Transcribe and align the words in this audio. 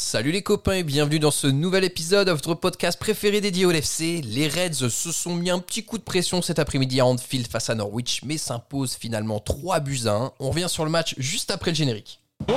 Salut 0.00 0.30
les 0.30 0.42
copains 0.42 0.74
et 0.74 0.84
bienvenue 0.84 1.18
dans 1.18 1.32
ce 1.32 1.48
nouvel 1.48 1.82
épisode 1.82 2.28
de 2.28 2.32
votre 2.32 2.54
podcast 2.54 3.00
préféré 3.00 3.40
dédié 3.40 3.66
au 3.66 3.72
LFC. 3.72 4.20
Les 4.22 4.46
Reds 4.46 4.88
se 4.88 5.10
sont 5.10 5.34
mis 5.34 5.50
un 5.50 5.58
petit 5.58 5.84
coup 5.84 5.98
de 5.98 6.04
pression 6.04 6.40
cet 6.40 6.60
après-midi 6.60 7.00
à 7.00 7.04
Anfield 7.04 7.48
face 7.48 7.68
à 7.68 7.74
Norwich, 7.74 8.20
mais 8.24 8.38
s'imposent 8.38 8.94
finalement 8.94 9.40
3 9.40 9.80
buts 9.80 10.02
à 10.06 10.12
1. 10.12 10.32
On 10.38 10.50
revient 10.50 10.68
sur 10.68 10.84
le 10.84 10.90
match 10.92 11.16
juste 11.18 11.50
après 11.50 11.72
le 11.72 11.74
générique. 11.74 12.20
Oh 12.48 12.54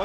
Oh. 0.00 0.04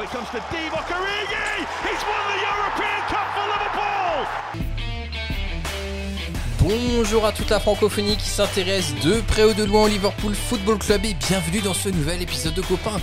Bonjour 6.58 7.24
à 7.24 7.30
toute 7.30 7.48
la 7.50 7.60
francophonie 7.60 8.16
qui 8.16 8.28
s'intéresse 8.28 8.92
de 9.04 9.20
près 9.20 9.44
ou 9.44 9.54
de 9.54 9.62
loin 9.62 9.84
au 9.84 9.88
Liverpool 9.88 10.34
Football 10.34 10.78
Club 10.78 11.04
et 11.04 11.14
bienvenue 11.14 11.60
dans 11.60 11.74
ce 11.74 11.90
nouvel 11.90 12.20
épisode 12.22 12.54
de 12.54 12.62
Copains. 12.62 13.00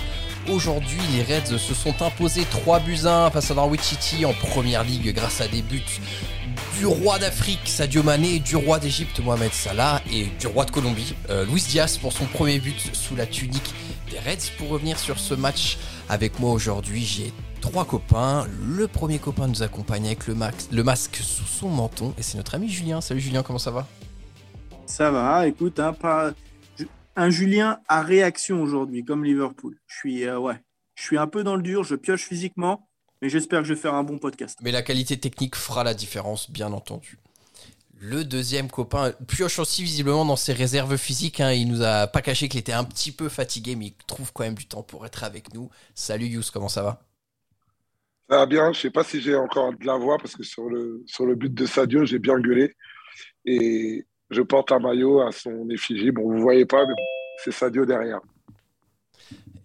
Aujourd'hui, 0.50 1.00
les 1.14 1.24
Reds 1.24 1.58
se 1.58 1.74
sont 1.74 2.02
imposés 2.02 2.44
3 2.50 2.82
buts 2.82 3.06
à 3.06 3.28
1 3.28 3.32
face 3.32 3.52
à 3.52 3.54
Norwich 3.54 3.84
City 3.84 4.26
en 4.26 4.34
première 4.34 4.84
ligue 4.84 5.14
grâce 5.14 5.40
à 5.40 5.48
des 5.48 5.62
buts 5.62 6.02
du 6.78 6.88
roi 6.88 7.20
d'Afrique 7.20 7.62
Sadio 7.66 8.02
Mané, 8.02 8.40
du 8.40 8.56
roi 8.56 8.80
d'Égypte 8.80 9.20
Mohamed 9.20 9.54
Salah 9.54 10.02
et 10.12 10.26
du 10.26 10.48
roi 10.48 10.66
de 10.66 10.72
Colombie 10.72 11.14
euh, 11.30 11.46
Luis 11.46 11.62
Diaz 11.62 11.98
pour 11.98 12.12
son 12.12 12.26
premier 12.26 12.60
but 12.60 12.90
sous 12.94 13.16
la 13.16 13.28
tunique 13.28 13.74
des 14.12 14.20
Reds. 14.20 14.52
Pour 14.58 14.70
revenir 14.70 15.00
sur 15.00 15.18
ce 15.18 15.34
match 15.34 15.78
avec 16.10 16.40
moi 16.40 16.52
aujourd'hui, 16.52 17.04
j'ai 17.04 17.34
trois 17.62 17.86
copains. 17.86 18.48
Le 18.62 18.88
premier 18.88 19.20
copain 19.20 19.48
nous 19.48 19.64
accompagne 19.64 20.06
avec 20.06 20.28
le, 20.28 20.36
max- 20.36 20.70
le 20.72 20.84
masque 20.84 21.16
sous 21.16 21.46
son 21.46 21.70
menton 21.70 22.14
et 22.18 22.24
c'est 22.24 22.38
notre 22.38 22.56
ami 22.56 22.70
Julien. 22.70 23.02
Salut 23.02 23.22
Julien, 23.22 23.44
comment 23.44 23.60
ça 23.60 23.72
va? 23.72 23.88
Ça 24.86 25.10
va, 25.10 25.48
écoute, 25.48 25.80
hein, 25.80 25.94
pas... 25.94 26.34
un 27.16 27.30
Julien 27.30 27.80
à 27.88 28.02
réaction 28.02 28.62
aujourd'hui, 28.62 29.06
comme 29.06 29.24
Liverpool. 29.24 29.78
Je 29.88 29.96
suis, 29.96 30.26
euh, 30.26 30.38
ouais, 30.38 30.60
je 30.96 31.04
suis 31.04 31.18
un 31.18 31.28
peu 31.28 31.44
dans 31.44 31.56
le 31.56 31.62
dur, 31.62 31.84
je 31.84 31.96
pioche 31.96 32.26
physiquement, 32.26 32.90
mais 33.22 33.30
j'espère 33.30 33.62
que 33.62 33.68
je 33.68 33.74
vais 33.74 33.80
faire 33.80 33.94
un 33.94 34.04
bon 34.04 34.18
podcast. 34.18 34.60
Mais 34.62 34.72
la 34.72 34.82
qualité 34.82 35.18
technique 35.18 35.56
fera 35.56 35.86
la 35.86 35.94
différence, 35.94 36.52
bien 36.52 36.74
entendu. 36.74 37.20
Le 38.04 38.24
deuxième 38.24 38.68
copain 38.68 39.12
pioche 39.28 39.60
aussi 39.60 39.84
visiblement 39.84 40.26
dans 40.26 40.36
ses 40.36 40.54
réserves 40.54 40.98
physiques. 40.98 41.40
hein. 41.40 41.52
Il 41.52 41.68
nous 41.68 41.84
a 41.84 42.08
pas 42.08 42.24
caché 42.24 42.50
qu'il 42.50 42.60
était 42.60 42.74
un 42.74 42.84
petit 42.84 43.12
peu 43.12 43.30
fatigué, 43.30 43.76
mais 43.76 43.88
il 43.88 43.94
trouve 44.08 44.34
quand 44.34 44.44
même 44.44 44.56
du 44.56 44.66
temps 44.66 44.82
pour 44.82 45.06
être 45.06 45.24
avec 45.24 45.54
nous. 45.54 45.70
Salut 45.94 46.26
Yous, 46.26 46.42
comment 46.52 46.68
ça 46.68 46.82
va? 46.82 47.04
Ça 48.28 48.38
va 48.38 48.46
bien, 48.48 48.74
je 48.74 48.80
sais 48.80 48.90
pas 48.90 49.04
si 49.04 49.22
j'ai 49.22 49.36
encore 49.36 49.74
de 49.78 49.86
la 49.86 49.98
voix 49.98 50.18
parce 50.18 50.36
que 50.36 50.42
sur 50.42 50.68
le, 50.68 51.04
sur 51.06 51.28
le 51.28 51.36
but 51.36 51.54
de 51.54 51.66
Sadio, 51.68 52.04
j'ai 52.04 52.18
bien 52.18 52.40
gueulé. 52.40 52.74
Et 53.46 54.08
je 54.32 54.42
porte 54.42 54.72
un 54.72 54.80
maillot 54.80 55.22
à 55.22 55.32
son 55.32 55.70
effigie. 55.70 56.10
Bon, 56.10 56.24
vous 56.24 56.42
voyez 56.42 56.66
pas, 56.66 56.88
mais 56.88 56.96
c'est 57.44 57.52
Sadio 57.52 57.86
derrière. 57.86 58.20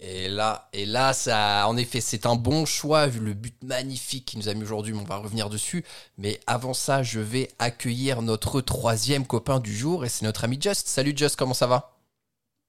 Et 0.00 0.28
là, 0.28 0.69
et 0.72 0.84
là, 0.84 1.12
ça, 1.14 1.66
en 1.69 1.77
effet, 1.77 2.00
c'est 2.02 2.27
un 2.27 2.36
bon 2.36 2.66
choix 2.66 3.06
vu 3.06 3.20
le 3.20 3.33
but 3.33 3.56
magnifique 3.62 4.27
qu'il 4.27 4.38
nous 4.38 4.48
a 4.48 4.55
mis 4.55 4.62
aujourd'hui. 4.62 4.92
mais 4.92 5.00
On 5.00 5.05
va 5.05 5.16
revenir 5.16 5.48
dessus. 5.48 5.84
Mais 6.19 6.38
avant 6.47 6.75
ça, 6.75 7.03
je 7.03 7.19
vais 7.20 7.48
accueillir 7.58 8.20
notre 8.22 8.61
troisième 8.61 9.27
copain 9.27 9.58
du 9.58 9.75
jour 9.75 10.05
et 10.05 10.08
c'est 10.08 10.25
notre 10.27 10.44
ami 10.44 10.58
Just. 10.61 10.86
Salut 10.86 11.14
Just, 11.16 11.36
comment 11.36 11.55
ça 11.55 11.66
va? 11.66 11.97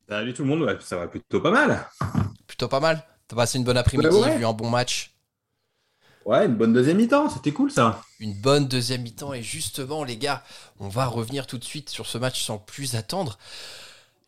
Salut 0.07 0.33
tout 0.33 0.43
le 0.43 0.47
monde, 0.49 0.77
ça 0.81 0.95
va 0.97 1.07
plutôt 1.07 1.41
pas 1.41 1.51
mal. 1.51 1.85
Plutôt 2.47 2.69
pas 2.69 2.79
mal. 2.79 3.03
T'as 3.27 3.35
passé 3.35 3.57
une 3.57 3.65
bonne 3.65 3.77
après-midi, 3.77 4.07
Ouais, 4.15 4.21
ouais. 4.21 4.37
vu 4.37 4.45
un 4.45 4.53
bon 4.53 4.69
match? 4.69 5.13
Ouais, 6.25 6.45
une 6.45 6.55
bonne 6.55 6.73
deuxième 6.73 6.97
mi-temps, 6.97 7.29
c'était 7.29 7.51
cool 7.53 7.71
ça. 7.71 8.01
une 8.19 8.33
bonne 8.33 8.67
deuxième 8.67 9.01
mi-temps. 9.01 9.33
Et 9.33 9.43
justement, 9.43 10.03
les 10.05 10.17
gars, 10.17 10.43
on 10.79 10.87
va 10.89 11.05
revenir 11.05 11.45
tout 11.47 11.57
de 11.57 11.63
suite 11.63 11.89
sur 11.89 12.05
ce 12.05 12.17
match 12.17 12.41
sans 12.43 12.57
plus 12.57 12.95
attendre. 12.95 13.37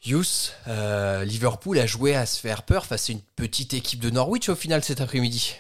Yous, 0.06 0.54
euh, 0.68 1.26
Liverpool 1.26 1.78
a 1.78 1.86
joué 1.86 2.16
à 2.16 2.26
se 2.26 2.40
faire 2.40 2.64
peur 2.64 2.86
face 2.86 3.10
à 3.10 3.14
une 3.14 3.22
petite 3.36 3.74
équipe 3.74 4.00
de 4.00 4.10
Norwich 4.10 4.48
au 4.50 4.56
final 4.56 4.82
cet 4.84 5.02
après-midi. 5.02 5.56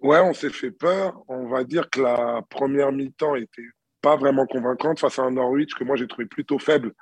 Ouais, 0.00 0.20
on 0.20 0.34
s'est 0.34 0.50
fait 0.50 0.70
peur. 0.70 1.22
On 1.28 1.48
va 1.48 1.64
dire 1.64 1.88
que 1.88 2.00
la 2.02 2.42
première 2.50 2.92
mi-temps 2.92 3.36
était 3.36 3.62
pas 4.02 4.16
vraiment 4.16 4.46
convaincante 4.46 4.98
face 4.98 5.18
à 5.18 5.22
un 5.22 5.30
Norwich 5.30 5.74
que 5.74 5.84
moi 5.84 5.96
j'ai 5.96 6.06
trouvé 6.08 6.26
plutôt 6.26 6.58
faible, 6.58 6.92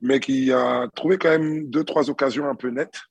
mais 0.00 0.18
qui 0.18 0.50
a 0.50 0.88
trouvé 0.96 1.18
quand 1.18 1.30
même 1.30 1.68
deux, 1.70 1.84
trois 1.84 2.10
occasions 2.10 2.48
un 2.48 2.54
peu 2.54 2.70
nettes. 2.70 3.02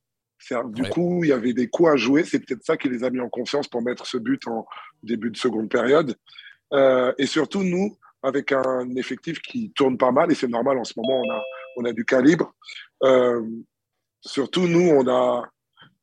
Du 0.69 0.81
Ouais. 0.81 0.89
coup, 0.89 1.23
il 1.23 1.29
y 1.29 1.33
avait 1.33 1.53
des 1.53 1.67
coups 1.67 1.89
à 1.91 1.95
jouer. 1.95 2.23
C'est 2.23 2.39
peut-être 2.39 2.65
ça 2.65 2.75
qui 2.75 2.89
les 2.89 3.03
a 3.03 3.11
mis 3.11 3.19
en 3.19 3.29
confiance 3.29 3.67
pour 3.67 3.83
mettre 3.83 4.07
ce 4.07 4.17
but 4.17 4.47
en 4.47 4.65
début 5.03 5.29
de 5.29 5.37
seconde 5.37 5.69
période. 5.69 6.15
Euh, 6.73 7.13
et 7.19 7.27
surtout, 7.27 7.61
nous, 7.61 7.95
avec 8.23 8.51
un 8.51 8.89
effectif 8.95 9.39
qui 9.39 9.71
tourne 9.71 9.99
pas 9.99 10.11
mal, 10.11 10.31
et 10.31 10.35
c'est 10.35 10.47
normal 10.47 10.79
en 10.79 10.83
ce 10.83 10.93
moment, 10.97 11.21
on 11.23 11.31
a, 11.31 11.43
on 11.75 11.85
a 11.85 11.93
du 11.93 12.05
calibre. 12.05 12.53
Euh, 13.03 13.45
surtout, 14.21 14.67
nous, 14.67 14.89
on 14.89 15.07
a, 15.07 15.49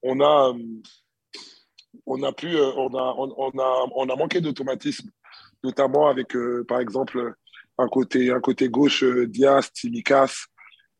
on 0.02 0.20
a, 0.20 0.52
euh, 0.54 0.62
on 2.06 2.22
a 2.22 2.32
pu, 2.32 2.56
euh, 2.56 2.72
on 2.76 2.94
a, 2.94 3.14
on, 3.16 3.58
a, 3.58 3.86
on 3.94 4.08
a 4.08 4.16
manqué 4.16 4.40
d'automatisme, 4.40 5.10
notamment 5.62 6.08
avec, 6.08 6.36
par 6.66 6.80
exemple, 6.80 7.34
un 7.78 7.88
côté, 7.88 8.30
un 8.30 8.40
côté 8.40 8.68
gauche, 8.68 9.04
Diaz, 9.04 9.70
Tsimikas, 9.74 10.46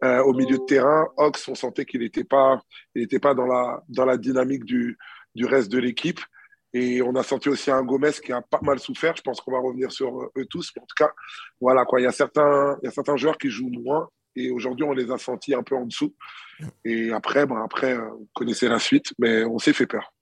euh, 0.04 0.22
au 0.22 0.32
milieu 0.32 0.58
de 0.58 0.64
terrain, 0.64 1.08
Ox, 1.16 1.48
on 1.48 1.54
sentait 1.54 1.84
qu'il 1.84 2.00
n'était 2.00 2.24
pas, 2.24 2.62
il 2.94 3.02
était 3.02 3.18
pas 3.18 3.34
dans 3.34 3.46
la, 3.46 3.82
dans 3.88 4.04
la 4.04 4.16
dynamique 4.16 4.64
du, 4.64 4.96
du 5.34 5.44
reste 5.44 5.70
de 5.72 5.78
l'équipe. 5.78 6.20
Et 6.74 7.00
on 7.02 7.14
a 7.14 7.22
senti 7.22 7.48
aussi 7.48 7.70
un 7.70 7.82
Gomez 7.82 8.12
qui 8.22 8.30
a 8.30 8.42
pas 8.42 8.60
mal 8.62 8.78
souffert. 8.78 9.16
Je 9.16 9.22
pense 9.22 9.40
qu'on 9.40 9.52
va 9.52 9.58
revenir 9.58 9.90
sur 9.90 10.30
eux 10.36 10.46
tous. 10.50 10.70
En 10.78 10.82
tout 10.82 10.94
cas, 10.96 11.10
voilà 11.60 11.86
quoi. 11.86 11.98
Il 11.98 12.04
y 12.04 12.06
a 12.06 12.12
certains, 12.12 12.76
il 12.82 12.86
y 12.86 12.88
a 12.88 12.92
certains 12.92 13.16
joueurs 13.16 13.38
qui 13.38 13.48
jouent 13.48 13.70
moins. 13.70 14.08
Et 14.38 14.50
aujourd'hui, 14.50 14.84
on 14.84 14.92
les 14.92 15.10
a 15.10 15.18
sentis 15.18 15.54
un 15.54 15.64
peu 15.64 15.74
en 15.74 15.84
dessous. 15.84 16.14
Et 16.84 17.12
après, 17.12 17.44
bon, 17.44 17.56
après, 17.56 17.94
euh, 17.94 18.08
vous 18.10 18.28
connaissez 18.34 18.68
la 18.68 18.78
suite, 18.78 19.12
mais 19.18 19.44
on 19.44 19.58
s'est 19.58 19.72
fait 19.72 19.86
peur. 19.86 20.12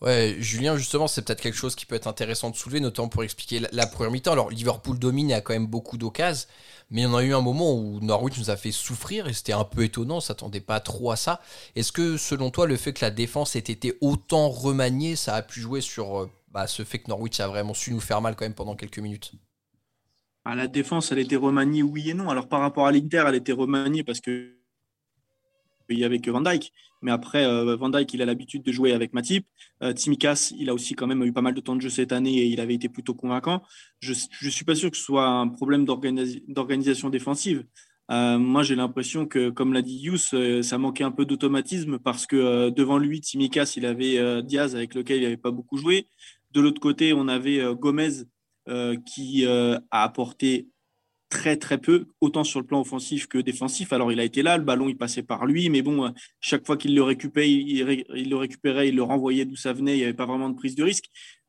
Ouais, 0.00 0.36
Julien, 0.38 0.76
justement, 0.76 1.08
c'est 1.08 1.22
peut-être 1.22 1.40
quelque 1.40 1.56
chose 1.56 1.74
qui 1.74 1.84
peut 1.84 1.96
être 1.96 2.06
intéressant 2.06 2.50
de 2.50 2.56
soulever, 2.56 2.78
notamment 2.78 3.08
pour 3.08 3.24
expliquer 3.24 3.60
la, 3.72 3.86
première 3.86 4.12
mi-temps. 4.12 4.30
Alors, 4.30 4.48
Liverpool 4.48 4.96
domine, 4.96 5.28
y 5.28 5.34
a 5.34 5.40
quand 5.40 5.54
même 5.54 5.66
beaucoup 5.66 5.98
d'occasions, 5.98 6.46
mais 6.90 7.04
en 7.04 7.16
a 7.16 7.24
eu 7.24 7.34
un 7.34 7.40
moment 7.40 7.74
où 7.74 7.98
Norwich 8.00 8.38
nous 8.38 8.50
a 8.50 8.56
fait 8.56 8.70
souffrir 8.70 9.26
et 9.26 9.32
c'était 9.32 9.52
un 9.52 9.64
peu 9.64 9.82
étonnant, 9.82 10.18
on 10.18 10.20
s'attendait 10.20 10.60
pas 10.60 10.78
trop 10.78 11.10
à 11.10 11.16
ça. 11.16 11.40
Est-ce 11.74 11.90
que, 11.90 12.16
selon 12.16 12.50
toi, 12.50 12.68
le 12.68 12.76
fait 12.76 12.92
que 12.92 13.04
la 13.04 13.10
défense 13.10 13.56
ait 13.56 13.58
été 13.58 13.98
autant 14.00 14.50
remaniée, 14.50 15.16
ça 15.16 15.34
a 15.34 15.42
pu 15.42 15.60
jouer 15.60 15.80
sur 15.80 16.20
euh, 16.20 16.30
bah, 16.52 16.68
ce 16.68 16.84
fait 16.84 17.00
que 17.00 17.08
Norwich 17.08 17.40
a 17.40 17.48
vraiment 17.48 17.74
su 17.74 17.92
nous 17.92 18.00
faire 18.00 18.20
mal 18.20 18.36
quand 18.36 18.44
même 18.44 18.54
pendant 18.54 18.76
quelques 18.76 19.00
minutes? 19.00 19.32
La 20.46 20.66
défense, 20.66 21.12
elle 21.12 21.18
était 21.18 21.36
remaniée, 21.36 21.82
oui 21.82 22.10
et 22.10 22.14
non. 22.14 22.30
Alors 22.30 22.48
par 22.48 22.60
rapport 22.60 22.86
à 22.86 22.92
l'Inter, 22.92 23.24
elle 23.28 23.34
était 23.34 23.52
remaniée 23.52 24.02
parce 24.02 24.20
que 24.20 24.54
il 25.90 25.98
y 25.98 26.04
avait 26.04 26.18
que 26.18 26.30
Van 26.30 26.40
Dyke. 26.40 26.72
Mais 27.00 27.10
après, 27.10 27.44
euh, 27.44 27.76
Van 27.76 27.88
Dyke, 27.88 28.12
il 28.12 28.22
a 28.22 28.26
l'habitude 28.26 28.62
de 28.62 28.72
jouer 28.72 28.92
avec 28.92 29.12
Matip. 29.14 29.46
Euh, 29.82 29.92
Tsimikas, 29.92 30.52
il 30.58 30.68
a 30.68 30.74
aussi 30.74 30.94
quand 30.94 31.06
même 31.06 31.22
eu 31.22 31.32
pas 31.32 31.40
mal 31.42 31.54
de 31.54 31.60
temps 31.60 31.76
de 31.76 31.80
jeu 31.80 31.88
cette 31.88 32.12
année 32.12 32.38
et 32.38 32.46
il 32.46 32.60
avait 32.60 32.74
été 32.74 32.88
plutôt 32.88 33.14
convaincant. 33.14 33.62
Je 34.00 34.12
ne 34.12 34.50
suis 34.50 34.64
pas 34.64 34.74
sûr 34.74 34.90
que 34.90 34.96
ce 34.96 35.02
soit 35.02 35.26
un 35.26 35.48
problème 35.48 35.84
d'organisa- 35.84 36.40
d'organisation 36.48 37.08
défensive. 37.08 37.64
Euh, 38.10 38.38
moi, 38.38 38.62
j'ai 38.62 38.74
l'impression 38.74 39.26
que, 39.26 39.50
comme 39.50 39.72
l'a 39.72 39.82
dit 39.82 39.98
Yous, 39.98 40.34
ça 40.62 40.78
manquait 40.78 41.04
un 41.04 41.10
peu 41.10 41.24
d'automatisme 41.24 41.98
parce 41.98 42.26
que 42.26 42.70
devant 42.70 42.98
lui, 42.98 43.18
Tsimikas, 43.18 43.74
il 43.76 43.86
avait 43.86 44.42
Diaz 44.42 44.74
avec 44.74 44.94
lequel 44.94 45.18
il 45.18 45.22
n'avait 45.24 45.36
pas 45.36 45.50
beaucoup 45.50 45.76
joué. 45.76 46.06
De 46.52 46.60
l'autre 46.60 46.80
côté, 46.80 47.12
on 47.12 47.28
avait 47.28 47.62
Gomez 47.74 48.24
qui 49.06 49.46
euh, 49.46 49.78
a 49.90 50.02
apporté 50.02 50.68
très 51.30 51.56
très 51.56 51.78
peu, 51.78 52.06
autant 52.20 52.44
sur 52.44 52.60
le 52.60 52.66
plan 52.66 52.80
offensif 52.80 53.26
que 53.26 53.38
défensif. 53.38 53.92
Alors 53.92 54.12
il 54.12 54.20
a 54.20 54.24
été 54.24 54.42
là, 54.42 54.56
le 54.56 54.64
ballon 54.64 54.88
il 54.88 54.96
passait 54.96 55.22
par 55.22 55.44
lui, 55.46 55.68
mais 55.68 55.82
bon, 55.82 56.06
euh, 56.06 56.10
chaque 56.40 56.66
fois 56.66 56.76
qu'il 56.76 56.94
le 56.94 57.02
récupérait, 57.02 57.50
il, 57.50 57.82
ré- 57.82 58.06
il 58.14 58.30
le 58.30 58.36
récupérait, 58.36 58.88
il 58.88 58.96
le 58.96 59.02
renvoyait 59.02 59.44
d'où 59.44 59.56
ça 59.56 59.72
venait, 59.72 59.94
il 59.94 59.98
n'y 59.98 60.04
avait 60.04 60.14
pas 60.14 60.26
vraiment 60.26 60.48
de 60.48 60.56
prise 60.56 60.74
de 60.74 60.84
risque. 60.84 61.06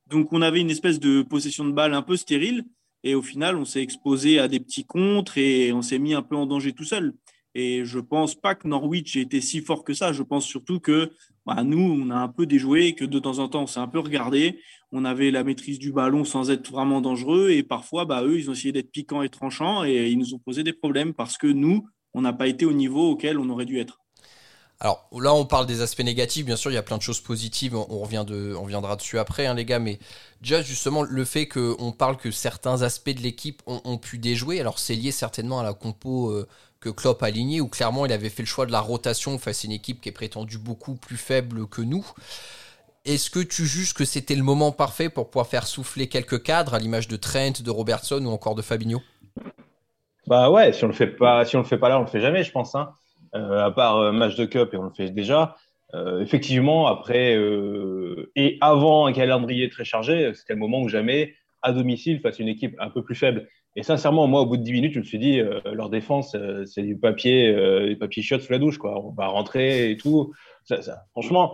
Donc 0.08 0.34
on 0.34 0.42
avait 0.42 0.60
une 0.60 0.70
espèce 0.70 1.00
de 1.00 1.22
possession 1.22 1.66
de 1.66 1.72
balle 1.72 1.94
un 1.94 2.02
peu 2.02 2.18
stérile, 2.18 2.66
et 3.04 3.16
au 3.16 3.22
final 3.22 3.56
on 3.56 3.66
s'est 3.66 3.82
exposé 3.82 4.40
à 4.40 4.48
des 4.48 4.60
petits 4.60 4.86
contres 4.86 5.38
et 5.38 5.72
on 5.72 5.82
s'est 5.82 6.00
mis 6.00 6.14
un 6.14 6.24
peu 6.24 6.36
en 6.36 6.46
danger 6.46 6.74
tout 6.74 6.84
seul. 6.84 7.14
Et 7.56 7.84
je 7.84 8.00
pense 8.00 8.36
pas 8.36 8.54
que 8.54 8.68
Norwich 8.68 9.16
ait 9.16 9.22
été 9.22 9.42
si 9.42 9.62
fort 9.62 9.84
que 9.84 9.94
ça. 9.94 10.14
Je 10.14 10.22
pense 10.22 10.46
surtout 10.46 10.80
que 10.80 11.12
bah, 11.48 11.64
nous, 11.64 11.82
on 11.82 12.12
a 12.12 12.16
un 12.16 12.28
peu 12.28 12.46
déjoué, 12.46 12.94
que 12.94 13.06
de 13.06 13.18
temps 13.18 13.40
en 13.40 13.50
temps, 13.50 13.64
on 13.64 13.68
s'est 13.68 13.80
un 13.80 13.88
peu 13.88 14.00
regardé. 14.00 14.60
On 14.92 15.06
avait 15.06 15.32
la 15.32 15.44
maîtrise 15.44 15.80
du 15.80 15.92
ballon 15.92 16.26
sans 16.26 16.50
être 16.50 16.72
vraiment 16.72 17.02
dangereux. 17.02 17.52
Et 17.52 17.64
parfois, 17.64 18.06
bah, 18.06 18.24
eux, 18.24 18.40
ils 18.40 18.50
ont 18.50 18.54
essayé 18.54 18.72
d'être 18.72 18.92
piquants 18.92 19.22
et 19.22 19.30
tranchants 19.30 19.84
et 19.86 20.10
ils 20.10 20.18
nous 20.18 20.34
ont 20.34 20.40
posé 20.40 20.64
des 20.64 20.74
problèmes 20.74 21.14
parce 21.14 21.38
que 21.38 21.48
nous, 21.48 21.88
on 22.14 22.22
n'a 22.22 22.34
pas 22.34 22.48
été 22.48 22.66
au 22.66 22.74
niveau 22.74 23.12
auquel 23.12 23.38
on 23.38 23.50
aurait 23.50 23.66
dû 23.66 23.80
être. 23.80 24.00
Alors 24.82 25.10
là, 25.12 25.34
on 25.34 25.46
parle 25.46 25.66
des 25.66 25.82
aspects 25.82 26.04
négatifs. 26.04 26.46
Bien 26.46 26.56
sûr, 26.56 26.72
il 26.72 26.76
y 26.76 26.78
a 26.78 26.84
plein 26.84 26.98
de 26.98 27.02
choses 27.02 27.20
positives. 27.20 27.76
On, 27.76 28.00
revient 28.00 28.24
de, 28.26 28.56
on 28.56 28.64
reviendra 28.64 28.96
dessus 28.96 29.20
après, 29.20 29.46
hein, 29.46 29.54
les 29.54 29.66
gars. 29.66 29.80
Mais 29.80 30.00
déjà, 30.42 30.62
justement, 30.62 31.04
le 31.04 31.26
fait 31.26 31.48
qu'on 31.48 31.92
parle 31.92 32.16
que 32.16 32.32
certains 32.32 32.82
aspects 32.82 33.10
de 33.10 33.20
l'équipe 33.20 33.62
ont, 33.66 33.98
pu 33.98 34.18
déjouer, 34.18 34.62
alors 34.62 34.80
c'est 34.80 34.96
lié 34.96 35.12
certainement 35.12 35.60
à 35.60 35.64
la 35.64 35.74
compo 35.74 36.30
euh, 36.30 36.48
que 36.80 36.90
Klopp 36.90 37.22
a 37.24 37.26
alignée, 37.26 37.60
où 37.60 37.68
clairement 37.68 38.06
il 38.06 38.14
avait 38.14 38.30
fait 38.30 38.42
le 38.42 38.48
choix 38.48 38.66
de 38.66 38.72
la 38.72 38.80
rotation 38.80 39.38
face 39.38 39.66
à 39.66 39.68
une 39.68 39.74
équipe 39.74 40.00
qui 40.00 40.08
est 40.08 40.14
prétendue 40.14 40.58
beaucoup 40.58 40.96
plus 40.96 41.18
faible 41.18 41.68
que 41.68 41.82
nous. 41.82 42.06
Est-ce 43.06 43.30
que 43.30 43.40
tu 43.40 43.66
juges 43.66 43.94
que 43.94 44.06
c'était 44.06 44.36
le 44.36 44.44
moment 44.44 44.72
parfait 44.72 45.10
pour 45.10 45.30
pouvoir 45.30 45.48
faire 45.48 45.66
souffler 45.66 46.08
quelques 46.08 46.44
cadres 46.44 46.74
à 46.74 46.80
l'image 46.80 47.08
de 47.08 47.16
Trent, 47.16 47.62
de 47.64 47.72
Robertson 47.72 48.24
ou 48.26 48.30
encore 48.30 48.56
de 48.56 48.62
Fabinho? 48.62 49.02
Bah 50.28 50.52
ouais, 50.52 50.74
si 50.74 50.84
on 50.84 50.88
le 50.88 50.94
fait 50.94 51.08
pas, 51.08 51.46
si 51.46 51.56
on 51.56 51.60
le 51.60 51.66
fait 51.66 51.78
pas 51.78 51.90
là, 51.90 51.98
on 51.98 52.02
le 52.02 52.08
fait 52.08 52.22
jamais, 52.22 52.44
je 52.44 52.52
pense. 52.52 52.76
Hein. 52.76 52.92
Euh, 53.36 53.64
à 53.64 53.72
part 53.72 53.98
euh, 53.98 54.12
match 54.12 54.36
de 54.36 54.46
cup 54.46 54.74
et 54.74 54.78
on 54.78 54.84
le 54.84 54.90
fait 54.90 55.10
déjà. 55.12 55.56
Euh, 55.94 56.22
effectivement, 56.22 56.88
après 56.88 57.36
et 58.36 58.58
avant 58.62 59.08
un 59.08 59.14
calendrier 59.14 59.70
très 59.70 59.86
chargé, 59.86 60.32
c'était 60.36 60.54
le 60.54 60.60
moment 60.60 60.82
où 60.82 60.88
jamais 60.88 61.34
à 61.62 61.72
domicile 61.72 62.20
face 62.22 62.40
à 62.40 62.44
une 62.44 62.50
équipe 62.50 62.76
un 62.80 62.90
peu 62.90 63.04
plus 63.04 63.16
faible. 63.16 63.48
Et 63.76 63.84
sincèrement, 63.84 64.28
moi, 64.28 64.42
au 64.42 64.46
bout 64.46 64.58
de 64.58 64.64
10 64.64 64.72
minutes, 64.72 64.94
je 64.94 65.00
me 65.00 65.04
suis 65.04 65.20
dit, 65.20 65.42
leur 65.66 65.90
défense, 65.90 66.36
c'est 66.66 66.82
du 66.82 66.98
papier, 66.98 67.54
du 67.88 67.98
papier 67.98 68.24
chiotte 68.24 68.42
sous 68.42 68.52
la 68.52 68.58
douche, 68.60 68.78
quoi. 68.78 69.00
On 69.04 69.12
va 69.12 69.28
rentrer 69.28 69.92
et 69.92 69.98
tout. 69.98 70.34
Ça, 70.64 70.82
ça, 70.82 71.04
franchement, 71.12 71.54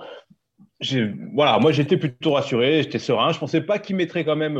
voilà, 1.33 1.57
moi, 1.59 1.71
j'étais 1.71 1.97
plutôt 1.97 2.33
rassuré, 2.33 2.83
j'étais 2.83 2.99
serein. 2.99 3.31
Je 3.31 3.39
pensais 3.39 3.61
pas 3.61 3.79
qu'il 3.79 3.95
mettrait 3.95 4.25
quand 4.25 4.35
même 4.35 4.55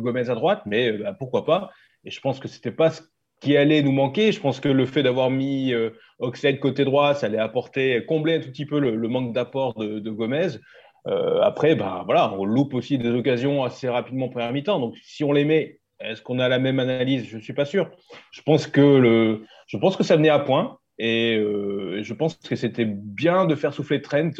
Gomez 0.00 0.30
à 0.30 0.34
droite, 0.34 0.62
mais 0.66 0.92
bah, 0.92 1.14
pourquoi 1.18 1.44
pas. 1.44 1.70
Et 2.04 2.10
je 2.10 2.20
pense 2.20 2.40
que 2.40 2.48
c'était 2.48 2.72
pas 2.72 2.90
ce 2.90 3.02
qui 3.40 3.56
allait 3.56 3.82
nous 3.82 3.92
manquer. 3.92 4.32
Je 4.32 4.40
pense 4.40 4.60
que 4.60 4.68
le 4.68 4.86
fait 4.86 5.02
d'avoir 5.02 5.30
mis 5.30 5.72
euh, 5.72 5.90
Oxlade 6.18 6.58
côté 6.58 6.84
droit, 6.84 7.14
ça 7.14 7.26
allait 7.26 7.38
apporter, 7.38 8.04
combler 8.06 8.36
un 8.36 8.40
tout 8.40 8.50
petit 8.50 8.66
peu 8.66 8.78
le, 8.78 9.08
manque 9.08 9.34
d'apport 9.34 9.74
de, 9.74 10.10
Gomez. 10.10 10.58
Euh, 11.06 11.40
après, 11.42 11.74
ben, 11.74 12.02
voilà, 12.04 12.32
on 12.32 12.44
loupe 12.44 12.74
aussi 12.74 12.98
des 12.98 13.10
occasions 13.10 13.64
assez 13.64 13.88
rapidement 13.88 14.28
première 14.28 14.52
mi-temps. 14.52 14.80
Donc, 14.80 14.96
si 15.02 15.24
on 15.24 15.32
les 15.32 15.44
met, 15.44 15.78
est-ce 16.00 16.22
qu'on 16.22 16.38
a 16.38 16.48
la 16.48 16.58
même 16.58 16.78
analyse? 16.78 17.26
Je 17.28 17.36
ne 17.36 17.42
suis 17.42 17.52
pas 17.52 17.64
sûr. 17.64 17.90
Je 18.32 18.42
pense 18.42 18.66
que, 18.66 18.80
le, 18.80 19.44
je 19.66 19.76
pense 19.76 19.96
que 19.96 20.04
ça 20.04 20.16
venait 20.16 20.28
à 20.28 20.38
point. 20.38 20.78
Et 20.98 21.36
euh, 21.36 22.02
je 22.02 22.14
pense 22.14 22.36
que 22.36 22.56
c'était 22.56 22.86
bien 22.86 23.44
de 23.44 23.54
faire 23.54 23.74
souffler 23.74 24.00
Trent, 24.00 24.30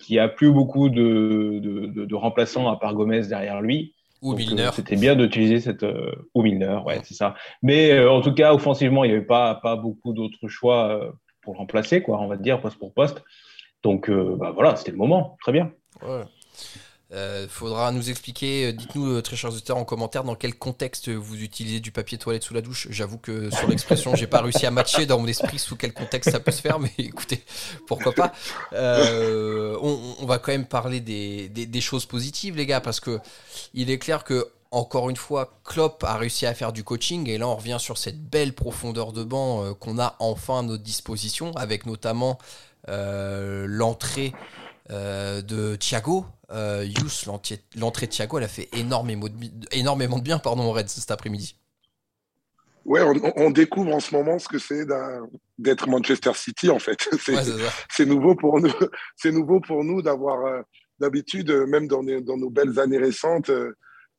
qui 0.00 0.18
a 0.18 0.28
plus 0.28 0.52
beaucoup 0.52 0.88
de, 0.88 1.60
de, 1.60 2.14
remplaçants 2.14 2.68
à 2.68 2.76
part 2.76 2.94
Gomez 2.94 3.28
derrière 3.28 3.60
lui. 3.60 3.94
Ou 4.22 4.34
Milner. 4.34 4.66
Euh, 4.66 4.72
c'était 4.72 4.96
bien 4.96 5.16
d'utiliser 5.16 5.60
cette. 5.60 5.82
Euh, 5.82 6.12
ou 6.34 6.42
Milner, 6.42 6.78
ouais, 6.86 7.00
c'est 7.02 7.14
ça. 7.14 7.34
Mais 7.60 7.90
euh, 7.90 8.10
en 8.10 8.20
tout 8.20 8.32
cas, 8.32 8.54
offensivement, 8.54 9.02
il 9.02 9.10
n'y 9.10 9.16
avait 9.16 9.26
pas, 9.26 9.56
pas 9.56 9.74
beaucoup 9.74 10.12
d'autres 10.12 10.46
choix 10.48 11.12
pour 11.42 11.54
le 11.54 11.58
remplacer, 11.58 12.02
quoi, 12.02 12.20
on 12.20 12.28
va 12.28 12.36
dire, 12.36 12.60
poste 12.60 12.78
pour 12.78 12.94
poste. 12.94 13.22
Donc 13.82 14.08
bah, 14.08 14.52
voilà, 14.54 14.76
c'était 14.76 14.92
le 14.92 14.96
moment. 14.96 15.36
Très 15.42 15.50
bien. 15.50 15.72
Ouais. 16.02 16.22
Euh, 17.14 17.46
faudra 17.46 17.92
nous 17.92 18.08
expliquer, 18.08 18.68
euh, 18.68 18.72
dites-nous 18.72 19.06
euh, 19.06 19.22
très 19.22 19.36
chers 19.36 19.50
auditeurs 19.50 19.76
en 19.76 19.84
commentaire 19.84 20.24
dans 20.24 20.34
quel 20.34 20.54
contexte 20.54 21.10
vous 21.10 21.42
utilisez 21.42 21.78
du 21.78 21.92
papier 21.92 22.16
toilette 22.16 22.42
sous 22.42 22.54
la 22.54 22.62
douche. 22.62 22.86
J'avoue 22.88 23.18
que 23.18 23.50
sur 23.50 23.68
l'expression, 23.68 24.14
j'ai 24.14 24.26
pas 24.26 24.40
réussi 24.40 24.64
à 24.64 24.70
matcher 24.70 25.04
dans 25.04 25.18
mon 25.18 25.26
esprit 25.26 25.58
sous 25.58 25.76
quel 25.76 25.92
contexte 25.92 26.30
ça 26.30 26.40
peut 26.40 26.52
se 26.52 26.62
faire, 26.62 26.78
mais 26.78 26.90
écoutez, 26.98 27.44
pourquoi 27.86 28.12
pas. 28.12 28.32
on, 28.72 30.24
va 30.26 30.38
quand 30.38 30.52
même 30.52 30.64
parler 30.64 31.00
des, 31.00 31.48
des, 31.48 31.80
choses 31.82 32.06
positives, 32.06 32.56
les 32.56 32.64
gars, 32.64 32.80
parce 32.80 33.00
que 33.00 33.20
il 33.74 33.90
est 33.90 33.98
clair 33.98 34.24
que 34.24 34.48
encore 34.70 35.10
une 35.10 35.16
fois, 35.16 35.58
Klopp 35.64 36.02
a 36.04 36.16
réussi 36.16 36.46
à 36.46 36.54
faire 36.54 36.72
du 36.72 36.82
coaching 36.82 37.28
et 37.28 37.36
là 37.36 37.46
on 37.46 37.56
revient 37.56 37.76
sur 37.78 37.98
cette 37.98 38.22
belle 38.22 38.54
profondeur 38.54 39.12
de 39.12 39.22
banc 39.22 39.74
qu'on 39.74 39.98
a 39.98 40.16
enfin 40.18 40.60
à 40.60 40.62
notre 40.62 40.82
disposition, 40.82 41.52
avec 41.56 41.84
notamment 41.84 42.38
l'entrée 42.88 44.32
de 44.88 45.76
Thiago, 45.76 46.24
euh, 46.52 46.84
Yous, 46.84 47.30
l'entrée 47.76 48.06
de 48.06 48.12
Thiago, 48.12 48.38
elle 48.38 48.44
a 48.44 48.48
fait 48.48 48.68
énormément 48.72 49.26
de, 49.26 49.32
énormément 49.70 50.18
de 50.18 50.22
bien 50.22 50.38
pardon, 50.38 50.64
au 50.64 50.72
Reds 50.72 50.88
cet 50.88 51.10
après-midi. 51.10 51.56
Ouais, 52.84 53.00
on, 53.36 53.50
découvre 53.50 53.94
en 53.94 54.00
ce 54.00 54.12
moment 54.12 54.40
ce 54.40 54.48
que 54.48 54.58
c'est 54.58 54.84
d'être 55.56 55.88
Manchester 55.88 56.32
City, 56.34 56.68
en 56.68 56.80
fait. 56.80 57.08
C'est 57.90 58.06
nouveau 58.06 58.34
pour 58.34 58.60
nous. 58.60 58.72
C'est 59.14 59.30
nouveau 59.30 59.60
pour 59.60 59.84
nous 59.84 60.02
d'avoir 60.02 60.44
euh, 60.46 60.62
d'habitude, 60.98 61.52
même 61.68 61.86
dans, 61.86 62.02
dans, 62.02 62.36
nos 62.36 62.50
belles 62.50 62.80
années 62.80 62.98
récentes, 62.98 63.50
euh, 63.50 63.76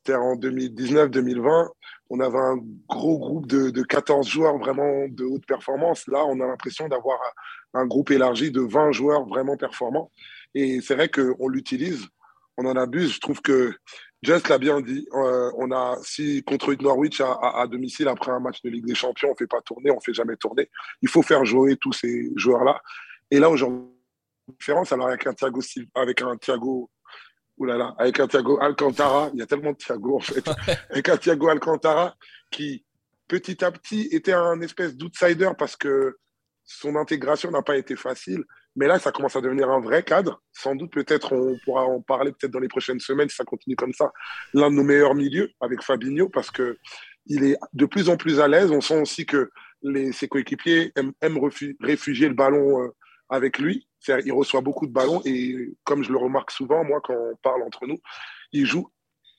en 0.09 0.35
2019-2020, 0.35 1.67
on 2.09 2.19
avait 2.19 2.37
un 2.37 2.57
gros 2.87 3.19
groupe 3.19 3.47
de, 3.47 3.69
de, 3.69 3.83
14 3.83 4.27
joueurs 4.27 4.57
vraiment 4.57 5.07
de 5.09 5.25
haute 5.25 5.45
performance. 5.45 6.07
Là, 6.07 6.23
on 6.25 6.39
a 6.39 6.47
l'impression 6.47 6.87
d'avoir 6.87 7.19
un 7.73 7.85
groupe 7.85 8.11
élargi 8.11 8.51
de 8.51 8.61
20 8.61 8.91
joueurs 8.91 9.25
vraiment 9.25 9.57
performants. 9.57 10.11
Et 10.55 10.81
c'est 10.81 10.95
vrai 10.95 11.09
qu'on 11.09 11.47
l'utilise 11.47 12.07
on 12.57 12.65
en 12.65 12.75
abuse. 12.75 13.13
Je 13.13 13.19
trouve 13.19 13.41
que 13.41 13.73
Jess 14.21 14.47
l'a 14.47 14.57
bien 14.57 14.81
dit. 14.81 15.07
Euh, 15.13 15.51
on 15.57 15.71
a, 15.71 15.97
si 16.03 16.43
contre 16.43 16.73
Norwich 16.73 17.21
à, 17.21 17.65
domicile, 17.67 18.07
après 18.07 18.31
un 18.31 18.39
match 18.39 18.61
de 18.61 18.69
Ligue 18.69 18.85
des 18.85 18.95
Champions, 18.95 19.29
on 19.29 19.31
ne 19.31 19.37
fait 19.37 19.47
pas 19.47 19.61
tourner, 19.61 19.91
on 19.91 19.95
ne 19.95 20.01
fait 20.01 20.13
jamais 20.13 20.37
tourner. 20.37 20.69
Il 21.01 21.09
faut 21.09 21.21
faire 21.21 21.45
jouer 21.45 21.77
tous 21.77 21.93
ces 21.93 22.31
joueurs-là. 22.35 22.81
Et 23.31 23.39
là, 23.39 23.49
aujourd'hui, 23.49 23.89
différence, 24.59 24.91
alors 24.91 25.07
avec 25.07 25.25
un 25.27 25.33
Thiago, 25.33 25.61
avec 25.95 26.21
un 26.21 26.37
Thiago, 26.37 26.89
oulala, 27.57 27.95
avec 27.97 28.19
un 28.19 28.27
Thiago 28.27 28.59
Alcantara, 28.61 29.29
il 29.33 29.39
y 29.39 29.41
a 29.41 29.45
tellement 29.45 29.71
de 29.71 29.77
Thiago 29.77 30.17
en 30.17 30.19
fait, 30.19 30.45
avec 30.89 31.09
un 31.09 31.17
Thiago 31.17 31.49
Alcantara 31.49 32.15
qui, 32.51 32.85
petit 33.27 33.63
à 33.63 33.71
petit, 33.71 34.07
était 34.11 34.33
un 34.33 34.59
espèce 34.61 34.95
d'outsider 34.95 35.51
parce 35.57 35.75
que 35.75 36.17
son 36.65 36.95
intégration 36.95 37.51
n'a 37.51 37.61
pas 37.61 37.77
été 37.77 37.95
facile. 37.95 38.43
Mais 38.75 38.87
là, 38.87 38.97
ça 38.99 39.11
commence 39.11 39.35
à 39.35 39.41
devenir 39.41 39.69
un 39.69 39.79
vrai 39.79 40.03
cadre. 40.03 40.41
Sans 40.51 40.75
doute, 40.75 40.91
peut-être, 40.91 41.33
on 41.33 41.57
pourra 41.63 41.83
en 41.83 42.01
parler 42.01 42.31
peut-être 42.31 42.51
dans 42.51 42.59
les 42.59 42.67
prochaines 42.67 42.99
semaines 42.99 43.29
si 43.29 43.35
ça 43.35 43.43
continue 43.43 43.75
comme 43.75 43.93
ça. 43.93 44.11
L'un 44.53 44.71
de 44.71 44.75
nos 44.75 44.83
meilleurs 44.83 45.15
milieux 45.15 45.51
avec 45.61 45.83
Fabinho 45.83 46.29
parce 46.29 46.49
que 46.49 46.77
il 47.25 47.43
est 47.43 47.57
de 47.73 47.85
plus 47.85 48.09
en 48.09 48.17
plus 48.17 48.39
à 48.39 48.47
l'aise. 48.47 48.71
On 48.71 48.81
sent 48.81 48.99
aussi 48.99 49.25
que 49.25 49.49
ses 50.11 50.27
coéquipiers 50.27 50.91
aiment, 50.95 51.39
réfugier 51.81 52.27
le 52.27 52.33
ballon 52.33 52.83
euh, 52.83 52.89
avec 53.29 53.59
lui. 53.59 53.87
Il 54.07 54.33
reçoit 54.33 54.61
beaucoup 54.61 54.87
de 54.87 54.91
ballons 54.91 55.21
et 55.23 55.73
comme 55.83 56.03
je 56.03 56.11
le 56.11 56.17
remarque 56.17 56.51
souvent, 56.51 56.83
moi, 56.83 56.99
quand 57.03 57.15
on 57.15 57.35
parle 57.37 57.63
entre 57.63 57.85
nous, 57.85 57.99
il 58.51 58.65
joue 58.65 58.89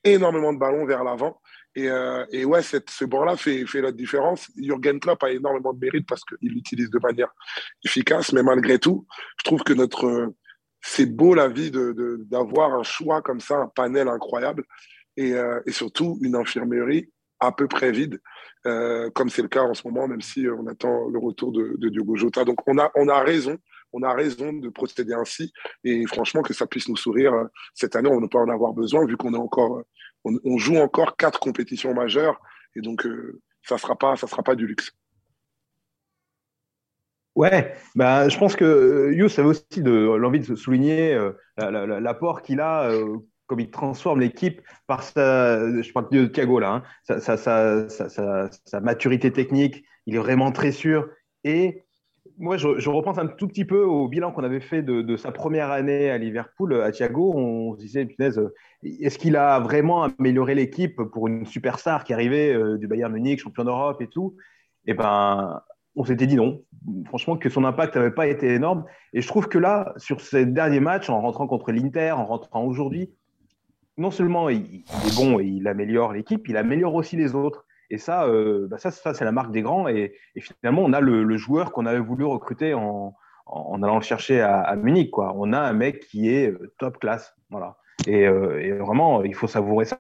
énormément 0.05 0.53
de 0.53 0.59
ballons 0.59 0.87
vers 0.87 1.05
l'avant. 1.05 1.41
Et, 1.77 1.89
euh, 1.89 2.25
ouais, 2.45 2.63
ce 2.63 3.05
banc-là 3.05 3.37
fait, 3.37 3.67
fait 3.67 3.81
la 3.81 3.93
différence. 3.93 4.49
Jürgen 4.57 5.01
Klopp 5.01 5.23
a 5.25 5.31
énormément 5.31 5.73
de 5.73 5.81
mérite 5.81 6.07
parce 6.07 6.23
qu'il 6.25 6.53
l'utilise 6.53 6.91
de 6.91 6.99
manière 7.01 7.35
efficace, 7.85 8.33
mais 8.33 8.43
malgré 8.43 8.79
tout, 8.79 9.07
je 9.39 9.45
trouve 9.45 9.63
que 9.63 9.73
notre 9.73 10.33
c'est 10.87 11.07
beau 11.07 11.35
la 11.35 11.49
vie 11.49 11.71
d'avoir 11.71 11.95
de, 11.95 12.27
d'avoir 12.29 12.75
un 12.75 12.83
choix 12.83 13.23
comme 13.23 13.41
ça, 13.41 13.57
un 13.57 13.69
panel 13.69 14.07
incroyable, 14.07 14.65
et, 15.17 15.33
euh, 15.33 15.61
surtout 15.69 16.19
une 16.21 16.37
infirmerie 16.37 17.11
à 17.41 17.53
peu 17.53 17.67
près 17.67 17.91
vide, 17.91 18.21
euh, 18.67 19.11
comme 19.11 19.31
c'est 19.31 19.43
le 19.43 19.49
cas 19.49 19.63
en 19.63 19.75
ce 19.75 19.87
moment, 19.87 20.07
même 20.07 20.21
si 20.21 20.47
on 20.47 20.67
attend 20.67 21.09
le 21.09 21.19
retour 21.19 21.53
de, 21.53 21.75
de 21.79 21.89
Diogo 21.89 22.17
Jota. 22.17 22.45
Donc 22.45 22.59
on 22.67 22.79
a, 22.79 22.91
on 22.97 23.09
a 23.09 23.21
raison, 23.21 23.57
on 23.93 24.03
a 24.03 24.13
raison 24.13 24.53
de 24.53 24.69
procéder 24.69 25.15
ainsi, 25.15 25.53
et 25.85 26.07
franchement 26.07 26.43
que 26.43 26.53
ça 26.53 26.67
puisse 26.67 26.89
nous 26.89 26.97
sourire 26.97 27.33
cette 27.73 27.97
année, 27.97 28.11
on 28.11 28.21
ne 28.21 28.27
peut 28.27 28.39
pas 28.39 28.41
en 28.41 28.49
avoir 28.51 28.75
besoin 28.75 29.07
vu 29.07 29.17
qu'on 29.17 29.33
est 29.33 29.39
encore 29.39 29.83
on, 30.25 30.59
joue 30.59 30.77
encore 30.77 31.17
quatre 31.17 31.39
compétitions 31.39 31.95
majeures 31.95 32.41
et 32.75 32.81
donc 32.81 33.07
euh, 33.07 33.41
ça 33.63 33.79
sera 33.79 33.97
pas 33.97 34.17
sera 34.17 34.43
pas 34.43 34.55
du 34.55 34.67
luxe. 34.67 34.93
Ouais, 37.35 37.75
bah, 37.97 38.29
je 38.29 38.39
pense 38.39 38.55
que 38.55 38.65
euh, 38.65 39.15
Yous 39.15 39.41
avait 39.41 39.49
aussi 39.49 39.65
l'envie 39.79 40.39
de 40.39 40.55
souligner 40.55 41.15
euh, 41.15 41.33
l'apport 41.57 42.43
qu'il 42.43 42.61
a, 42.61 42.91
comme 43.47 43.61
il 43.61 43.71
transforme 43.71 44.21
l'équipe 44.21 44.63
par 44.87 45.03
sa, 45.03 45.59
je 45.83 45.93
de 46.11 46.27
Thiago 46.27 46.61
là, 46.61 46.83
hein, 47.09 47.19
sa, 47.19 48.81
maturité 48.81 49.33
technique, 49.33 49.85
il 50.07 50.15
est 50.15 50.19
vraiment 50.19 50.53
très 50.53 50.71
sûr 50.71 51.09
et 51.43 51.83
moi, 52.39 52.57
je, 52.57 52.89
repense 52.89 53.19
un 53.19 53.27
tout 53.27 53.47
petit 53.47 53.65
peu 53.65 53.83
au 53.85 54.09
bilan 54.09 54.33
qu'on 54.33 54.45
avait 54.45 54.61
fait 54.61 54.83
de, 54.83 55.17
sa 55.17 55.33
première 55.33 55.71
année 55.71 56.11
à 56.11 56.19
Liverpool, 56.19 56.81
à 56.83 56.91
Thiago. 56.91 57.33
On 57.35 57.75
se 57.75 57.79
disait, 57.79 58.07
punaise, 58.07 58.41
est-ce 58.83 59.19
qu'il 59.19 59.37
a 59.37 59.61
vraiment 59.61 60.05
amélioré 60.05 60.55
l'équipe 60.55 60.97
pour 60.97 61.29
une 61.29 61.47
superstar 61.47 62.05
qui 62.05 62.13
arrivait 62.13 62.53
euh, 62.53 62.77
du 62.77 62.87
Bayern 62.87 63.13
Munich, 63.13 63.41
champion 63.41 63.65
d'Europe 63.65 64.01
et 64.03 64.09
tout? 64.09 64.37
Eh 64.87 64.95
ben, 64.95 65.63
on 65.97 66.05
s'était 66.05 66.27
dit 66.27 66.37
non. 66.37 66.63
Franchement, 67.07 67.37
que 67.37 67.49
son 67.49 67.65
impact 67.65 67.97
n'avait 67.97 68.11
pas 68.11 68.27
été 68.27 68.53
énorme. 68.55 68.85
Et 69.13 69.21
je 69.21 69.29
trouve 69.29 69.49
que 69.49 69.59
là, 69.59 69.93
sur 69.97 70.21
ces 70.21 70.45
derniers 70.45 70.81
matchs, 70.81 71.09
en 71.11 71.21
rentrant 71.21 71.47
contre 71.47 71.73
l'Inter, 71.73 72.13
en 72.13 72.27
rentrant 72.27 72.65
aujourd'hui, 72.65 73.11
non 73.97 74.11
seulement 74.11 74.49
il, 74.49 74.83
est 75.07 75.17
bon 75.17 75.39
et 75.39 75.45
il 75.45 75.69
améliore 75.69 76.13
l'équipe, 76.13 76.49
il 76.49 76.57
améliore 76.57 76.95
aussi 76.95 77.17
les 77.17 77.35
autres. 77.35 77.65
Et 77.95 77.99
ça, 77.99 78.25
euh, 78.25 78.67
bah 78.69 78.77
ça, 78.77 78.91
ça 78.91 79.15
c'est 79.15 79.25
la 79.25 79.31
marque 79.31 79.53
des 79.53 79.63
grands. 79.63 79.87
Et, 79.87 80.15
finalement, 80.37 80.83
on 80.83 80.93
a 80.93 81.01
le, 81.01 81.37
joueur 81.37 81.71
qu'on 81.71 81.87
avait 81.87 82.01
voulu 82.01 82.25
recruter 82.25 82.75
en, 82.75 83.15
allant 83.47 83.97
le 83.97 84.03
chercher 84.03 84.41
à, 84.41 84.75
Munich. 84.75 85.13
Quoi. 85.13 85.33
On 85.37 85.53
a 85.53 85.61
un 85.61 85.73
mec 85.73 86.01
qui 86.09 86.29
est 86.29 86.51
euh, 86.51 86.75
top 86.79 86.99
classe. 86.99 87.37
Voilà. 87.51 87.77
Euh, 88.09 88.59
et, 88.59 88.73
vraiment, 88.73 89.23
il 89.23 89.35
faut 89.35 89.47
savourer 89.47 89.85
ça. 89.85 89.97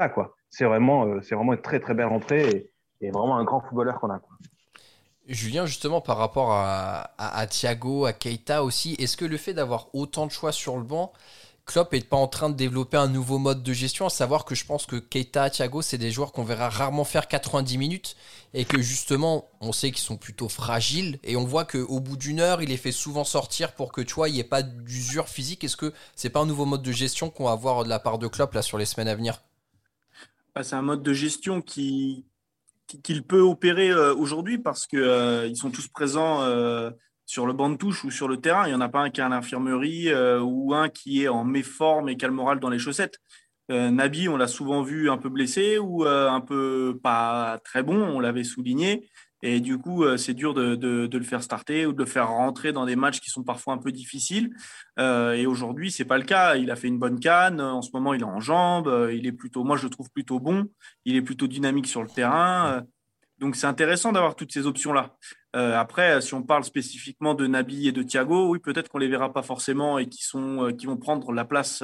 C'est 0.50 0.64
vraiment, 0.64 1.06
vraiment 1.06 1.52
une 1.52 1.62
très 1.62 1.78
très 1.78 1.94
belle 1.94 2.08
rentrée 2.08 2.72
et, 3.00 3.10
vraiment 3.12 3.36
un 3.36 3.44
grand 3.44 3.60
footballeur 3.60 4.00
qu'on 4.00 4.10
a. 4.10 4.20
Julien, 5.28 5.64
justement, 5.64 6.00
par 6.00 6.16
rapport 6.16 6.50
à, 6.50 7.46
Thiago, 7.48 8.06
à 8.06 8.12
Keita 8.12 8.64
aussi, 8.64 8.94
est-ce 8.98 9.16
que 9.16 9.24
le 9.24 9.36
fait 9.36 9.54
d'avoir 9.54 9.86
autant 9.94 10.26
de 10.26 10.32
choix 10.32 10.50
sur 10.50 10.76
le 10.78 10.82
banc, 10.82 11.12
Klopp 11.66 11.92
n'est 11.92 12.00
pas 12.02 12.16
en 12.16 12.28
train 12.28 12.50
de 12.50 12.56
développer 12.56 12.98
un 12.98 13.08
nouveau 13.08 13.38
mode 13.38 13.62
de 13.62 13.72
gestion, 13.72 14.06
à 14.06 14.10
savoir 14.10 14.44
que 14.44 14.54
je 14.54 14.66
pense 14.66 14.84
que 14.84 14.96
Keita, 14.96 15.48
Thiago, 15.48 15.80
c'est 15.80 15.96
des 15.96 16.10
joueurs 16.10 16.32
qu'on 16.32 16.44
verra 16.44 16.68
rarement 16.68 17.04
faire 17.04 17.26
90 17.26 17.78
minutes 17.78 18.16
et 18.52 18.66
que 18.66 18.82
justement, 18.82 19.48
on 19.60 19.72
sait 19.72 19.90
qu'ils 19.90 20.04
sont 20.04 20.18
plutôt 20.18 20.50
fragiles 20.50 21.18
et 21.24 21.36
on 21.36 21.44
voit 21.44 21.64
qu'au 21.64 22.00
bout 22.00 22.18
d'une 22.18 22.40
heure, 22.40 22.60
il 22.62 22.68
les 22.68 22.76
fait 22.76 22.92
souvent 22.92 23.24
sortir 23.24 23.72
pour 23.72 23.92
que 23.92 24.02
tu 24.02 24.14
vois, 24.14 24.28
il 24.28 24.32
n'y 24.32 24.40
ait 24.40 24.44
pas 24.44 24.62
d'usure 24.62 25.28
physique. 25.28 25.64
Est-ce 25.64 25.78
que 25.78 25.94
c'est 26.14 26.30
pas 26.30 26.40
un 26.40 26.46
nouveau 26.46 26.66
mode 26.66 26.82
de 26.82 26.92
gestion 26.92 27.30
qu'on 27.30 27.44
va 27.44 27.52
avoir 27.52 27.84
de 27.84 27.88
la 27.88 27.98
part 27.98 28.18
de 28.18 28.28
Klopp 28.28 28.52
là 28.52 28.60
sur 28.60 28.76
les 28.76 28.84
semaines 28.84 29.08
à 29.08 29.14
venir? 29.14 29.42
Bah, 30.54 30.62
C'est 30.62 30.76
un 30.76 30.82
mode 30.82 31.02
de 31.02 31.12
gestion 31.14 31.62
qui, 31.62 32.26
qu'il 33.02 33.22
peut 33.22 33.40
opérer 33.40 33.90
euh, 33.90 34.14
aujourd'hui 34.14 34.58
parce 34.58 34.86
qu'ils 34.86 34.98
euh, 34.98 35.54
sont 35.54 35.70
tous 35.70 35.88
présents 35.88 36.42
euh, 36.42 36.90
sur 37.34 37.46
le 37.46 37.52
banc 37.52 37.68
de 37.68 37.76
touche 37.76 38.04
ou 38.04 38.12
sur 38.12 38.28
le 38.28 38.36
terrain. 38.36 38.64
Il 38.66 38.68
n'y 38.68 38.76
en 38.76 38.80
a 38.80 38.88
pas 38.88 39.00
un 39.00 39.10
qui 39.10 39.20
est 39.20 39.24
à 39.24 39.28
l'infirmerie 39.28 40.14
ou 40.40 40.72
un 40.72 40.88
qui 40.88 41.24
est 41.24 41.28
en 41.28 41.42
méforme 41.42 42.08
et 42.08 42.16
qui 42.16 42.24
a 42.24 42.28
le 42.28 42.34
moral 42.34 42.60
dans 42.60 42.70
les 42.70 42.78
chaussettes. 42.78 43.18
Nabi, 43.68 44.28
on 44.28 44.36
l'a 44.36 44.46
souvent 44.46 44.82
vu 44.82 45.10
un 45.10 45.18
peu 45.18 45.30
blessé 45.30 45.78
ou 45.78 46.04
un 46.04 46.40
peu 46.40 47.00
pas 47.02 47.58
très 47.64 47.82
bon, 47.82 47.96
on 47.96 48.20
l'avait 48.20 48.44
souligné. 48.44 49.08
Et 49.42 49.60
du 49.60 49.78
coup, 49.78 50.04
c'est 50.16 50.32
dur 50.32 50.54
de, 50.54 50.76
de, 50.76 51.18
le 51.18 51.24
faire 51.24 51.42
starter 51.42 51.86
ou 51.86 51.92
de 51.92 51.98
le 51.98 52.06
faire 52.08 52.28
rentrer 52.28 52.72
dans 52.72 52.86
des 52.86 52.94
matchs 52.94 53.18
qui 53.18 53.30
sont 53.30 53.42
parfois 53.42 53.74
un 53.74 53.78
peu 53.78 53.90
difficiles. 53.90 54.50
et 54.96 55.46
aujourd'hui, 55.46 55.90
c'est 55.90 56.04
pas 56.04 56.18
le 56.18 56.24
cas. 56.24 56.54
Il 56.54 56.70
a 56.70 56.76
fait 56.76 56.86
une 56.86 57.00
bonne 57.00 57.18
canne. 57.18 57.60
En 57.60 57.82
ce 57.82 57.90
moment, 57.92 58.14
il 58.14 58.20
est 58.20 58.24
en 58.24 58.38
jambes. 58.38 59.10
Il 59.12 59.26
est 59.26 59.32
plutôt, 59.32 59.64
moi, 59.64 59.76
je 59.76 59.84
le 59.84 59.90
trouve 59.90 60.08
plutôt 60.12 60.38
bon. 60.38 60.66
Il 61.04 61.16
est 61.16 61.22
plutôt 61.22 61.48
dynamique 61.48 61.88
sur 61.88 62.04
le 62.04 62.08
terrain. 62.08 62.84
Donc, 63.38 63.56
c'est 63.56 63.66
intéressant 63.66 64.12
d'avoir 64.12 64.36
toutes 64.36 64.52
ces 64.52 64.66
options-là. 64.66 65.16
après, 65.52 66.20
si 66.20 66.34
on 66.34 66.42
parle 66.42 66.64
spécifiquement 66.64 67.34
de 67.34 67.46
Nabi 67.46 67.88
et 67.88 67.92
de 67.92 68.02
Thiago, 68.02 68.48
oui, 68.48 68.58
peut-être 68.58 68.88
qu'on 68.88 68.98
les 68.98 69.08
verra 69.08 69.32
pas 69.32 69.42
forcément 69.42 69.98
et 69.98 70.08
qui 70.08 70.22
sont, 70.22 70.72
qui 70.78 70.86
vont 70.86 70.96
prendre 70.96 71.32
la 71.32 71.44
place 71.44 71.82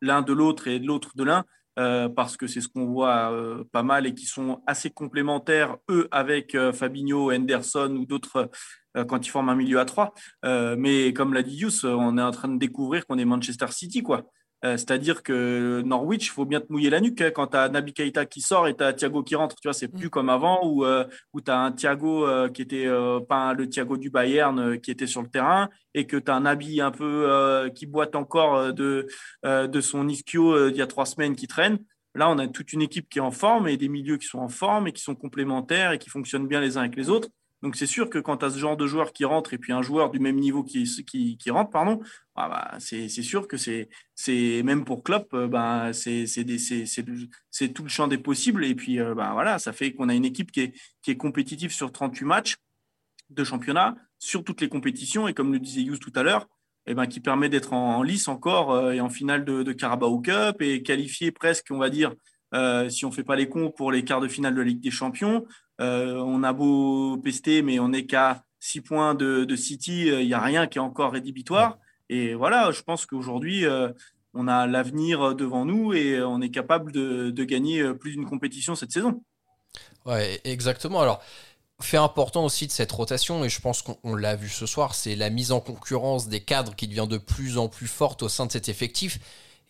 l'un 0.00 0.22
de 0.22 0.32
l'autre 0.32 0.68
et 0.68 0.78
l'autre 0.78 1.10
de 1.16 1.24
l'un. 1.24 1.44
Euh, 1.78 2.08
parce 2.08 2.36
que 2.36 2.46
c'est 2.46 2.60
ce 2.60 2.68
qu'on 2.68 2.86
voit 2.86 3.32
euh, 3.32 3.64
pas 3.72 3.82
mal 3.82 4.06
et 4.06 4.14
qui 4.14 4.26
sont 4.26 4.62
assez 4.66 4.90
complémentaires, 4.90 5.76
eux, 5.90 6.08
avec 6.12 6.54
euh, 6.54 6.72
Fabinho, 6.72 7.32
Henderson 7.32 7.96
ou 7.98 8.06
d'autres 8.06 8.50
quand 9.08 9.26
ils 9.26 9.30
forment 9.30 9.48
un 9.48 9.56
milieu 9.56 9.80
à 9.80 9.86
trois. 9.86 10.14
mais 10.44 11.12
comme 11.12 11.34
l'a 11.34 11.42
dit 11.42 11.56
Yous, 11.56 11.84
on 11.84 12.16
est 12.16 12.22
en 12.22 12.30
train 12.30 12.46
de 12.46 12.58
découvrir 12.60 13.04
qu'on 13.06 13.18
est 13.18 13.24
Manchester 13.24 13.66
City, 13.72 14.04
quoi. 14.04 14.30
Euh, 14.64 14.76
c'est-à-dire 14.78 15.22
que 15.22 15.82
Norwich, 15.82 16.26
il 16.26 16.30
faut 16.30 16.46
bien 16.46 16.60
te 16.60 16.72
mouiller 16.72 16.88
la 16.88 17.00
nuque 17.00 17.20
hein, 17.20 17.30
quand 17.30 17.48
tu 17.48 17.56
as 17.56 17.68
Nabi 17.68 17.92
Keita 17.92 18.24
qui 18.24 18.40
sort 18.40 18.66
et 18.66 18.74
tu 18.74 18.82
as 18.82 18.92
Thiago 18.94 19.22
qui 19.22 19.34
rentre. 19.34 19.56
Tu 19.56 19.68
vois, 19.68 19.74
c'est 19.74 19.88
plus 19.88 20.06
mm. 20.06 20.10
comme 20.10 20.28
avant 20.30 20.66
où, 20.66 20.84
euh, 20.84 21.04
où 21.34 21.40
tu 21.40 21.50
as 21.50 21.58
un 21.58 21.72
Thiago 21.72 22.26
euh, 22.26 22.48
qui 22.48 22.62
était 22.62 22.88
pas 23.28 23.52
le 23.52 23.68
Thiago 23.68 23.96
du 23.96 24.10
Bayern 24.10 24.80
qui 24.80 24.90
était 24.90 25.06
sur 25.06 25.22
le 25.22 25.28
terrain 25.28 25.68
et 25.92 26.06
que 26.06 26.16
tu 26.16 26.30
as 26.30 26.34
un 26.34 26.40
Nabi 26.40 26.80
un 26.80 26.90
peu 26.90 27.70
qui 27.74 27.86
boite 27.86 28.16
encore 28.16 28.72
de, 28.72 29.06
de 29.44 29.80
son 29.80 30.08
ischio 30.08 30.68
il 30.68 30.76
y 30.76 30.82
a 30.82 30.86
trois 30.86 31.06
semaines 31.06 31.36
qui 31.36 31.46
traîne. 31.46 31.78
Là, 32.14 32.30
on 32.30 32.38
a 32.38 32.46
toute 32.46 32.72
une 32.72 32.82
équipe 32.82 33.08
qui 33.08 33.18
est 33.18 33.22
en 33.22 33.32
forme 33.32 33.68
et 33.68 33.76
des 33.76 33.88
milieux 33.88 34.18
qui 34.18 34.26
sont 34.26 34.38
en 34.38 34.48
forme 34.48 34.86
et 34.86 34.92
qui 34.92 35.02
sont 35.02 35.14
complémentaires 35.14 35.92
et 35.92 35.98
qui 35.98 36.10
fonctionnent 36.10 36.46
bien 36.46 36.60
les 36.60 36.76
uns 36.76 36.82
avec 36.82 36.96
les 36.96 37.10
autres. 37.10 37.28
Donc 37.64 37.76
c'est 37.76 37.86
sûr 37.86 38.10
que 38.10 38.18
quand 38.18 38.36
tu 38.36 38.44
as 38.44 38.50
ce 38.50 38.58
genre 38.58 38.76
de 38.76 38.86
joueur 38.86 39.14
qui 39.14 39.24
rentre 39.24 39.54
et 39.54 39.58
puis 39.58 39.72
un 39.72 39.80
joueur 39.80 40.10
du 40.10 40.18
même 40.18 40.36
niveau 40.36 40.62
qui, 40.62 40.84
rentre, 41.48 41.70
pardon, 41.70 41.98
ah 42.34 42.50
bah, 42.50 42.78
c'est 42.78 43.08
sûr 43.08 43.48
que 43.48 43.56
c'est 43.56 43.88
même 44.62 44.84
pour 44.84 45.02
Klopp, 45.02 45.32
euh, 45.32 45.48
bah, 45.48 45.94
c'est 45.94 46.26
tout 47.72 47.82
le 47.82 47.88
champ 47.88 48.06
des 48.06 48.18
possibles. 48.18 48.66
Et 48.66 48.74
puis 48.74 49.00
euh, 49.00 49.14
bah, 49.14 49.30
voilà, 49.32 49.58
ça 49.58 49.72
fait 49.72 49.94
qu'on 49.94 50.10
a 50.10 50.14
une 50.14 50.26
équipe 50.26 50.52
qui 50.52 50.60
est, 50.60 50.74
qui 51.00 51.10
est 51.10 51.16
compétitive 51.16 51.72
sur 51.72 51.90
38 51.90 52.26
matchs 52.26 52.56
de 53.30 53.44
championnat, 53.44 53.96
sur 54.18 54.44
toutes 54.44 54.60
les 54.60 54.68
compétitions, 54.68 55.26
et 55.26 55.32
comme 55.32 55.50
le 55.50 55.58
disait 55.58 55.80
Yous 55.80 55.96
tout 55.96 56.12
à 56.16 56.22
l'heure, 56.22 56.46
eh 56.84 56.92
ben, 56.92 57.06
qui 57.06 57.20
permet 57.20 57.48
d'être 57.48 57.72
en, 57.72 58.02
lice 58.02 58.28
encore 58.28 58.72
euh, 58.72 58.92
et 58.92 59.00
en 59.00 59.08
finale 59.08 59.46
de, 59.46 59.62
de, 59.62 59.72
Carabao 59.72 60.20
Cup 60.20 60.60
et 60.60 60.82
qualifié 60.82 61.32
presque, 61.32 61.68
on 61.70 61.78
va 61.78 61.88
dire, 61.88 62.14
si 62.88 63.04
on 63.04 63.08
ne 63.08 63.14
fait 63.14 63.24
pas 63.24 63.34
les 63.34 63.48
cons 63.48 63.72
pour 63.72 63.90
les 63.90 64.04
quarts 64.04 64.20
de 64.20 64.28
finale 64.28 64.54
de 64.54 64.60
la 64.60 64.66
Ligue 64.66 64.80
des 64.80 64.92
Champions, 64.92 65.44
euh, 65.80 66.16
on 66.16 66.42
a 66.42 66.52
beau 66.52 67.16
pester, 67.18 67.62
mais 67.62 67.78
on 67.78 67.88
n'est 67.88 68.06
qu'à 68.06 68.44
6 68.60 68.80
points 68.80 69.14
de, 69.14 69.56
City. 69.56 70.10
Euh, 70.10 70.22
il 70.22 70.26
n'y 70.26 70.34
a 70.34 70.40
rien 70.40 70.66
qui 70.66 70.78
est 70.78 70.82
encore 70.82 71.12
rédhibitoire. 71.12 71.78
Et 72.08 72.34
voilà, 72.34 72.70
je 72.70 72.82
pense 72.82 73.06
qu'aujourd'hui, 73.06 73.64
euh, 73.64 73.90
on 74.34 74.48
a 74.48 74.66
l'avenir 74.66 75.34
devant 75.34 75.64
nous 75.64 75.92
et 75.92 76.20
on 76.22 76.40
est 76.40 76.50
capable 76.50 76.92
de, 76.92 77.44
gagner 77.44 77.94
plus 77.94 78.12
d'une 78.12 78.26
compétition 78.26 78.74
cette 78.74 78.92
saison. 78.92 79.22
Ouais, 80.04 80.40
exactement. 80.44 81.00
Alors, 81.00 81.22
fait 81.80 81.96
important 81.96 82.44
aussi 82.44 82.66
de 82.66 82.72
cette 82.72 82.92
rotation, 82.92 83.44
et 83.44 83.48
je 83.48 83.60
pense 83.60 83.82
qu'on 83.82 84.14
l'a 84.14 84.36
vu 84.36 84.48
ce 84.48 84.66
soir, 84.66 84.94
c'est 84.94 85.16
la 85.16 85.30
mise 85.30 85.52
en 85.52 85.60
concurrence 85.60 86.28
des 86.28 86.40
cadres 86.40 86.74
qui 86.74 86.88
devient 86.88 87.06
de 87.08 87.18
plus 87.18 87.58
en 87.58 87.68
plus 87.68 87.86
forte 87.86 88.22
au 88.22 88.28
sein 88.28 88.46
de 88.46 88.52
cet 88.52 88.68
effectif. 88.68 89.18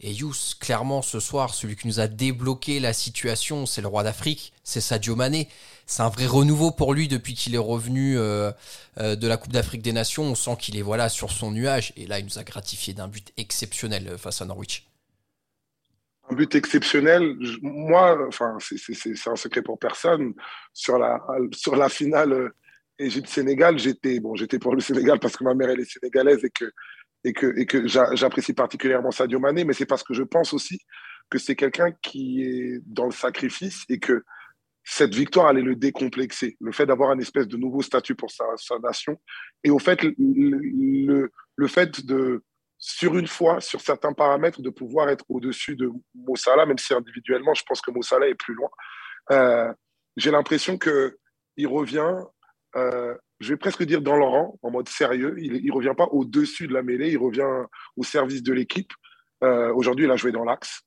Et 0.00 0.12
Yous, 0.12 0.56
clairement, 0.60 1.02
ce 1.02 1.20
soir, 1.20 1.54
celui 1.54 1.76
qui 1.76 1.86
nous 1.86 2.00
a 2.00 2.08
débloqué 2.08 2.80
la 2.80 2.92
situation, 2.92 3.64
c'est 3.64 3.80
le 3.80 3.88
roi 3.88 4.02
d'Afrique, 4.02 4.52
c'est 4.62 4.80
Sadio 4.80 5.16
Mané. 5.16 5.48
C'est 5.86 6.02
un 6.02 6.08
vrai 6.08 6.26
renouveau 6.26 6.70
pour 6.70 6.94
lui 6.94 7.08
depuis 7.08 7.34
qu'il 7.34 7.54
est 7.54 7.58
revenu 7.58 8.16
euh, 8.16 8.50
euh, 8.98 9.16
de 9.16 9.28
la 9.28 9.36
Coupe 9.36 9.52
d'Afrique 9.52 9.82
des 9.82 9.92
Nations. 9.92 10.24
On 10.24 10.34
sent 10.34 10.56
qu'il 10.58 10.78
est 10.78 10.82
voilà 10.82 11.08
sur 11.08 11.30
son 11.30 11.50
nuage. 11.50 11.92
Et 11.96 12.06
là, 12.06 12.18
il 12.18 12.24
nous 12.24 12.38
a 12.38 12.44
gratifié 12.44 12.94
d'un 12.94 13.08
but 13.08 13.32
exceptionnel 13.36 14.08
euh, 14.08 14.18
face 14.18 14.40
à 14.40 14.46
Norwich. 14.46 14.86
Un 16.30 16.34
but 16.34 16.54
exceptionnel. 16.54 17.36
Moi, 17.60 18.18
enfin, 18.28 18.56
c'est 18.60 19.28
un 19.28 19.36
secret 19.36 19.60
pour 19.60 19.78
personne. 19.78 20.32
Sur 20.72 20.98
la, 20.98 21.20
sur 21.52 21.76
la 21.76 21.90
finale 21.90 22.50
Égypte-Sénégal, 22.98 23.78
j'étais 23.78 24.20
bon, 24.20 24.34
pour 24.60 24.74
le 24.74 24.80
Sénégal 24.80 25.18
parce 25.20 25.36
que 25.36 25.44
ma 25.44 25.52
mère 25.52 25.68
est 25.68 25.84
sénégalaise 25.84 26.42
et 26.44 26.50
que 26.50 26.72
et 27.24 27.32
que, 27.32 27.58
et 27.58 27.66
que 27.66 27.86
j'apprécie 27.88 28.52
particulièrement 28.52 29.10
Sadio 29.10 29.40
Mané, 29.40 29.64
mais 29.64 29.72
c'est 29.72 29.86
parce 29.86 30.02
que 30.02 30.12
je 30.12 30.22
pense 30.22 30.52
aussi 30.52 30.78
que 31.30 31.38
c'est 31.38 31.56
quelqu'un 31.56 31.90
qui 32.02 32.42
est 32.42 32.80
dans 32.84 33.06
le 33.06 33.12
sacrifice 33.12 33.84
et 33.88 33.98
que 33.98 34.24
cette 34.84 35.14
victoire 35.14 35.46
allait 35.46 35.62
le 35.62 35.76
décomplexer, 35.76 36.56
le 36.60 36.72
fait 36.72 36.86
d'avoir 36.86 37.10
un 37.10 37.18
espèce 37.18 37.48
de 37.48 37.56
nouveau 37.56 37.82
statut 37.82 38.14
pour 38.14 38.30
sa, 38.30 38.44
nation. 38.82 39.20
Et 39.62 39.70
au 39.70 39.78
fait, 39.78 40.02
le, 40.02 41.30
le, 41.56 41.68
fait 41.68 42.04
de, 42.04 42.42
sur 42.78 43.16
une 43.16 43.26
fois, 43.26 43.60
sur 43.60 43.80
certains 43.80 44.12
paramètres, 44.12 44.60
de 44.60 44.70
pouvoir 44.70 45.08
être 45.08 45.24
au-dessus 45.28 45.74
de 45.74 45.90
Mossala, 46.14 46.66
même 46.66 46.78
si 46.78 46.92
individuellement, 46.92 47.54
je 47.54 47.62
pense 47.66 47.80
que 47.80 47.90
Mossala 47.90 48.28
est 48.28 48.34
plus 48.34 48.54
loin. 48.54 48.68
Euh, 49.32 49.72
J'ai 50.16 50.30
l'impression 50.30 50.78
qu'il 50.78 51.66
revient 51.66 52.14
euh, 52.76 53.14
je 53.40 53.50
vais 53.50 53.56
presque 53.56 53.82
dire 53.84 54.00
dans 54.00 54.16
le 54.16 54.24
rang, 54.24 54.58
en 54.62 54.70
mode 54.70 54.88
sérieux. 54.88 55.36
Il 55.38 55.64
ne 55.64 55.72
revient 55.72 55.94
pas 55.96 56.08
au-dessus 56.10 56.66
de 56.66 56.72
la 56.72 56.82
mêlée, 56.82 57.10
il 57.10 57.18
revient 57.18 57.66
au 57.96 58.02
service 58.02 58.42
de 58.42 58.52
l'équipe. 58.52 58.92
Euh, 59.42 59.72
aujourd'hui, 59.74 60.06
il 60.06 60.10
a 60.10 60.16
joué 60.16 60.32
dans 60.32 60.44
l'axe. 60.44 60.82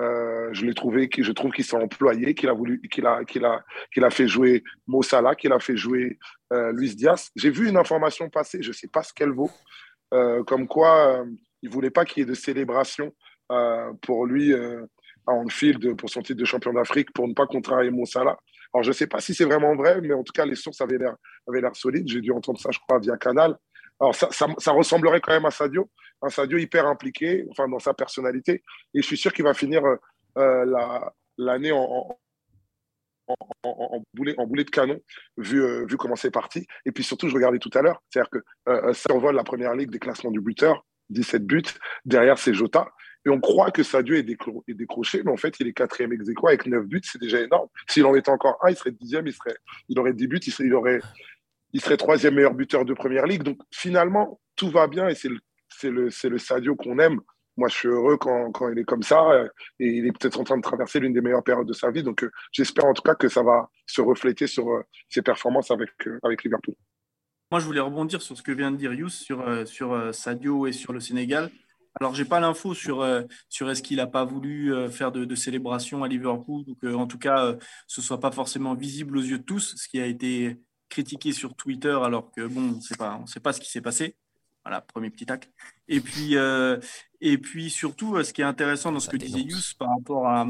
Euh, 0.00 0.48
je 0.52 0.64
l'ai 0.64 0.74
trouvé, 0.74 1.08
je 1.16 1.32
trouve 1.32 1.52
qu'il 1.52 1.64
s'est 1.64 1.76
employé, 1.76 2.34
qu'il 2.34 2.48
a 2.48 2.52
voulu, 2.52 2.80
qu'il 2.90 3.06
a, 3.06 3.24
qu'il 3.24 3.44
a, 3.44 3.62
qu'il 3.92 4.04
a 4.04 4.10
fait 4.10 4.26
jouer 4.26 4.64
Mo 4.86 5.02
Salah, 5.02 5.34
qu'il 5.34 5.52
a 5.52 5.60
fait 5.60 5.76
jouer 5.76 6.18
euh, 6.52 6.72
Luis 6.72 6.94
Diaz. 6.96 7.30
J'ai 7.36 7.50
vu 7.50 7.68
une 7.68 7.76
information 7.76 8.30
passer, 8.30 8.62
je 8.62 8.68
ne 8.68 8.74
sais 8.74 8.88
pas 8.88 9.02
ce 9.02 9.12
qu'elle 9.12 9.32
vaut, 9.32 9.50
comme 10.46 10.66
quoi 10.66 11.24
il 11.62 11.70
voulait 11.70 11.90
pas 11.90 12.04
qu'il 12.04 12.20
y 12.20 12.22
ait 12.22 12.28
de 12.28 12.34
célébration 12.34 13.14
pour 14.02 14.26
lui 14.26 14.54
à 14.54 15.32
Anfield 15.32 15.96
pour 15.96 16.10
son 16.10 16.20
titre 16.20 16.40
de 16.40 16.44
champion 16.44 16.72
d'Afrique 16.72 17.12
pour 17.12 17.26
ne 17.28 17.34
pas 17.34 17.46
contrarier 17.46 17.90
Mo 17.90 18.04
Salah. 18.04 18.36
Alors, 18.74 18.82
je 18.82 18.88
ne 18.88 18.94
sais 18.94 19.06
pas 19.06 19.20
si 19.20 19.34
c'est 19.34 19.44
vraiment 19.44 19.74
vrai, 19.76 20.00
mais 20.00 20.14
en 20.14 20.22
tout 20.22 20.32
cas, 20.32 20.46
les 20.46 20.54
sources 20.54 20.80
avaient 20.80 20.98
l'air, 20.98 21.76
solides. 21.76 22.08
J'ai 22.08 22.20
dû 22.20 22.32
entendre 22.32 22.58
ça, 22.58 22.70
je 22.70 22.78
crois, 22.78 22.98
via 22.98 23.16
Canal. 23.16 23.56
Alors, 24.00 24.14
ça, 24.14 24.72
ressemblerait 24.72 25.20
quand 25.20 25.32
même 25.32 25.44
à 25.44 25.50
Sadio, 25.50 25.88
un 26.22 26.28
Sadio 26.28 26.58
hyper 26.58 26.86
impliqué, 26.86 27.44
enfin, 27.50 27.68
dans 27.68 27.78
sa 27.78 27.94
personnalité. 27.94 28.62
Et 28.94 29.00
je 29.00 29.06
suis 29.06 29.16
sûr 29.16 29.32
qu'il 29.32 29.44
va 29.44 29.54
finir 29.54 29.82
euh, 30.38 30.90
l'année 31.38 31.72
en, 31.72 32.16
boulet, 34.14 34.64
de 34.64 34.70
canon, 34.70 34.98
vu, 35.36 35.62
euh, 35.62 35.86
vu 35.86 35.96
comment 35.96 36.16
c'est 36.16 36.30
parti. 36.30 36.66
Et 36.84 36.92
puis 36.92 37.04
surtout, 37.04 37.28
je 37.28 37.34
regardais 37.34 37.58
tout 37.58 37.70
à 37.74 37.82
l'heure, 37.82 38.02
c'est-à-dire 38.10 38.30
que 38.30 38.38
euh, 38.68 38.92
ça 38.92 39.12
la 39.32 39.44
première 39.44 39.74
ligue 39.74 39.90
des 39.90 39.98
classements 39.98 40.30
du 40.30 40.40
buteur, 40.40 40.84
17 41.10 41.46
buts. 41.46 41.62
Derrière, 42.04 42.38
c'est 42.38 42.54
Jota. 42.54 42.88
Et 43.24 43.30
on 43.30 43.40
croit 43.40 43.70
que 43.70 43.84
Sadio 43.84 44.16
est, 44.16 44.24
décroché, 44.24 45.22
mais 45.24 45.30
en 45.30 45.36
fait, 45.36 45.54
il 45.60 45.68
est 45.68 45.72
quatrième 45.72 46.12
ex 46.12 46.24
avec 46.44 46.66
neuf 46.66 46.84
buts, 46.86 47.00
c'est 47.04 47.20
déjà 47.20 47.40
énorme. 47.40 47.68
S'il 47.88 48.04
en 48.04 48.16
était 48.16 48.30
encore 48.30 48.58
un, 48.62 48.70
il 48.70 48.76
serait 48.76 48.90
dixième, 48.90 49.28
il, 49.28 49.32
serait, 49.32 49.54
il 49.88 49.98
aurait 50.00 50.12
dix 50.12 50.26
buts, 50.26 50.40
il 50.44 50.52
serait, 50.52 50.64
il 50.64 50.74
aurait, 50.74 50.98
il 51.72 51.80
serait 51.80 51.96
troisième 51.96 52.34
meilleur 52.34 52.54
buteur 52.54 52.84
de 52.84 52.94
première 52.94 53.26
ligue. 53.26 53.42
Donc 53.42 53.58
finalement, 53.70 54.40
tout 54.56 54.70
va 54.70 54.86
bien 54.86 55.08
et 55.08 55.14
c'est 55.14 55.28
le, 55.28 55.38
le, 55.84 56.28
le 56.28 56.38
Sadio 56.38 56.76
qu'on 56.76 56.98
aime. 56.98 57.20
Moi, 57.58 57.68
je 57.68 57.74
suis 57.74 57.88
heureux 57.88 58.16
quand, 58.16 58.50
quand, 58.50 58.70
il 58.70 58.78
est 58.78 58.84
comme 58.84 59.02
ça 59.02 59.44
et 59.78 59.86
il 59.86 60.06
est 60.06 60.12
peut-être 60.12 60.40
en 60.40 60.44
train 60.44 60.56
de 60.56 60.62
traverser 60.62 61.00
l'une 61.00 61.12
des 61.12 61.20
meilleures 61.20 61.44
périodes 61.44 61.68
de 61.68 61.74
sa 61.74 61.90
vie. 61.90 62.02
Donc, 62.02 62.24
euh, 62.24 62.30
j'espère 62.50 62.86
en 62.86 62.94
tout 62.94 63.02
cas 63.02 63.14
que 63.14 63.28
ça 63.28 63.42
va 63.42 63.68
se 63.86 64.00
refléter 64.00 64.46
sur 64.46 64.70
euh, 64.70 64.82
ses 65.10 65.20
performances 65.20 65.70
avec, 65.70 65.90
euh, 66.06 66.18
avec 66.22 66.44
Liverpool. 66.44 66.74
Moi, 67.50 67.60
je 67.60 67.66
voulais 67.66 67.80
rebondir 67.80 68.22
sur 68.22 68.36
ce 68.38 68.42
que 68.42 68.52
vient 68.52 68.70
de 68.70 68.78
dire 68.78 68.94
Yous 68.94 69.10
sur, 69.10 69.44
sur 69.66 70.14
Sadio 70.14 70.66
et 70.66 70.72
sur 70.72 70.94
le 70.94 71.00
Sénégal. 71.00 71.50
Alors, 72.00 72.14
j'ai 72.14 72.24
pas 72.24 72.40
l'info 72.40 72.74
sur, 72.74 73.02
euh, 73.02 73.22
sur 73.48 73.70
est-ce 73.70 73.82
qu'il 73.82 73.98
n'a 73.98 74.06
pas 74.06 74.24
voulu 74.24 74.74
euh, 74.74 74.88
faire 74.88 75.12
de, 75.12 75.34
célébration 75.34 76.02
à 76.02 76.08
Liverpool 76.08 76.64
ou 76.66 76.74
que, 76.74 76.92
en 76.94 77.06
tout 77.06 77.18
cas, 77.18 77.44
euh, 77.44 77.56
ce 77.86 78.00
soit 78.00 78.20
pas 78.20 78.30
forcément 78.30 78.74
visible 78.74 79.16
aux 79.18 79.22
yeux 79.22 79.38
de 79.38 79.44
tous, 79.44 79.74
ce 79.76 79.88
qui 79.88 80.00
a 80.00 80.06
été 80.06 80.56
critiqué 80.92 81.32
sur 81.32 81.54
Twitter 81.54 81.98
alors 82.04 82.30
que 82.30 82.46
bon, 82.46 82.78
on 82.78 82.96
pas, 82.96 83.18
ne 83.18 83.26
sait 83.26 83.40
pas 83.40 83.52
ce 83.52 83.60
qui 83.60 83.70
s'est 83.70 83.80
passé. 83.80 84.14
Voilà, 84.64 84.80
premier 84.82 85.10
petit 85.10 85.26
tac. 85.26 85.50
Et 85.88 86.00
puis, 86.00 86.36
euh, 86.36 86.78
et 87.20 87.38
puis 87.38 87.70
surtout, 87.70 88.22
ce 88.22 88.32
qui 88.32 88.42
est 88.42 88.44
intéressant 88.44 88.92
dans 88.92 89.00
ce 89.00 89.08
que 89.08 89.16
disait 89.16 89.40
Yous 89.40 89.74
par 89.78 89.88
rapport 89.88 90.28
à, 90.28 90.46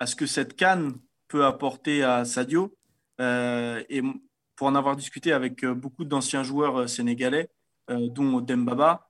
à, 0.00 0.06
ce 0.06 0.16
que 0.16 0.26
cette 0.26 0.56
canne 0.56 0.94
peut 1.28 1.44
apporter 1.44 2.02
à 2.02 2.24
Sadio, 2.24 2.76
et 3.20 4.02
pour 4.56 4.66
en 4.66 4.74
avoir 4.74 4.96
discuté 4.96 5.32
avec 5.32 5.64
beaucoup 5.64 6.04
d'anciens 6.04 6.42
joueurs 6.42 6.88
sénégalais, 6.88 7.50
dont 7.88 8.40
Dembaba, 8.40 9.08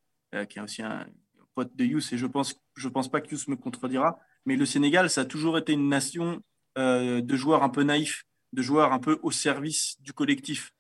qui 0.51 0.59
est 0.59 0.63
aussi 0.63 0.83
un 0.83 1.07
pote 1.55 1.75
de 1.75 1.85
Yous, 1.85 2.13
et 2.13 2.19
je 2.19 2.27
pense, 2.27 2.61
je 2.77 2.89
pense 2.89 3.11
pas 3.11 3.23
que 3.23 3.31
Yous 3.31 3.45
me 3.49 3.57
contredira, 3.57 4.19
mais 4.45 4.57
le 4.57 4.67
Sénégal, 4.67 5.09
ça 5.09 5.23
a 5.23 5.25
toujours 5.25 5.57
été 5.57 5.73
une 5.73 5.89
nation 5.89 6.43
de 6.77 7.37
joueurs 7.37 7.63
un 7.63 7.71
peu 7.71 7.85
naïfs 7.85 8.27
de 8.53 8.63
joueurs 8.63 8.93
un 8.93 8.99
peu 8.99 9.19
au 9.23 9.31
service 9.31 9.97
du 10.01 10.13
collectif. 10.13 10.73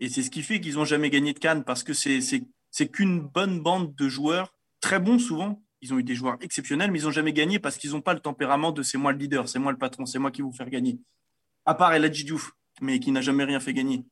Et 0.00 0.08
c'est 0.08 0.22
ce 0.22 0.30
qui 0.30 0.42
fait 0.42 0.60
qu'ils 0.60 0.74
n'ont 0.74 0.84
jamais 0.84 1.10
gagné 1.10 1.32
de 1.32 1.38
Cannes, 1.38 1.64
parce 1.64 1.82
que 1.82 1.92
c'est 1.92 2.88
qu'une 2.90 3.20
bonne 3.20 3.60
bande 3.60 3.94
de 3.94 4.08
joueurs, 4.08 4.54
très 4.80 4.98
bons 4.98 5.18
souvent. 5.18 5.62
Ils 5.80 5.92
ont 5.92 5.98
eu 5.98 6.04
des 6.04 6.14
joueurs 6.14 6.36
exceptionnels, 6.40 6.90
mais 6.90 7.00
ils 7.00 7.04
n'ont 7.04 7.10
jamais 7.10 7.32
gagné 7.32 7.58
parce 7.58 7.76
qu'ils 7.76 7.90
n'ont 7.90 8.00
pas 8.00 8.14
le 8.14 8.20
tempérament 8.20 8.70
de 8.70 8.82
c'est 8.82 8.98
moi 8.98 9.12
le 9.12 9.18
leader, 9.18 9.48
c'est 9.48 9.58
moi 9.58 9.72
le 9.72 9.78
patron, 9.78 10.06
c'est 10.06 10.18
moi 10.18 10.30
qui 10.30 10.42
vous 10.42 10.52
faire 10.52 10.70
gagner. 10.70 11.00
À 11.64 11.74
part 11.74 11.92
El 11.92 12.08
Diouf, 12.10 12.52
mais 12.80 13.00
qui 13.00 13.10
n'a 13.10 13.20
jamais 13.20 13.44
rien 13.44 13.58
fait 13.58 13.72
gagner. 13.72 14.04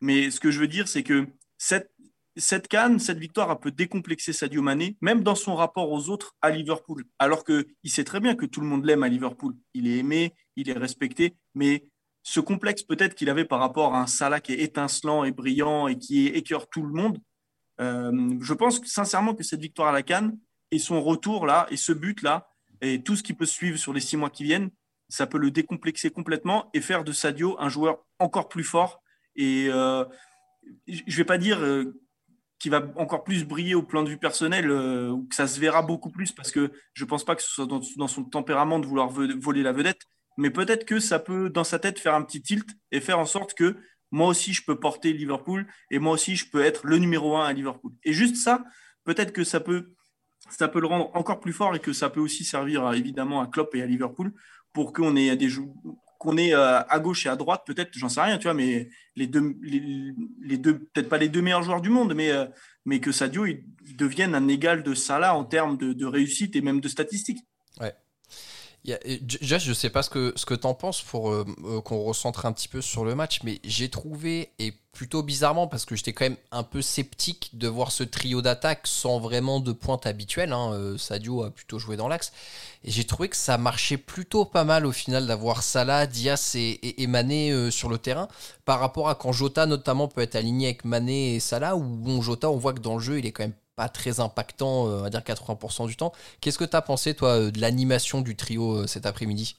Mais 0.00 0.30
ce 0.30 0.40
que 0.40 0.50
je 0.50 0.60
veux 0.60 0.68
dire, 0.68 0.88
c'est 0.88 1.02
que 1.02 1.26
cette, 1.58 1.90
cette 2.36 2.68
canne, 2.68 2.98
cette 2.98 3.18
victoire, 3.18 3.50
a 3.50 3.60
peut 3.60 3.70
décomplexer 3.70 4.32
Sadio 4.32 4.62
Mané, 4.62 4.96
même 5.00 5.22
dans 5.22 5.34
son 5.34 5.54
rapport 5.54 5.90
aux 5.90 6.08
autres 6.08 6.34
à 6.42 6.50
Liverpool. 6.50 7.04
Alors 7.18 7.44
qu'il 7.44 7.66
sait 7.84 8.04
très 8.04 8.20
bien 8.20 8.34
que 8.34 8.46
tout 8.46 8.60
le 8.60 8.66
monde 8.66 8.84
l'aime 8.84 9.02
à 9.02 9.08
Liverpool. 9.08 9.54
Il 9.72 9.86
est 9.86 9.98
aimé, 9.98 10.34
il 10.56 10.68
est 10.68 10.78
respecté, 10.78 11.36
mais 11.54 11.86
ce 12.24 12.40
complexe 12.40 12.82
peut-être 12.82 13.14
qu'il 13.14 13.28
avait 13.28 13.44
par 13.44 13.60
rapport 13.60 13.94
à 13.94 14.00
un 14.00 14.06
Salah 14.06 14.40
qui 14.40 14.54
est 14.54 14.60
étincelant 14.60 15.24
et 15.24 15.30
brillant 15.30 15.88
et 15.88 15.98
qui 15.98 16.26
écœure 16.26 16.68
tout 16.68 16.82
le 16.82 16.92
monde, 16.92 17.18
euh, 17.80 18.34
je 18.40 18.54
pense 18.54 18.82
sincèrement 18.86 19.34
que 19.34 19.44
cette 19.44 19.60
victoire 19.60 19.88
à 19.88 19.92
la 19.92 20.02
Cannes 20.02 20.36
et 20.70 20.78
son 20.78 21.02
retour 21.02 21.46
là 21.46 21.66
et 21.70 21.76
ce 21.76 21.92
but 21.92 22.22
là 22.22 22.48
et 22.80 23.02
tout 23.02 23.14
ce 23.14 23.22
qui 23.22 23.34
peut 23.34 23.44
suivre 23.44 23.76
sur 23.76 23.92
les 23.92 24.00
six 24.00 24.16
mois 24.16 24.30
qui 24.30 24.42
viennent, 24.42 24.70
ça 25.10 25.26
peut 25.26 25.36
le 25.38 25.50
décomplexer 25.50 26.10
complètement 26.10 26.70
et 26.72 26.80
faire 26.80 27.04
de 27.04 27.12
Sadio 27.12 27.56
un 27.60 27.68
joueur 27.68 27.98
encore 28.18 28.48
plus 28.48 28.64
fort. 28.64 29.02
Et 29.36 29.66
euh, 29.68 30.04
je 30.88 31.02
ne 31.06 31.16
vais 31.16 31.24
pas 31.24 31.38
dire 31.38 31.60
euh, 31.60 32.00
qu'il 32.58 32.70
va 32.70 32.90
encore 32.96 33.22
plus 33.22 33.44
briller 33.44 33.74
au 33.74 33.82
plan 33.82 34.02
de 34.02 34.08
vue 34.08 34.16
personnel 34.16 34.70
ou 34.70 35.26
que 35.26 35.34
ça 35.34 35.46
se 35.46 35.60
verra 35.60 35.82
beaucoup 35.82 36.10
plus 36.10 36.32
parce 36.32 36.50
que 36.50 36.72
je 36.94 37.04
ne 37.04 37.08
pense 37.08 37.24
pas 37.24 37.36
que 37.36 37.42
ce 37.42 37.50
soit 37.50 37.66
dans 37.66 38.08
son 38.08 38.24
tempérament 38.24 38.78
de 38.78 38.86
vouloir 38.86 39.10
voler 39.10 39.62
la 39.62 39.72
vedette 39.72 40.00
mais 40.36 40.50
peut-être 40.50 40.84
que 40.84 41.00
ça 41.00 41.18
peut, 41.18 41.50
dans 41.50 41.64
sa 41.64 41.78
tête, 41.78 41.98
faire 41.98 42.14
un 42.14 42.22
petit 42.22 42.42
tilt 42.42 42.68
et 42.90 43.00
faire 43.00 43.18
en 43.18 43.26
sorte 43.26 43.54
que 43.54 43.76
moi 44.10 44.28
aussi, 44.28 44.52
je 44.52 44.64
peux 44.64 44.78
porter 44.78 45.12
Liverpool 45.12 45.66
et 45.90 45.98
moi 45.98 46.12
aussi, 46.12 46.36
je 46.36 46.48
peux 46.48 46.62
être 46.62 46.86
le 46.86 46.98
numéro 46.98 47.36
un 47.36 47.44
à 47.46 47.52
Liverpool. 47.52 47.92
Et 48.04 48.12
juste 48.12 48.36
ça, 48.36 48.64
peut-être 49.04 49.32
que 49.32 49.44
ça 49.44 49.60
peut, 49.60 49.92
ça 50.50 50.68
peut 50.68 50.80
le 50.80 50.86
rendre 50.86 51.10
encore 51.14 51.40
plus 51.40 51.52
fort 51.52 51.74
et 51.74 51.80
que 51.80 51.92
ça 51.92 52.10
peut 52.10 52.20
aussi 52.20 52.44
servir 52.44 52.92
évidemment 52.92 53.40
à 53.40 53.46
Klopp 53.46 53.74
et 53.74 53.82
à 53.82 53.86
Liverpool 53.86 54.32
pour 54.72 54.92
qu'on 54.92 55.16
ait 55.16 55.36
des 55.36 55.50
qu'on 56.18 56.38
ait 56.38 56.54
euh, 56.54 56.80
à 56.80 57.00
gauche 57.00 57.26
et 57.26 57.28
à 57.28 57.36
droite, 57.36 57.64
peut-être, 57.66 57.90
j'en 57.92 58.08
sais 58.08 58.22
rien, 58.22 58.38
tu 58.38 58.44
vois, 58.44 58.54
mais 58.54 58.88
les 59.14 59.26
deux, 59.26 59.56
les, 59.62 60.56
deux 60.56 60.78
peut-être 60.78 61.08
pas 61.08 61.18
les 61.18 61.28
deux 61.28 61.42
meilleurs 61.42 61.62
joueurs 61.62 61.82
du 61.82 61.90
monde, 61.90 62.14
mais, 62.14 62.30
euh, 62.30 62.46
mais 62.86 62.98
que 62.98 63.12
Sadio 63.12 63.44
il 63.44 63.64
devienne 63.96 64.34
un 64.34 64.48
égal 64.48 64.82
de 64.82 64.94
Salah 64.94 65.36
en 65.36 65.44
termes 65.44 65.76
de, 65.76 65.92
de 65.92 66.06
réussite 66.06 66.56
et 66.56 66.62
même 66.62 66.80
de 66.80 66.88
statistiques. 66.88 67.40
Ouais, 67.78 67.94
déjà, 68.84 69.58
je 69.58 69.72
sais 69.72 69.88
pas 69.88 70.02
ce 70.02 70.10
que, 70.10 70.32
ce 70.36 70.44
que 70.44 70.54
tu 70.54 70.66
en 70.66 70.74
penses 70.74 71.00
pour 71.00 71.30
euh, 71.30 71.46
euh, 71.64 71.80
qu'on 71.80 72.02
recentre 72.02 72.44
un 72.44 72.52
petit 72.52 72.68
peu 72.68 72.82
sur 72.82 73.04
le 73.04 73.14
match, 73.14 73.40
mais 73.42 73.60
j'ai 73.64 73.88
trouvé, 73.88 74.50
et 74.58 74.74
plutôt 74.92 75.22
bizarrement, 75.22 75.66
parce 75.66 75.86
que 75.86 75.96
j'étais 75.96 76.12
quand 76.12 76.26
même 76.26 76.36
un 76.52 76.62
peu 76.62 76.82
sceptique 76.82 77.50
de 77.54 77.66
voir 77.66 77.92
ce 77.92 78.04
trio 78.04 78.42
d'attaque 78.42 78.82
sans 78.84 79.18
vraiment 79.18 79.58
de 79.58 79.72
pointe 79.72 80.06
habituelle. 80.06 80.52
Hein, 80.52 80.72
euh, 80.74 80.98
Sadio 80.98 81.44
a 81.44 81.50
plutôt 81.50 81.78
joué 81.78 81.96
dans 81.96 82.08
l'axe. 82.08 82.32
Et 82.84 82.90
j'ai 82.90 83.04
trouvé 83.04 83.30
que 83.30 83.36
ça 83.36 83.56
marchait 83.56 83.96
plutôt 83.96 84.44
pas 84.44 84.64
mal 84.64 84.84
au 84.84 84.92
final 84.92 85.26
d'avoir 85.26 85.62
Salah, 85.62 86.06
Diaz 86.06 86.54
et, 86.54 87.06
Mané 87.06 87.70
sur 87.70 87.88
le 87.88 87.96
terrain, 87.96 88.28
par 88.66 88.80
rapport 88.80 89.08
à 89.08 89.14
quand 89.14 89.32
Jota 89.32 89.64
notamment 89.64 90.08
peut 90.08 90.20
être 90.20 90.36
aligné 90.36 90.66
avec 90.66 90.84
Mané 90.84 91.36
et 91.36 91.40
Salah, 91.40 91.74
où 91.74 91.82
bon, 91.82 92.20
Jota, 92.20 92.50
on 92.50 92.58
voit 92.58 92.74
que 92.74 92.80
dans 92.80 92.94
le 92.94 93.00
jeu, 93.00 93.18
il 93.18 93.24
est 93.24 93.32
quand 93.32 93.44
même 93.44 93.54
pas 93.76 93.88
très 93.88 94.20
impactant, 94.20 94.88
euh, 94.88 94.98
on 94.98 95.02
va 95.02 95.10
dire 95.10 95.20
80% 95.20 95.86
du 95.86 95.96
temps. 95.96 96.12
Qu'est-ce 96.40 96.58
que 96.58 96.64
tu 96.64 96.76
as 96.76 96.82
pensé, 96.82 97.14
toi, 97.14 97.38
euh, 97.38 97.50
de 97.50 97.60
l'animation 97.60 98.20
du 98.20 98.36
trio 98.36 98.82
euh, 98.82 98.86
cet 98.86 99.06
après-midi? 99.06 99.56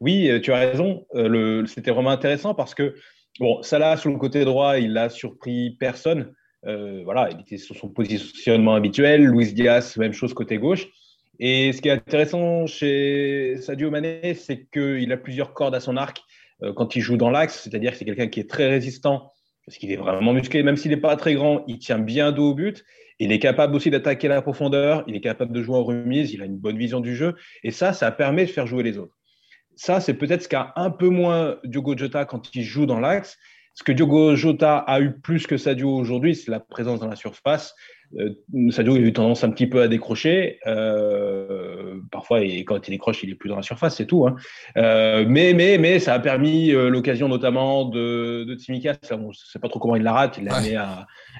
Oui, 0.00 0.30
tu 0.42 0.50
as 0.50 0.58
raison. 0.58 1.04
C'était 1.66 1.90
vraiment 1.90 2.08
intéressant 2.08 2.54
parce 2.54 2.74
que, 2.74 2.94
bon, 3.38 3.62
Salah, 3.62 3.98
sur 3.98 4.08
le 4.08 4.16
côté 4.16 4.46
droit, 4.46 4.78
il 4.78 4.94
n'a 4.94 5.10
surpris 5.10 5.76
personne. 5.78 6.32
voilà, 6.62 7.28
il 7.30 7.40
était 7.40 7.58
sur 7.58 7.76
son 7.76 7.90
positionnement 7.90 8.74
habituel. 8.74 9.26
Luis 9.26 9.52
Diaz, 9.52 9.98
même 9.98 10.14
chose 10.14 10.32
côté 10.32 10.56
gauche. 10.56 10.88
Et 11.38 11.74
ce 11.74 11.82
qui 11.82 11.88
est 11.88 11.92
intéressant 11.92 12.66
chez 12.66 13.58
Sadio 13.60 13.90
Mané, 13.90 14.32
c'est 14.32 14.66
qu'il 14.72 15.12
a 15.12 15.18
plusieurs 15.18 15.52
cordes 15.52 15.74
à 15.74 15.80
son 15.80 15.98
arc 15.98 16.22
quand 16.76 16.96
il 16.96 17.02
joue 17.02 17.18
dans 17.18 17.30
l'axe, 17.30 17.60
c'est-à-dire 17.62 17.92
que 17.92 17.98
c'est 17.98 18.06
quelqu'un 18.06 18.28
qui 18.28 18.40
est 18.40 18.48
très 18.48 18.70
résistant 18.70 19.30
parce 19.70 19.78
qu'il 19.78 19.92
est 19.92 19.96
vraiment 19.96 20.32
musclé, 20.32 20.64
même 20.64 20.76
s'il 20.76 20.90
n'est 20.90 20.96
pas 20.96 21.14
très 21.14 21.34
grand, 21.34 21.62
il 21.68 21.78
tient 21.78 22.00
bien 22.00 22.32
dos 22.32 22.50
au 22.50 22.54
but. 22.54 22.84
Il 23.20 23.30
est 23.30 23.38
capable 23.38 23.76
aussi 23.76 23.88
d'attaquer 23.88 24.26
la 24.26 24.42
profondeur, 24.42 25.04
il 25.06 25.14
est 25.14 25.20
capable 25.20 25.52
de 25.52 25.62
jouer 25.62 25.76
en 25.76 25.84
remise, 25.84 26.32
il 26.32 26.42
a 26.42 26.44
une 26.44 26.58
bonne 26.58 26.76
vision 26.76 26.98
du 26.98 27.14
jeu, 27.14 27.36
et 27.62 27.70
ça, 27.70 27.92
ça 27.92 28.10
permet 28.10 28.46
de 28.46 28.50
faire 28.50 28.66
jouer 28.66 28.82
les 28.82 28.98
autres. 28.98 29.16
Ça, 29.76 30.00
c'est 30.00 30.14
peut-être 30.14 30.42
ce 30.42 30.48
qu'a 30.48 30.72
un 30.74 30.90
peu 30.90 31.08
moins 31.08 31.58
Diogo 31.62 31.96
Jota 31.96 32.24
quand 32.24 32.52
il 32.52 32.64
joue 32.64 32.84
dans 32.84 32.98
l'axe. 32.98 33.38
Ce 33.74 33.84
que 33.84 33.92
Diogo 33.92 34.34
Jota 34.34 34.78
a 34.78 35.00
eu 35.00 35.20
plus 35.20 35.46
que 35.46 35.56
Sadio 35.56 35.88
aujourd'hui, 35.94 36.34
c'est 36.34 36.50
la 36.50 36.58
présence 36.58 36.98
dans 36.98 37.06
la 37.06 37.14
surface. 37.14 37.76
Euh, 38.18 38.34
Sadio 38.70 38.94
a 38.94 38.98
eu 38.98 39.12
tendance 39.12 39.44
un 39.44 39.50
petit 39.50 39.66
peu 39.66 39.82
à 39.82 39.88
décrocher. 39.88 40.58
Euh, 40.66 42.00
parfois, 42.10 42.42
et 42.42 42.64
quand 42.64 42.88
il 42.88 42.90
décroche, 42.90 43.22
il 43.22 43.30
est 43.30 43.34
plus 43.34 43.48
dans 43.48 43.56
la 43.56 43.62
surface, 43.62 43.96
c'est 43.96 44.06
tout. 44.06 44.26
Hein. 44.26 44.36
Euh, 44.76 45.24
mais, 45.28 45.54
mais, 45.54 45.78
mais 45.78 45.98
ça 45.98 46.14
a 46.14 46.18
permis 46.18 46.70
l'occasion 46.72 47.28
notamment 47.28 47.84
de, 47.84 48.44
de 48.44 48.54
Tsimikas. 48.54 48.98
On 49.12 49.28
ne 49.28 49.32
sait 49.32 49.58
pas 49.58 49.68
trop 49.68 49.78
comment 49.78 49.96
il 49.96 50.02
la 50.02 50.12
rate. 50.12 50.38
Il 50.38 50.44
la 50.44 50.60
met, 50.60 50.76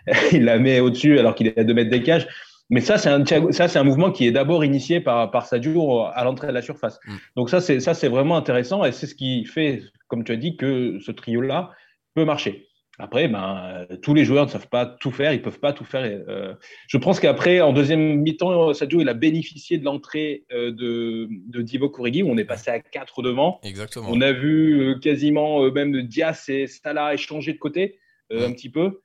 il 0.33 0.45
la 0.45 0.59
met 0.59 0.81
au-dessus 0.81 1.19
alors 1.19 1.35
qu'il 1.35 1.49
est 1.49 1.59
à 1.59 1.65
2 1.65 1.75
mètres 1.75 1.91
des 1.91 2.03
cages. 2.03 2.29
Mais 2.71 2.81
ça, 2.81 2.99
c'est 2.99 3.09
un, 3.09 3.25
ça, 3.51 3.67
c'est 3.67 3.79
un 3.81 3.85
mouvement 3.85 4.13
qui 4.13 4.29
est 4.29 4.31
d'abord 4.31 4.65
initié 4.65 5.01
par, 5.01 5.33
par 5.33 5.45
Sadio 5.45 6.03
à 6.03 6.23
l'entrée 6.23 6.47
de 6.47 6.53
la 6.53 6.63
surface. 6.63 7.01
Mm. 7.05 7.15
Donc 7.37 7.51
ça, 7.51 7.61
c'est, 7.61 7.81
ça, 7.81 7.95
c'est 7.95 8.09
vraiment 8.09 8.37
intéressant 8.37 8.85
et 8.85 8.93
c'est 8.93 9.09
ce 9.09 9.17
qui 9.17 9.45
fait, 9.45 9.83
comme 10.07 10.23
tu 10.23 10.31
as 10.31 10.37
dit, 10.37 10.57
que 10.57 10.99
ce 11.01 11.11
trio-là 11.11 11.73
peut 12.15 12.25
marcher. 12.25 12.70
Après, 13.01 13.29
ben, 13.29 13.87
tous 14.03 14.13
les 14.13 14.25
joueurs 14.25 14.45
ne 14.45 14.51
savent 14.51 14.69
pas 14.69 14.85
tout 14.85 15.11
faire, 15.11 15.33
ils 15.33 15.39
ne 15.39 15.43
peuvent 15.43 15.59
pas 15.59 15.73
tout 15.73 15.85
faire. 15.85 16.03
Euh, 16.03 16.55
je 16.87 16.99
pense 16.99 17.19
qu'après, 17.19 17.61
en 17.61 17.73
deuxième 17.73 18.17
mi-temps, 18.21 18.75
Sadio 18.75 19.01
il 19.01 19.09
a 19.09 19.15
bénéficié 19.15 19.79
de 19.79 19.85
l'entrée 19.85 20.45
euh, 20.53 20.71
de, 20.71 21.27
de 21.31 21.63
Divo 21.63 21.89
Kourigi, 21.89 22.23
où 22.23 22.29
on 22.29 22.37
est 22.37 22.45
passé 22.45 22.71
à 22.71 22.79
4 22.79 23.23
devant. 23.23 23.59
Exactement. 23.63 24.07
On 24.11 24.21
a 24.21 24.33
vu 24.33 24.81
euh, 24.81 24.99
quasiment 24.99 25.71
même 25.71 26.03
Diaz 26.03 26.49
et 26.49 26.67
Salah 26.67 27.15
échanger 27.15 27.55
de 27.55 27.59
côté 27.59 27.99
un 28.33 28.53
petit 28.53 28.71
peu. 28.71 29.01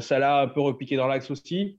Salah 0.00 0.40
un 0.40 0.48
peu 0.48 0.60
repiqué 0.60 0.96
dans 0.96 1.06
l'axe 1.06 1.30
aussi. 1.30 1.78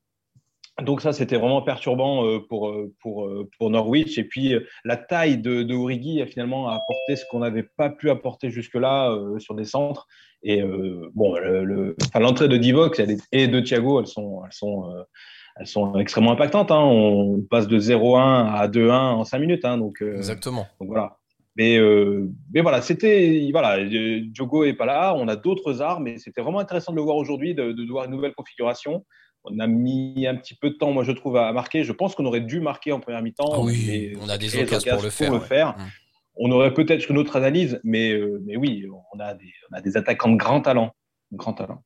Donc 0.82 1.02
ça, 1.02 1.14
c'était 1.14 1.38
vraiment 1.38 1.62
perturbant 1.62 2.40
pour, 2.50 2.76
pour, 3.00 3.30
pour 3.58 3.70
Norwich. 3.70 4.18
Et 4.18 4.26
puis, 4.26 4.56
la 4.84 4.98
taille 4.98 5.38
de, 5.38 5.64
de 5.64 5.74
Origi 5.74 6.22
a 6.22 6.26
finalement 6.26 6.68
apporté 6.68 7.16
ce 7.16 7.24
qu'on 7.32 7.40
n'avait 7.40 7.64
pas 7.64 7.90
pu 7.90 8.10
apporter 8.10 8.50
jusque-là 8.50 9.18
sur 9.40 9.56
des 9.56 9.64
centres. 9.64 10.06
Et 10.46 10.62
euh, 10.62 11.10
bon, 11.16 11.36
l'entrée 12.14 12.48
de 12.48 12.58
Divox 12.58 13.02
et 13.32 13.48
de 13.48 13.60
Thiago, 13.60 14.00
elles 14.00 14.08
sont, 14.08 14.44
elles 14.46 14.54
sont, 14.54 14.92
euh, 14.92 15.02
elles 15.60 15.66
sont 15.66 15.98
extrêmement 15.98 16.34
impactantes. 16.34 16.72
Hein. 16.72 16.84
On 16.84 17.42
passe 17.42 17.68
de 17.68 17.80
0-1 17.80 18.54
à 18.54 18.68
2-1 18.68 18.92
en 18.92 19.24
5 19.26 19.40
minutes. 19.40 19.66
Hein. 19.66 19.80
donc, 19.80 20.04
euh, 20.04 20.16
Exactement. 20.16 20.68
Donc 20.80 20.90
voilà. 20.90 21.18
Mais, 21.58 21.80
mais 22.54 22.60
voilà, 22.60 22.82
c'était. 22.82 23.48
Voilà, 23.52 23.82
Diogo 23.86 24.66
n'est 24.66 24.74
pas 24.74 24.86
là, 24.86 25.16
on 25.16 25.30
a 25.30 25.38
d'autres 25.38 25.82
armes, 25.82 26.06
et 26.06 26.18
c'était 26.18 26.42
vraiment 26.42 26.60
intéressant 26.60 26.92
de 26.92 26.98
le 26.98 27.02
voir 27.04 27.16
aujourd'hui, 27.16 27.56
de, 27.56 27.72
de, 27.72 27.90
voir 27.90 28.06
une 28.06 28.12
nouvelle 28.12 28.34
configuration. 28.34 29.06
On 29.46 29.60
a 29.60 29.68
mis 29.68 30.26
un 30.28 30.36
petit 30.36 30.56
peu 30.56 30.70
de 30.70 30.76
temps, 30.76 30.92
moi 30.92 31.04
je 31.04 31.12
trouve, 31.12 31.38
à 31.38 31.52
marquer. 31.54 31.84
Je 31.84 31.92
pense 31.92 32.16
qu'on 32.16 32.26
aurait 32.26 32.42
dû 32.42 32.60
marquer 32.60 32.92
en 32.92 33.00
première 33.00 33.22
mi-temps. 33.22 33.52
Ah 33.54 33.60
oui, 33.60 34.14
on 34.22 34.30
a 34.30 34.38
des 34.38 34.56
occasions 34.58 34.96
pour 34.96 35.04
le 35.04 35.10
faire. 35.10 35.34
le 35.34 35.40
faire. 35.40 35.70
Mmh 35.78 35.84
on 36.38 36.52
aurait 36.52 36.74
peut-être 36.74 37.10
une 37.10 37.18
autre 37.18 37.36
analyse, 37.36 37.80
mais, 37.84 38.12
euh, 38.12 38.42
mais 38.46 38.58
oui, 38.58 38.86
on 39.14 39.20
a, 39.20 39.34
des, 39.34 39.54
on 39.72 39.76
a 39.76 39.82
des 39.82 39.98
attaquants 39.98 40.30
de 40.30 40.38
grand 40.38 40.62
talent. 40.62 40.94
Grand 41.32 41.54
talent. 41.54 41.84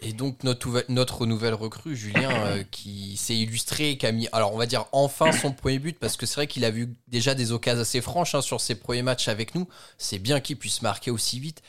Et 0.00 0.12
donc 0.12 0.44
notre, 0.44 0.84
notre 0.90 1.24
nouvelle 1.24 1.54
recrue, 1.54 1.96
Julien, 1.96 2.30
euh, 2.30 2.62
qui 2.70 3.16
s'est 3.16 3.34
illustré, 3.34 3.96
qui 3.96 4.04
a 4.04 4.12
mis, 4.12 4.28
alors 4.32 4.52
on 4.52 4.58
va 4.58 4.66
dire 4.66 4.84
enfin 4.92 5.32
son 5.32 5.52
premier 5.52 5.78
but, 5.78 5.98
parce 5.98 6.18
que 6.18 6.26
c'est 6.26 6.34
vrai 6.34 6.46
qu'il 6.46 6.66
a 6.66 6.70
vu 6.70 6.94
déjà 7.08 7.34
des 7.34 7.52
occasions 7.52 7.80
assez 7.80 8.02
franches 8.02 8.34
hein, 8.34 8.42
sur 8.42 8.60
ses 8.60 8.74
premiers 8.74 9.02
matchs 9.02 9.28
avec 9.28 9.54
nous. 9.54 9.66
C'est 9.96 10.18
bien 10.18 10.40
qu'il 10.40 10.58
puisse 10.58 10.82
marquer 10.82 11.10
aussi 11.10 11.40
vite. 11.40 11.62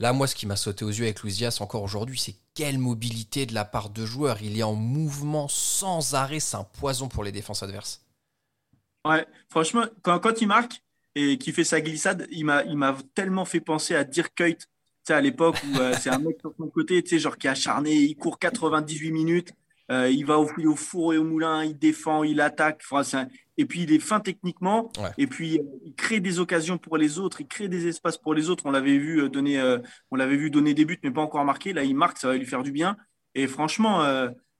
Là, 0.00 0.14
moi, 0.14 0.26
ce 0.26 0.34
qui 0.34 0.46
m'a 0.46 0.56
sauté 0.56 0.84
aux 0.84 0.88
yeux 0.88 1.04
avec 1.04 1.20
Louisias 1.20 1.58
encore 1.60 1.82
aujourd'hui, 1.82 2.18
c'est 2.18 2.34
quelle 2.54 2.78
mobilité 2.78 3.44
de 3.44 3.54
la 3.54 3.66
part 3.66 3.90
de 3.90 4.06
joueurs. 4.06 4.42
Il 4.42 4.58
est 4.58 4.62
en 4.62 4.74
mouvement 4.74 5.46
sans 5.46 6.14
arrêt, 6.14 6.40
c'est 6.40 6.56
un 6.56 6.64
poison 6.64 7.08
pour 7.08 7.22
les 7.22 7.32
défenses 7.32 7.62
adverses. 7.62 8.02
Ouais, 9.06 9.26
franchement, 9.50 9.84
quand, 10.02 10.18
quand 10.18 10.40
il 10.40 10.48
marque, 10.48 10.82
et 11.14 11.38
qui 11.38 11.52
fait 11.52 11.64
sa 11.64 11.80
glissade, 11.80 12.26
il 12.30 12.44
m'a 12.44 12.96
tellement 13.14 13.44
fait 13.44 13.60
penser 13.60 13.94
à 13.94 14.04
Dirk 14.04 14.32
Kuyt. 14.34 14.68
sais, 15.02 15.12
à 15.12 15.20
l'époque 15.20 15.56
où 15.64 15.78
euh, 15.78 15.94
c'est 16.00 16.10
un 16.10 16.18
mec 16.18 16.38
sur 16.40 16.54
son 16.56 16.68
côté, 16.68 17.02
tu 17.02 17.10
sais, 17.10 17.18
genre 17.18 17.36
qui 17.36 17.46
est 17.46 17.50
acharné, 17.50 17.94
il 17.94 18.16
court 18.16 18.38
98 18.38 19.10
minutes, 19.10 19.52
euh, 19.90 20.08
il 20.08 20.24
va 20.24 20.38
au, 20.38 20.48
au, 20.48 20.76
four 20.76 21.12
et 21.12 21.18
au 21.18 21.24
moulin, 21.24 21.64
il 21.64 21.78
défend, 21.78 22.22
il 22.22 22.40
attaque. 22.40 22.82
Et 23.60 23.66
puis 23.66 23.82
il 23.82 23.92
est 23.92 23.98
fin 23.98 24.20
techniquement. 24.20 24.90
Ouais. 24.98 25.10
Et 25.18 25.26
puis 25.26 25.58
euh, 25.58 25.62
il 25.84 25.94
crée 25.94 26.20
des 26.20 26.40
occasions 26.40 26.78
pour 26.78 26.96
les 26.96 27.18
autres, 27.18 27.42
il 27.42 27.46
crée 27.46 27.68
des 27.68 27.88
espaces 27.88 28.16
pour 28.16 28.32
les 28.32 28.48
autres. 28.48 28.64
On 28.64 28.70
l'avait 28.70 28.96
vu 28.96 29.20
euh, 29.20 29.28
donner, 29.28 29.60
euh, 29.60 29.78
on 30.10 30.16
l'avait 30.16 30.36
vu 30.36 30.50
donner 30.50 30.72
des 30.72 30.86
buts, 30.86 30.98
mais 31.04 31.10
pas 31.10 31.20
encore 31.20 31.44
marqué. 31.44 31.74
Là, 31.74 31.84
il 31.84 31.94
marque, 31.94 32.16
ça 32.16 32.28
va 32.28 32.38
lui 32.38 32.46
faire 32.46 32.62
du 32.62 32.72
bien. 32.72 32.96
Et 33.34 33.46
franchement, 33.46 34.02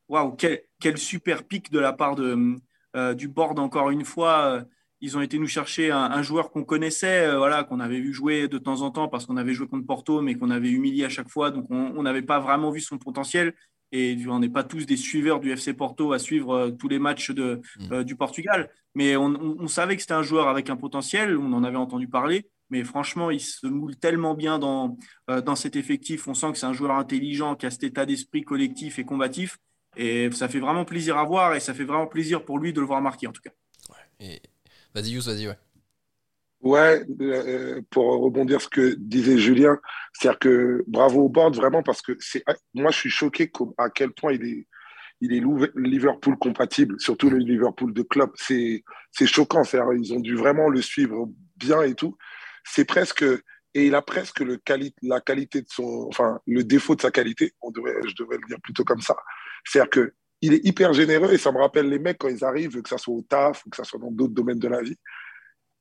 waouh, 0.09 0.33
quel, 0.33 0.61
quel, 0.81 0.99
super 0.99 1.45
pic 1.45 1.71
de 1.71 1.79
la 1.79 1.95
part 1.95 2.15
de, 2.15 2.57
euh, 2.95 3.15
du 3.15 3.27
board 3.27 3.59
encore 3.59 3.91
une 3.91 4.05
fois. 4.05 4.65
Ils 5.01 5.17
ont 5.17 5.23
été 5.23 5.39
nous 5.39 5.47
chercher 5.47 5.91
un, 5.91 6.11
un 6.11 6.23
joueur 6.23 6.51
qu'on 6.51 6.63
connaissait, 6.63 7.27
euh, 7.27 7.39
voilà, 7.39 7.65
qu'on 7.65 7.81
avait 7.81 8.01
vu 8.01 8.13
jouer 8.13 8.49
de 8.49 8.59
temps 8.59 8.83
en 8.83 8.91
temps 8.91 9.09
parce 9.09 9.25
qu'on 9.25 9.39
avait 9.39 9.55
joué 9.55 9.67
contre 9.67 9.87
Porto, 9.87 10.21
mais 10.21 10.35
qu'on 10.35 10.51
avait 10.51 10.69
humilié 10.69 11.07
à 11.07 11.09
chaque 11.09 11.31
fois. 11.31 11.51
Donc 11.51 11.71
on 11.71 12.03
n'avait 12.03 12.23
pas 12.23 12.39
vraiment 12.39 12.71
vu 12.71 12.81
son 12.81 12.99
potentiel. 12.99 13.55
Et 13.93 14.17
on 14.29 14.39
n'est 14.39 14.49
pas 14.49 14.63
tous 14.65 14.87
des 14.87 14.97
suiveurs 14.97 15.41
du 15.41 15.51
FC 15.53 15.75
Porto 15.75 16.13
à 16.13 16.19
suivre 16.19 16.53
euh, 16.55 16.71
tous 16.71 16.89
les 16.89 16.99
matchs 16.99 17.31
de, 17.33 17.61
Mm. 17.79 17.93
euh, 17.93 18.05
du 18.05 18.15
Portugal. 18.17 18.71
Mais 18.95 19.17
on, 19.17 19.27
on- 19.27 19.57
on 19.61 19.69
savait 19.69 19.97
que 19.97 20.03
c'était 20.03 20.15
un 20.15 20.23
joueur 20.23 20.49
avec 20.49 20.71
un 20.71 20.77
potentiel, 20.77 21.37
on 21.37 21.53
en 21.53 21.65
avait 21.65 21.77
entendu 21.77 22.09
parler. 22.09 22.49
Mais 22.71 22.85
franchement, 22.85 23.31
il 23.33 23.41
se 23.41 23.67
moule 23.67 23.97
tellement 23.97 24.35
bien 24.35 24.61
dans, 24.61 24.97
euh, 25.29 25.41
dans 25.41 25.57
cet 25.57 25.75
effectif. 25.75 26.29
On 26.29 26.35
sent 26.35 26.53
que 26.53 26.59
c'est 26.59 26.67
un 26.67 26.73
joueur 26.73 26.93
intelligent, 26.93 27.57
qui 27.57 27.67
a 27.67 27.71
cet 27.71 27.83
état 27.83 28.07
d'esprit 28.07 28.43
collectif 28.45 28.99
et 29.01 29.05
combatif. 29.05 29.59
Et 29.97 30.31
ça 30.31 30.49
fait 30.49 30.61
vraiment 30.61 30.85
plaisir 30.85 31.19
à 31.19 31.25
voir 31.25 31.57
et 31.57 31.61
ça 31.61 31.75
fait 31.75 31.83
vraiment 31.83 32.07
plaisir 32.07 32.45
pour 32.45 32.61
lui 32.61 32.73
de 32.73 32.79
le 32.81 32.87
voir 32.87 33.01
marquer 33.03 33.27
en 33.27 33.33
tout 33.33 33.43
cas. 33.43 33.51
Et... 34.21 34.41
Vas-y, 34.95 35.11
Yous, 35.13 35.23
vas-y, 35.23 35.47
ouais. 35.49 35.57
Ouais, 36.63 37.03
euh, 37.23 37.81
pour 37.89 38.05
rebondir 38.21 38.61
ce 38.61 38.69
que 38.69 38.95
disait 38.99 39.39
Julien, 39.39 39.79
c'est-à-dire 40.13 40.39
que 40.39 40.85
bravo 40.87 41.23
au 41.23 41.29
board 41.31 41.57
vraiment 41.57 41.83
parce 41.83 42.03
que 42.03 42.13
c'est 42.21 42.45
moi 42.75 42.91
je 42.91 42.99
suis 42.99 43.11
choqué 43.11 43.51
à 43.79 43.89
quel 43.89 44.11
point 44.13 44.35
il 44.35 44.45
est 44.45 44.67
il 45.23 45.33
est 45.33 45.43
Liverpool 45.77 46.37
compatible, 46.39 46.97
surtout 46.99 47.31
le 47.31 47.39
Liverpool 47.39 47.95
de 47.95 48.03
club. 48.03 48.31
C'est 48.37 48.85
c'est 49.11 49.27
choquant, 49.27 49.65
c'est-à-dire 49.65 49.93
ils 49.95 50.13
ont 50.13 50.21
dû 50.21 50.37
vraiment 50.37 50.69
le 50.69 50.83
suivre 50.83 51.31
bien 51.57 51.81
et 51.83 51.95
tout. 51.95 52.19
C'est 52.65 52.85
presque 52.85 53.25
et 53.75 53.87
il 53.87 53.95
a 53.95 54.03
presque 54.03 54.41
le 54.41 54.59
quali 54.59 54.95
la 55.03 55.21
qualité 55.23 55.63
de 55.63 55.69
son 55.69 56.09
enfin 56.09 56.41
le 56.47 56.63
défaut 56.63 56.95
de 56.95 57.01
sa 57.01 57.11
qualité, 57.11 57.55
on 57.63 57.71
devrait 57.71 57.95
je 58.07 58.15
devrais 58.19 58.37
le 58.37 58.47
dire 58.47 58.61
plutôt 58.63 58.85
comme 58.85 59.01
ça. 59.01 59.17
C'est-à-dire 59.65 59.91
que 59.91 60.13
il 60.43 60.53
est 60.55 60.65
hyper 60.67 60.93
généreux 60.93 61.33
et 61.33 61.39
ça 61.39 61.53
me 61.53 61.59
rappelle 61.59 61.89
les 61.89 61.99
mecs 61.99 62.19
quand 62.19 62.29
ils 62.29 62.45
arrivent, 62.45 62.83
que 62.83 62.89
ça 62.89 62.99
soit 62.99 63.15
au 63.15 63.23
taf 63.23 63.65
ou 63.65 63.71
que 63.71 63.77
ça 63.77 63.85
soit 63.85 64.01
dans 64.01 64.11
d'autres 64.11 64.35
domaines 64.35 64.59
de 64.59 64.69
la 64.69 64.83
vie 64.83 64.99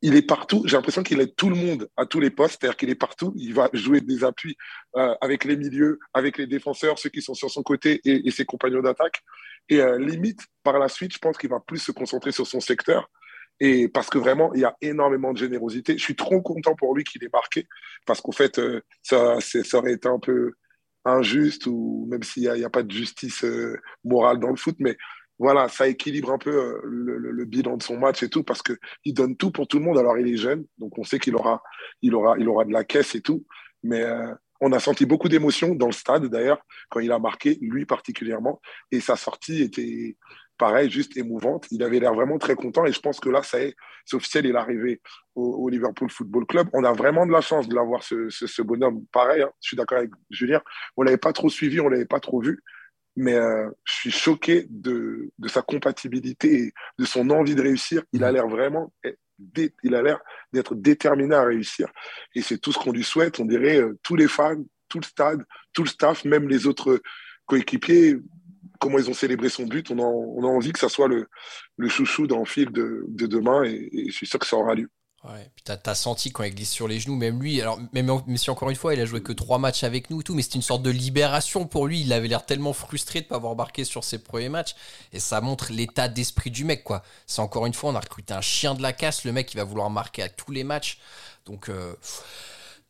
il 0.01 0.15
est 0.15 0.21
partout. 0.21 0.63
J'ai 0.65 0.77
l'impression 0.77 1.03
qu'il 1.03 1.19
aide 1.19 1.35
tout 1.35 1.49
le 1.49 1.55
monde 1.55 1.89
à 1.97 2.05
tous 2.05 2.19
les 2.19 2.29
postes, 2.29 2.57
c'est-à-dire 2.59 2.77
qu'il 2.77 2.89
est 2.89 2.95
partout. 2.95 3.33
Il 3.35 3.53
va 3.53 3.69
jouer 3.73 4.01
des 4.01 4.23
appuis 4.23 4.55
euh, 4.95 5.13
avec 5.21 5.43
les 5.43 5.57
milieux, 5.57 5.99
avec 6.13 6.38
les 6.38 6.47
défenseurs, 6.47 6.97
ceux 6.99 7.09
qui 7.09 7.21
sont 7.21 7.33
sur 7.33 7.49
son 7.49 7.63
côté 7.63 7.99
et, 8.05 8.31
ses 8.31 8.45
compagnons 8.45 8.81
d'attaque. 8.81 9.21
Et 9.67 9.81
euh, 9.81 9.99
limite, 9.99 10.41
par 10.63 10.79
la 10.79 10.88
suite, 10.88 11.13
je 11.13 11.19
pense 11.19 11.38
qu'il 11.38 11.49
va 11.49 11.59
plus 11.59 11.79
se 11.79 11.91
concentrer 11.91 12.31
sur 12.31 12.47
son 12.47 12.59
secteur. 12.59 13.09
Et 13.59 13.89
parce 13.89 14.09
que 14.09 14.17
vraiment, 14.17 14.53
il 14.53 14.62
y 14.62 14.65
a 14.65 14.75
énormément 14.81 15.33
de 15.33 15.38
générosité. 15.38 15.97
Je 15.97 16.03
suis 16.03 16.15
trop 16.15 16.41
content 16.41 16.75
pour 16.75 16.95
lui 16.95 17.03
qu'il 17.03 17.21
ait 17.25 17.29
marqué, 17.33 17.67
parce 18.05 18.21
qu'en 18.21 18.31
fait, 18.31 18.57
euh, 18.57 18.81
ça, 19.03 19.39
ça 19.41 19.77
aurait 19.77 19.93
été 19.93 20.07
un 20.07 20.19
peu 20.19 20.53
injuste, 21.03 21.67
ou 21.67 22.07
même 22.09 22.23
s'il 22.23 22.43
n'y 22.43 22.63
a, 22.63 22.67
a 22.67 22.69
pas 22.69 22.83
de 22.83 22.91
justice 22.91 23.45
morale 24.05 24.39
dans 24.39 24.49
le 24.49 24.55
foot, 24.55 24.75
mais 24.79 24.95
voilà, 25.39 25.69
ça 25.69 25.88
équilibre 25.88 26.32
un 26.32 26.38
peu 26.38 26.52
euh, 26.52 26.82
le, 26.84 27.17
le- 27.17 27.45
bilan 27.45 27.78
de 27.78 27.84
son 27.84 27.97
match 27.97 28.21
et 28.23 28.30
tout, 28.30 28.43
parce 28.43 28.62
que 28.62 28.73
il 29.06 29.13
donne 29.13 29.38
tout 29.38 29.52
pour 29.52 29.67
tout 29.67 29.80
le 29.80 29.86
monde. 29.86 29.97
Alors, 29.97 30.17
il 30.17 30.28
est 30.28 30.38
jeune, 30.38 30.65
donc 30.78 30.97
on 30.97 31.04
sait 31.04 31.17
qu'il 31.17 31.36
aura, 31.36 31.63
il 32.02 32.13
aura, 32.13 32.38
il 32.38 32.47
aura 32.47 32.65
de 32.65 32.73
la 32.73 32.84
caisse 32.84 33.15
et 33.15 33.21
tout. 33.21 33.45
Mais 33.82 34.04
euh, 34.04 34.34
on 34.62 34.73
a 34.73 34.80
senti 34.80 35.06
beaucoup 35.06 35.30
d'émotions 35.30 35.73
dans 35.75 35.88
le 35.88 35.93
stade, 35.93 36.25
d'ailleurs, 36.25 36.60
quand 36.89 36.99
il 36.99 37.12
a 37.12 37.19
marqué, 37.19 37.58
lui 37.62 37.86
particulièrement. 37.86 38.62
Et 38.91 38.99
sa 38.99 39.15
sortie 39.15 39.62
était, 39.62 40.17
pareil, 40.58 40.91
juste 40.91 41.17
émouvante. 41.17 41.65
Il 41.71 41.82
avait 41.82 41.99
l'air 41.99 42.13
vraiment 42.13 42.38
très 42.38 42.56
content. 42.56 42.86
Et 42.86 42.91
je 42.91 42.99
pense 42.99 43.19
que 43.19 43.30
là, 43.30 43.41
ça 43.41 43.62
est, 43.62 43.75
c'est 44.06 44.17
officiel, 44.17 44.45
il 44.45 44.52
est 44.52 44.58
arrivé 44.58 45.02
au, 45.36 45.69
Liverpool 45.69 46.10
Football 46.12 46.45
Club. 46.45 46.67
On 46.73 46.84
a 46.84 46.91
vraiment 46.91 47.25
de 47.25 47.32
la 47.32 47.41
chance 47.41 47.67
de 47.67 47.73
l'avoir, 47.73 48.04
ce, 48.04 48.30
ce, 48.30 48.62
bonhomme. 48.62 49.06
Pareil, 49.12 49.41
hein, 49.41 49.52
je 49.62 49.69
suis 49.69 49.78
d'accord 49.78 49.99
avec 49.99 50.12
Julien. 50.30 50.62
On 50.97 51.04
l'avait 51.04 51.17
pas 51.17 51.32
trop 51.32 51.49
suivi, 51.49 51.80
on 51.80 51.88
l'avait 51.88 52.06
pas 52.06 52.19
trop 52.19 52.41
vu. 52.41 52.62
Mais 53.21 53.34
euh, 53.34 53.69
je 53.84 53.93
suis 53.93 54.12
choqué 54.12 54.65
de, 54.69 55.29
de 55.38 55.47
sa 55.49 55.62
compatibilité 55.62 56.63
et 56.63 56.73
de 56.97 57.03
son 57.03 57.29
envie 57.32 57.53
de 57.53 57.62
réussir. 57.62 58.01
Il 58.13 58.23
a 58.23 58.32
l'air 58.32 58.47
vraiment, 58.47 58.93
il 59.84 59.93
a 59.93 60.01
l'air 60.01 60.19
d'être 60.53 60.73
déterminé 60.73 61.36
à 61.36 61.43
réussir. 61.43 61.89
Et 62.34 62.41
c'est 62.41 62.58
tout 62.60 62.71
ce 62.71 62.79
qu'on 62.79 62.93
lui 62.93 63.03
souhaite. 63.03 63.41
On 63.41 63.45
dirait 63.45 63.82
euh, 63.82 63.99
tous 64.03 64.15
les 64.15 64.29
fans, 64.29 64.63
tout 64.88 64.99
le 64.99 65.03
stade, 65.03 65.43
tout 65.73 65.84
le 65.84 65.89
staff, 65.89 66.23
même 66.23 66.47
les 66.47 66.65
autres 66.65 67.01
coéquipiers, 67.45 68.15
comment 68.79 68.97
ils 68.97 69.10
ont 69.10 69.13
célébré 69.13 69.49
son 69.49 69.65
but. 69.65 69.91
On 69.91 69.99
a, 69.99 70.03
on 70.03 70.43
a 70.45 70.47
envie 70.47 70.71
que 70.71 70.79
ça 70.79 70.88
soit 70.88 71.10
le, 71.10 71.27
le 71.75 71.89
chouchou 71.89 72.25
dans 72.25 72.39
le 72.39 72.45
fil 72.45 72.71
de, 72.71 73.03
de 73.10 73.27
demain 73.27 73.65
et, 73.65 73.89
et 73.91 74.05
je 74.12 74.15
suis 74.15 74.27
sûr 74.27 74.39
que 74.39 74.47
ça 74.47 74.55
aura 74.55 74.75
lieu. 74.75 74.89
Ouais, 75.25 75.51
puis 75.53 75.65
t'as, 75.65 75.95
senti 75.95 76.32
quand 76.32 76.43
il 76.43 76.55
glisse 76.55 76.71
sur 76.71 76.88
les 76.88 76.97
genoux, 76.97 77.17
même 77.17 77.41
lui, 77.41 77.60
alors 77.62 77.77
même, 77.91 78.05
même 78.25 78.38
si 78.38 78.49
encore 78.49 78.69
une 78.69 78.77
fois 78.77 78.93
il 78.93 79.01
a 79.01 79.05
joué 79.05 79.21
que 79.21 79.34
trois 79.34 79.58
matchs 79.58 79.84
avec 79.84 80.10
nous, 80.10 80.21
et 80.21 80.23
tout, 80.23 80.34
mais 80.34 80.41
c'était 80.41 80.55
une 80.55 80.62
sorte 80.62 80.82
de 80.82 80.89
libération 80.89 81.67
pour 81.67 81.88
lui. 81.88 81.99
Il 81.99 82.13
avait 82.13 82.29
l'air 82.29 82.45
tellement 82.45 82.71
frustré 82.71 83.19
de 83.19 83.25
pas 83.25 83.36
avoir 83.36 83.53
marqué 83.53 83.84
sur 83.84 84.05
ses 84.05 84.19
premiers 84.19 84.47
matchs, 84.47 84.75
et 85.12 85.19
ça 85.19 85.41
montre 85.41 85.73
l'état 85.73 86.08
d'esprit 86.08 86.51
du 86.51 86.63
mec, 86.63 86.86
quoi. 86.86 87.03
C'est 87.27 87.41
encore 87.41 87.65
une 87.65 87.73
fois, 87.73 87.91
on 87.91 87.95
a 87.95 87.99
recruté 87.99 88.34
un 88.34 88.39
chien 88.39 88.75
de 88.75 88.82
la 88.82 88.93
casse, 88.93 89.25
le 89.25 89.34
mec 89.34 89.53
il 89.53 89.58
va 89.58 89.65
vouloir 89.65 89.89
marquer 89.89 90.23
à 90.23 90.29
tous 90.29 90.51
les 90.53 90.63
matchs, 90.63 90.99
donc 91.45 91.67
euh, 91.67 91.95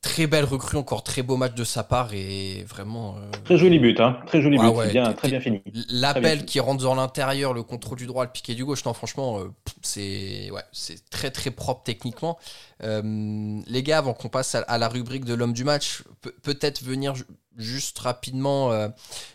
très 0.01 0.27
belle 0.27 0.45
recrue, 0.45 0.77
encore 0.77 1.03
très 1.03 1.23
beau 1.23 1.35
match 1.35 1.53
de 1.55 1.63
sa 1.63 1.83
part, 1.83 2.13
et 2.13 2.63
vraiment. 2.63 3.17
euh, 3.17 3.31
Très 3.43 3.57
joli 3.57 3.79
but, 3.79 3.99
hein. 3.99 4.17
Très 4.27 4.41
joli 4.41 4.57
but. 4.57 4.67
ouais, 4.67 4.91
bien, 4.91 5.11
très 5.13 5.27
bien 5.29 5.41
fini. 5.41 5.61
L'appel 5.89 6.45
qui 6.45 6.59
rentre 6.61 6.83
dans 6.83 6.95
l'intérieur, 6.95 7.53
le 7.53 7.63
contrôle 7.63 7.97
du 7.97 8.05
droit, 8.07 8.23
le 8.23 8.31
piqué 8.31 8.55
du 8.55 8.63
gauche, 8.63 8.85
non, 8.85 8.93
franchement, 8.93 9.39
euh, 9.39 9.51
c'est 9.81 10.49
ouais, 10.51 10.63
c'est 10.71 11.09
très 11.09 11.31
très 11.31 11.51
propre 11.51 11.83
techniquement. 11.83 12.37
Euh, 12.83 13.61
les 13.67 13.83
gars, 13.83 13.97
avant 13.97 14.13
qu'on 14.13 14.29
passe 14.29 14.55
à, 14.55 14.59
à 14.61 14.77
la 14.77 14.87
rubrique 14.87 15.25
de 15.25 15.33
l'homme 15.33 15.53
du 15.53 15.65
match, 15.65 16.03
pe- 16.21 16.33
peut-être 16.43 16.81
venir 16.81 17.15
ju- 17.15 17.25
juste 17.57 17.99
rapidement, 17.99 18.71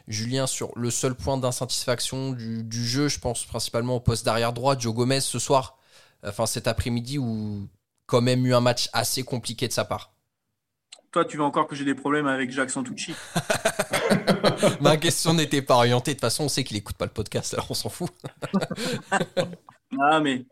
Julien, 0.09 0.47
sur 0.47 0.73
le 0.77 0.91
seul 0.91 1.15
point 1.15 1.37
d'insatisfaction 1.37 2.33
du, 2.33 2.65
du 2.65 2.87
jeu, 2.87 3.09
je 3.09 3.19
pense 3.19 3.45
principalement 3.45 3.97
au 3.97 4.01
poste 4.01 4.25
d'arrière 4.25 4.55
droit, 4.55 4.79
Joe 4.79 4.95
Gomez 4.95 5.21
ce 5.21 5.39
soir, 5.39 5.77
enfin 6.27 6.47
cet 6.47 6.67
après-midi, 6.67 7.19
où 7.19 7.69
quand 8.07 8.23
même 8.23 8.47
eu 8.47 8.55
un 8.55 8.61
match 8.63 8.89
assez 8.95 9.25
compliqué 9.25 9.69
de 9.69 9.75
sa 9.75 9.85
part. 9.85 10.14
Toi, 11.15 11.25
tu 11.25 11.37
veux 11.37 11.45
encore 11.45 11.69
que 11.69 11.77
j'ai 11.77 11.85
des 11.85 11.95
problèmes 11.95 12.27
avec 12.27 12.51
Jacques 12.51 12.71
Santucci? 12.71 13.15
Ma 14.81 14.97
question 14.97 15.33
n'était 15.33 15.63
pas 15.63 15.77
orientée, 15.77 16.11
de 16.11 16.17
toute 16.17 16.23
façon, 16.23 16.43
on 16.43 16.49
sait 16.49 16.65
qu'il 16.65 16.77
écoute 16.77 16.97
pas 16.97 17.05
le 17.05 17.13
podcast, 17.13 17.55
alors 17.55 17.69
on 17.71 17.75
s'en 17.75 17.89
fout. 17.89 18.11
Ah, 20.01 20.19
mais 20.19 20.45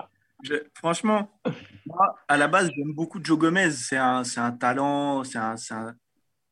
je- 0.44 0.62
franchement, 0.74 1.28
moi, 1.84 2.14
à 2.28 2.36
la 2.36 2.46
base, 2.46 2.70
j'aime 2.76 2.92
beaucoup 2.92 3.18
Joe 3.20 3.36
Gomez. 3.36 3.72
C'est 3.72 3.96
un, 3.96 4.22
talent. 4.52 5.24
C'est 5.24 5.38
un, 5.38 5.56
c'est 5.56 5.74
un- 5.74 5.96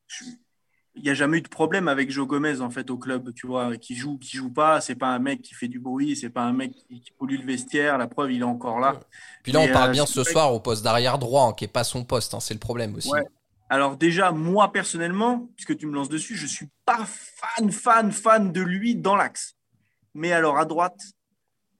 je- 0.08 0.24
Il 0.96 1.04
n'y 1.04 1.10
a 1.10 1.14
jamais 1.14 1.38
eu 1.38 1.42
de 1.42 1.48
problème 1.48 1.86
avec 1.86 2.10
Joe 2.10 2.26
Gomez 2.26 2.60
en 2.62 2.70
fait 2.70 2.90
au 2.90 2.98
club, 2.98 3.32
tu 3.32 3.46
vois, 3.46 3.76
qui 3.76 3.94
joue, 3.94 4.18
qui 4.18 4.36
joue 4.36 4.50
pas. 4.52 4.80
C'est 4.80 4.96
pas 4.96 5.06
un 5.14 5.20
mec 5.20 5.40
qui 5.40 5.54
fait 5.54 5.68
du 5.68 5.78
bruit, 5.78 6.16
c'est 6.16 6.30
pas 6.30 6.42
un 6.42 6.52
mec 6.52 6.72
qui, 6.72 7.00
qui 7.00 7.12
pollue 7.12 7.36
le 7.38 7.46
vestiaire. 7.46 7.96
La 7.96 8.08
preuve, 8.08 8.32
il 8.32 8.40
est 8.40 8.42
encore 8.42 8.80
là. 8.80 8.98
Puis 9.44 9.52
là, 9.52 9.60
on 9.60 9.68
parle 9.68 9.90
euh, 9.90 9.92
bien 9.92 10.04
ce 10.06 10.24
soir 10.24 10.52
au 10.52 10.58
poste 10.58 10.82
d'arrière 10.82 11.16
droit, 11.20 11.44
hein, 11.44 11.52
qui 11.52 11.62
est 11.62 11.68
pas 11.68 11.84
son 11.84 12.02
poste, 12.02 12.34
hein, 12.34 12.40
c'est 12.40 12.54
le 12.54 12.60
problème 12.60 12.96
aussi. 12.96 13.08
Ouais. 13.08 13.24
Alors 13.72 13.96
déjà, 13.96 14.32
moi 14.32 14.72
personnellement, 14.72 15.48
puisque 15.54 15.76
tu 15.76 15.86
me 15.86 15.94
lances 15.94 16.08
dessus, 16.08 16.34
je 16.34 16.48
suis 16.48 16.66
pas 16.84 17.06
fan, 17.06 17.70
fan, 17.70 18.10
fan 18.10 18.52
de 18.52 18.60
lui 18.60 18.96
dans 18.96 19.14
l'axe. 19.14 19.54
Mais 20.12 20.32
alors 20.32 20.58
à 20.58 20.64
droite, 20.64 21.00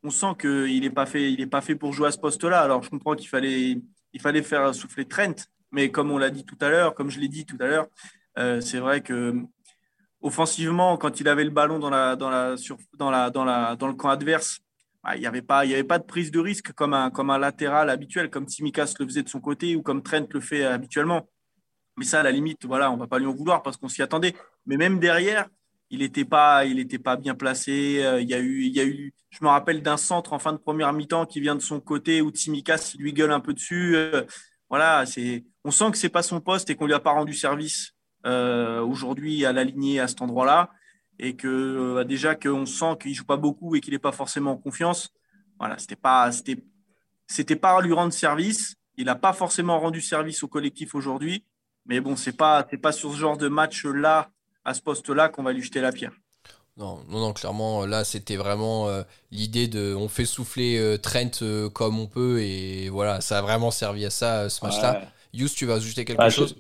on 0.05 0.11
sent 0.11 0.37
qu'il 0.41 0.83
n'est 0.83 0.91
pas 0.91 1.05
fait, 1.05 1.37
pas 1.49 1.61
fait 1.61 1.75
pour 1.75 1.93
jouer 1.93 2.07
à 2.07 2.13
ce 2.13 2.19
poste-là. 2.19 2.61
Alors 2.61 2.85
je 2.85 2.91
comprends 2.91 3.17
qu'il 3.17 3.29
fallait, 3.29 4.43
faire 4.43 4.73
souffler 4.73 5.05
Trent, 5.05 5.35
mais 5.73 5.91
comme 5.91 6.13
on 6.13 6.19
l'a 6.19 6.31
dit 6.31 6.45
tout 6.45 6.59
à 6.61 6.69
l'heure, 6.69 6.95
comme 6.95 7.11
je 7.11 7.19
l'ai 7.19 7.27
dit 7.27 7.45
tout 7.45 7.57
à 7.59 7.67
l'heure, 7.67 7.89
euh, 8.39 8.61
c'est 8.61 8.79
vrai 8.79 9.01
que 9.01 9.35
offensivement, 10.23 10.97
quand 10.97 11.19
il 11.19 11.27
avait 11.27 11.43
le 11.43 11.51
ballon 11.51 11.81
dans 11.81 11.91
le 11.91 13.93
camp 13.95 14.11
adverse, 14.11 14.61
bah, 15.03 15.17
il 15.17 15.23
n'y 15.23 15.27
avait 15.27 15.43
pas, 15.43 15.59
avait 15.59 15.83
pas 15.83 15.99
de 15.99 16.05
prise 16.05 16.31
de 16.31 16.39
risque 16.39 16.73
comme 16.73 16.95
un, 16.95 17.11
comme 17.11 17.31
un 17.31 17.39
latéral 17.39 17.91
habituel, 17.91 18.31
comme 18.31 18.47
Timikas 18.47 18.95
le 19.01 19.07
faisait 19.07 19.25
de 19.25 19.29
son 19.29 19.41
côté 19.41 19.75
ou 19.75 19.83
comme 19.83 20.05
Trent 20.05 20.29
le 20.31 20.41
fait 20.41 20.65
habituellement. 20.65 21.27
Mais 21.97 22.05
ça, 22.05 22.21
à 22.21 22.23
la 22.23 22.31
limite, 22.31 22.65
voilà, 22.65 22.91
on 22.91 22.97
va 22.97 23.07
pas 23.07 23.19
lui 23.19 23.27
en 23.27 23.35
vouloir 23.35 23.63
parce 23.63 23.77
qu'on 23.77 23.89
s'y 23.89 24.03
attendait. 24.03 24.35
Mais 24.67 24.77
même 24.77 24.99
derrière, 24.99 25.49
il 25.91 26.01
n'était 26.01 26.25
pas, 26.25 26.63
pas 27.05 27.17
bien 27.17 27.35
placé. 27.35 28.03
Euh, 28.03 28.21
Il 28.21 28.29
y 28.29 28.35
a 28.35 28.39
eu, 28.39 28.63
il 28.63 28.75
y 28.75 28.81
a 28.81 28.85
eu, 28.85 29.13
je 29.31 29.39
me 29.43 29.49
rappelle 29.49 29.83
d'un 29.83 29.97
centre 29.97 30.33
en 30.33 30.39
fin 30.39 30.53
de 30.53 30.59
première 30.59 30.93
mi-temps 30.93 31.27
qui 31.27 31.41
vient 31.41 31.55
de 31.55 31.61
son 31.61 31.81
côté 31.81 32.23
où 32.23 32.31
Tsimikas 32.31 32.95
lui 32.99 33.13
gueule 33.13 33.33
un 33.33 33.41
peu 33.41 33.53
dessus. 33.53 33.97
Euh, 33.97 34.23
voilà, 34.69 35.05
on 35.65 35.71
sent 35.73 35.91
que 35.91 35.99
c'est 35.99 36.09
pas 36.09 36.23
son 36.23 36.41
poste 36.41 36.71
et 36.71 36.77
qu'on 36.77 36.87
lui 36.87 36.95
a 36.95 37.01
pas 37.01 37.11
rendu 37.11 37.35
service 37.35 37.93
euh, 38.27 38.81
aujourd'hui 38.81 39.45
à 39.45 39.53
l'aligner 39.53 39.99
à 39.99 40.07
cet 40.07 40.23
endroit-là 40.23 40.71
et 41.19 41.37
que 41.37 41.49
euh, 41.49 42.05
déjà 42.05 42.35
qu'on 42.35 42.67
sent 42.67 42.97
qu'il 43.01 43.15
joue 43.15 43.25
pas 43.25 43.37
beaucoup 43.37 43.75
et 43.75 43.81
qu'il 43.81 43.93
n'est 43.93 43.99
pas 43.99 44.13
forcément 44.13 44.53
en 44.53 44.57
confiance. 44.57 45.11
Voilà, 45.59 45.77
c'était 45.79 45.97
pas, 45.97 46.31
c'était, 46.33 47.57
pas 47.57 47.81
lui 47.83 47.93
rendre 47.93 48.13
service. 48.13 48.77
Il 48.97 49.07
n'a 49.07 49.15
pas 49.15 49.33
forcément 49.33 49.79
rendu 49.81 50.01
service 50.01 50.43
au 50.43 50.49
collectif 50.49 50.95
aujourd'hui. 50.95 51.45
Mais 51.91 52.01
bon, 52.01 52.15
c'est 52.15 52.37
pas, 52.37 52.65
c'est 52.71 52.79
pas 52.79 52.93
sur 52.93 53.13
ce 53.13 53.19
genre 53.19 53.37
de 53.37 53.49
match-là, 53.49 54.31
à 54.65 54.75
ce 54.75 54.81
poste-là, 54.81 55.29
qu'on 55.29 55.43
va 55.43 55.53
lui 55.53 55.61
jeter 55.61 55.81
la 55.81 55.91
pierre. 55.91 56.13
Non, 56.77 57.01
non, 57.09 57.19
non, 57.19 57.33
clairement, 57.33 57.85
là, 57.85 58.05
c'était 58.05 58.37
vraiment 58.37 58.89
euh, 58.89 59.03
l'idée 59.33 59.67
de 59.67 59.93
on 59.99 60.09
fait 60.09 60.25
souffler 60.25 60.79
euh, 60.79 60.97
Trent 60.99 61.43
euh, 61.43 61.69
comme 61.69 61.99
on 61.99 62.07
peut 62.07 62.41
et 62.41 62.89
voilà, 62.91 63.21
ça 63.21 63.39
a 63.39 63.43
vraiment 63.43 63.73
servi 63.73 64.07
à 64.07 64.11
ça, 64.11 64.49
ce 64.49 64.65
match-là. 64.65 65.01
Ouais. 65.01 65.09
Yous, 65.35 65.49
tu 65.49 65.67
vas 65.67 65.75
ajouter 65.75 66.05
quelque 66.05 66.23
Ah, 66.23 66.29
je- 66.29 66.37
chose? 66.37 66.57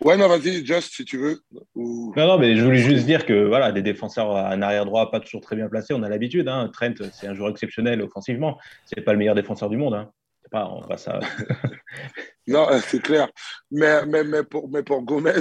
Ouais, 0.00 0.16
non, 0.16 0.28
vas-y, 0.28 0.64
Just, 0.64 0.94
si 0.94 1.04
tu 1.04 1.18
veux. 1.18 1.42
Ou- 1.74 2.12
Non, 2.16 2.26
non, 2.28 2.38
mais 2.38 2.56
je 2.56 2.64
voulais 2.64 2.78
juste 2.82 3.06
dire 3.06 3.26
que 3.26 3.46
voilà, 3.46 3.72
des 3.72 3.82
défenseurs 3.82 4.30
à 4.36 4.50
un 4.52 4.62
arrière 4.62 4.84
droit 4.84 5.10
pas 5.10 5.18
toujours 5.18 5.40
très 5.40 5.56
bien 5.56 5.68
placés, 5.68 5.92
on 5.92 6.04
a 6.04 6.08
l'habitude. 6.08 6.46
Hein. 6.46 6.70
Trent, 6.72 6.94
c'est 7.12 7.26
un 7.26 7.34
joueur 7.34 7.50
exceptionnel 7.50 8.00
offensivement. 8.00 8.58
C'est 8.86 9.00
pas 9.00 9.12
le 9.12 9.18
meilleur 9.18 9.34
défenseur 9.34 9.68
du 9.68 9.76
monde. 9.76 9.94
Hein. 9.94 10.12
C'est 10.42 10.50
pas, 10.52 10.68
on 10.68 10.96
ça. 10.96 11.18
Non, 12.46 12.68
c'est 12.88 13.02
clair. 13.02 13.30
Mais, 13.70 14.04
mais, 14.06 14.24
mais, 14.24 14.42
pour, 14.42 14.68
mais 14.68 14.82
pour 14.82 15.02
Gomez, 15.02 15.32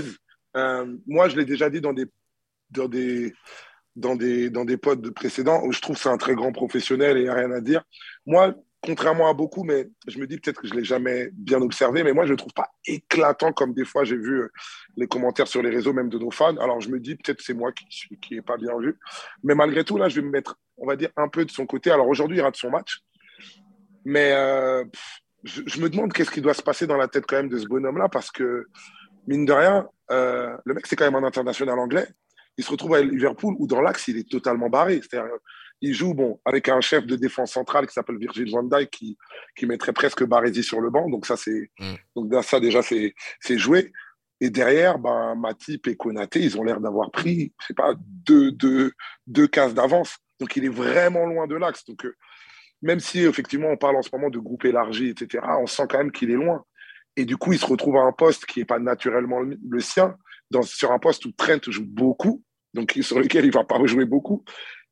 euh, 0.55 0.97
moi, 1.07 1.29
je 1.29 1.35
l'ai 1.35 1.45
déjà 1.45 1.69
dit 1.69 1.81
dans 1.81 1.93
des, 1.93 2.05
dans 2.69 2.87
des, 2.87 3.33
dans 3.95 4.15
des, 4.15 4.49
dans 4.49 4.65
des 4.65 4.77
pods 4.77 5.11
précédents, 5.13 5.61
où 5.63 5.71
je 5.71 5.81
trouve 5.81 5.95
que 5.95 6.01
c'est 6.01 6.09
un 6.09 6.17
très 6.17 6.35
grand 6.35 6.51
professionnel 6.51 7.17
et 7.17 7.21
il 7.21 7.23
n'y 7.23 7.29
a 7.29 7.35
rien 7.35 7.51
à 7.51 7.61
dire. 7.61 7.83
Moi, 8.25 8.53
contrairement 8.81 9.29
à 9.29 9.33
beaucoup, 9.33 9.63
mais 9.63 9.89
je 10.07 10.19
me 10.19 10.27
dis 10.27 10.37
peut-être 10.37 10.61
que 10.61 10.67
je 10.67 10.73
ne 10.73 10.79
l'ai 10.79 10.85
jamais 10.85 11.29
bien 11.33 11.61
observé, 11.61 12.03
mais 12.03 12.13
moi, 12.13 12.25
je 12.25 12.29
ne 12.29 12.33
le 12.33 12.37
trouve 12.37 12.53
pas 12.53 12.69
éclatant 12.85 13.53
comme 13.53 13.73
des 13.73 13.85
fois 13.85 14.03
j'ai 14.03 14.17
vu 14.17 14.41
euh, 14.41 14.51
les 14.97 15.07
commentaires 15.07 15.47
sur 15.47 15.61
les 15.61 15.69
réseaux, 15.69 15.93
même 15.93 16.09
de 16.09 16.19
nos 16.19 16.31
fans. 16.31 16.57
Alors, 16.57 16.81
je 16.81 16.89
me 16.89 16.99
dis 16.99 17.15
peut-être 17.15 17.37
que 17.37 17.43
c'est 17.43 17.53
moi 17.53 17.71
qui 17.71 18.35
n'ai 18.35 18.41
pas 18.41 18.57
bien 18.57 18.77
vu. 18.79 18.99
Mais 19.43 19.55
malgré 19.55 19.83
tout, 19.83 19.97
là, 19.97 20.09
je 20.09 20.19
vais 20.19 20.25
me 20.25 20.31
mettre, 20.31 20.57
on 20.77 20.85
va 20.85 20.95
dire, 20.95 21.09
un 21.15 21.29
peu 21.29 21.45
de 21.45 21.51
son 21.51 21.65
côté. 21.65 21.91
Alors, 21.91 22.07
aujourd'hui, 22.07 22.37
il 22.37 22.41
rate 22.41 22.57
son 22.57 22.69
match. 22.69 23.01
Mais 24.05 24.33
euh, 24.33 24.83
je, 25.43 25.61
je 25.65 25.81
me 25.81 25.89
demande 25.89 26.13
qu'est-ce 26.13 26.31
qui 26.31 26.41
doit 26.41 26.53
se 26.53 26.61
passer 26.61 26.87
dans 26.87 26.97
la 26.97 27.07
tête 27.07 27.25
quand 27.27 27.37
même 27.37 27.49
de 27.49 27.57
ce 27.57 27.67
bonhomme-là, 27.67 28.09
parce 28.09 28.31
que, 28.31 28.65
mine 29.27 29.45
de 29.45 29.53
rien, 29.53 29.87
euh, 30.11 30.55
le 30.65 30.73
mec, 30.73 30.87
c'est 30.87 30.95
quand 30.95 31.09
même 31.09 31.21
un 31.21 31.27
international 31.27 31.79
anglais. 31.79 32.07
Il 32.57 32.63
se 32.63 32.69
retrouve 32.69 32.93
à 32.95 33.01
Liverpool 33.01 33.55
où 33.57 33.67
dans 33.67 33.81
l'axe, 33.81 34.07
il 34.07 34.17
est 34.17 34.29
totalement 34.29 34.69
barré. 34.69 35.01
C'est-à-dire, 35.01 35.31
il 35.81 35.93
joue 35.93 36.13
bon, 36.13 36.39
avec 36.45 36.69
un 36.69 36.81
chef 36.81 37.05
de 37.05 37.15
défense 37.15 37.51
centrale 37.51 37.87
qui 37.87 37.93
s'appelle 37.93 38.17
Virgil 38.17 38.49
van 38.51 38.63
Dijk 38.63 38.89
qui, 38.89 39.17
qui 39.55 39.65
mettrait 39.65 39.91
presque 39.91 40.23
Baresi 40.23 40.63
sur 40.63 40.79
le 40.79 40.89
banc. 40.89 41.09
Donc, 41.09 41.25
ça, 41.25 41.35
c'est, 41.35 41.71
Mm. 41.79 41.93
donc, 42.15 42.43
ça 42.43 42.59
déjà, 42.59 42.81
c'est, 42.81 43.15
c'est 43.39 43.57
joué. 43.57 43.91
Et 44.39 44.49
derrière, 44.49 44.99
ben, 44.99 45.35
Matip 45.35 45.87
et 45.87 45.95
Konaté, 45.95 46.41
ils 46.41 46.57
ont 46.57 46.63
l'air 46.63 46.79
d'avoir 46.79 47.11
pris, 47.11 47.53
je 47.61 47.67
sais 47.67 47.73
pas, 47.73 47.95
deux, 47.97 48.51
deux, 48.51 48.91
deux 49.25 49.47
cases 49.47 49.73
d'avance. 49.73 50.17
Donc, 50.39 50.55
il 50.55 50.65
est 50.65 50.69
vraiment 50.69 51.25
loin 51.25 51.47
de 51.47 51.55
l'axe. 51.55 51.85
Donc, 51.85 52.05
euh, 52.05 52.15
même 52.83 52.99
si 52.99 53.21
effectivement 53.21 53.69
on 53.69 53.77
parle 53.77 53.95
en 53.95 54.01
ce 54.01 54.09
moment 54.11 54.29
de 54.29 54.37
groupe 54.37 54.65
élargi, 54.65 55.07
etc., 55.07 55.43
on 55.59 55.65
sent 55.65 55.83
quand 55.89 55.97
même 55.97 56.11
qu'il 56.11 56.29
est 56.29 56.35
loin. 56.35 56.63
Et 57.15 57.25
du 57.25 57.37
coup, 57.37 57.53
il 57.53 57.59
se 57.59 57.65
retrouve 57.65 57.95
à 57.97 58.01
un 58.01 58.11
poste 58.11 58.45
qui 58.45 58.59
n'est 58.59 58.65
pas 58.65 58.79
naturellement 58.79 59.39
le, 59.39 59.79
sien, 59.79 60.15
sur 60.63 60.91
un 60.91 60.99
poste 60.99 61.25
où 61.25 61.31
Trent 61.31 61.59
joue 61.67 61.85
beaucoup, 61.85 62.43
donc 62.73 62.91
sur 63.01 63.19
lequel 63.19 63.45
il 63.45 63.49
ne 63.49 63.53
va 63.53 63.63
pas 63.63 63.77
rejouer 63.77 64.05
beaucoup. 64.05 64.43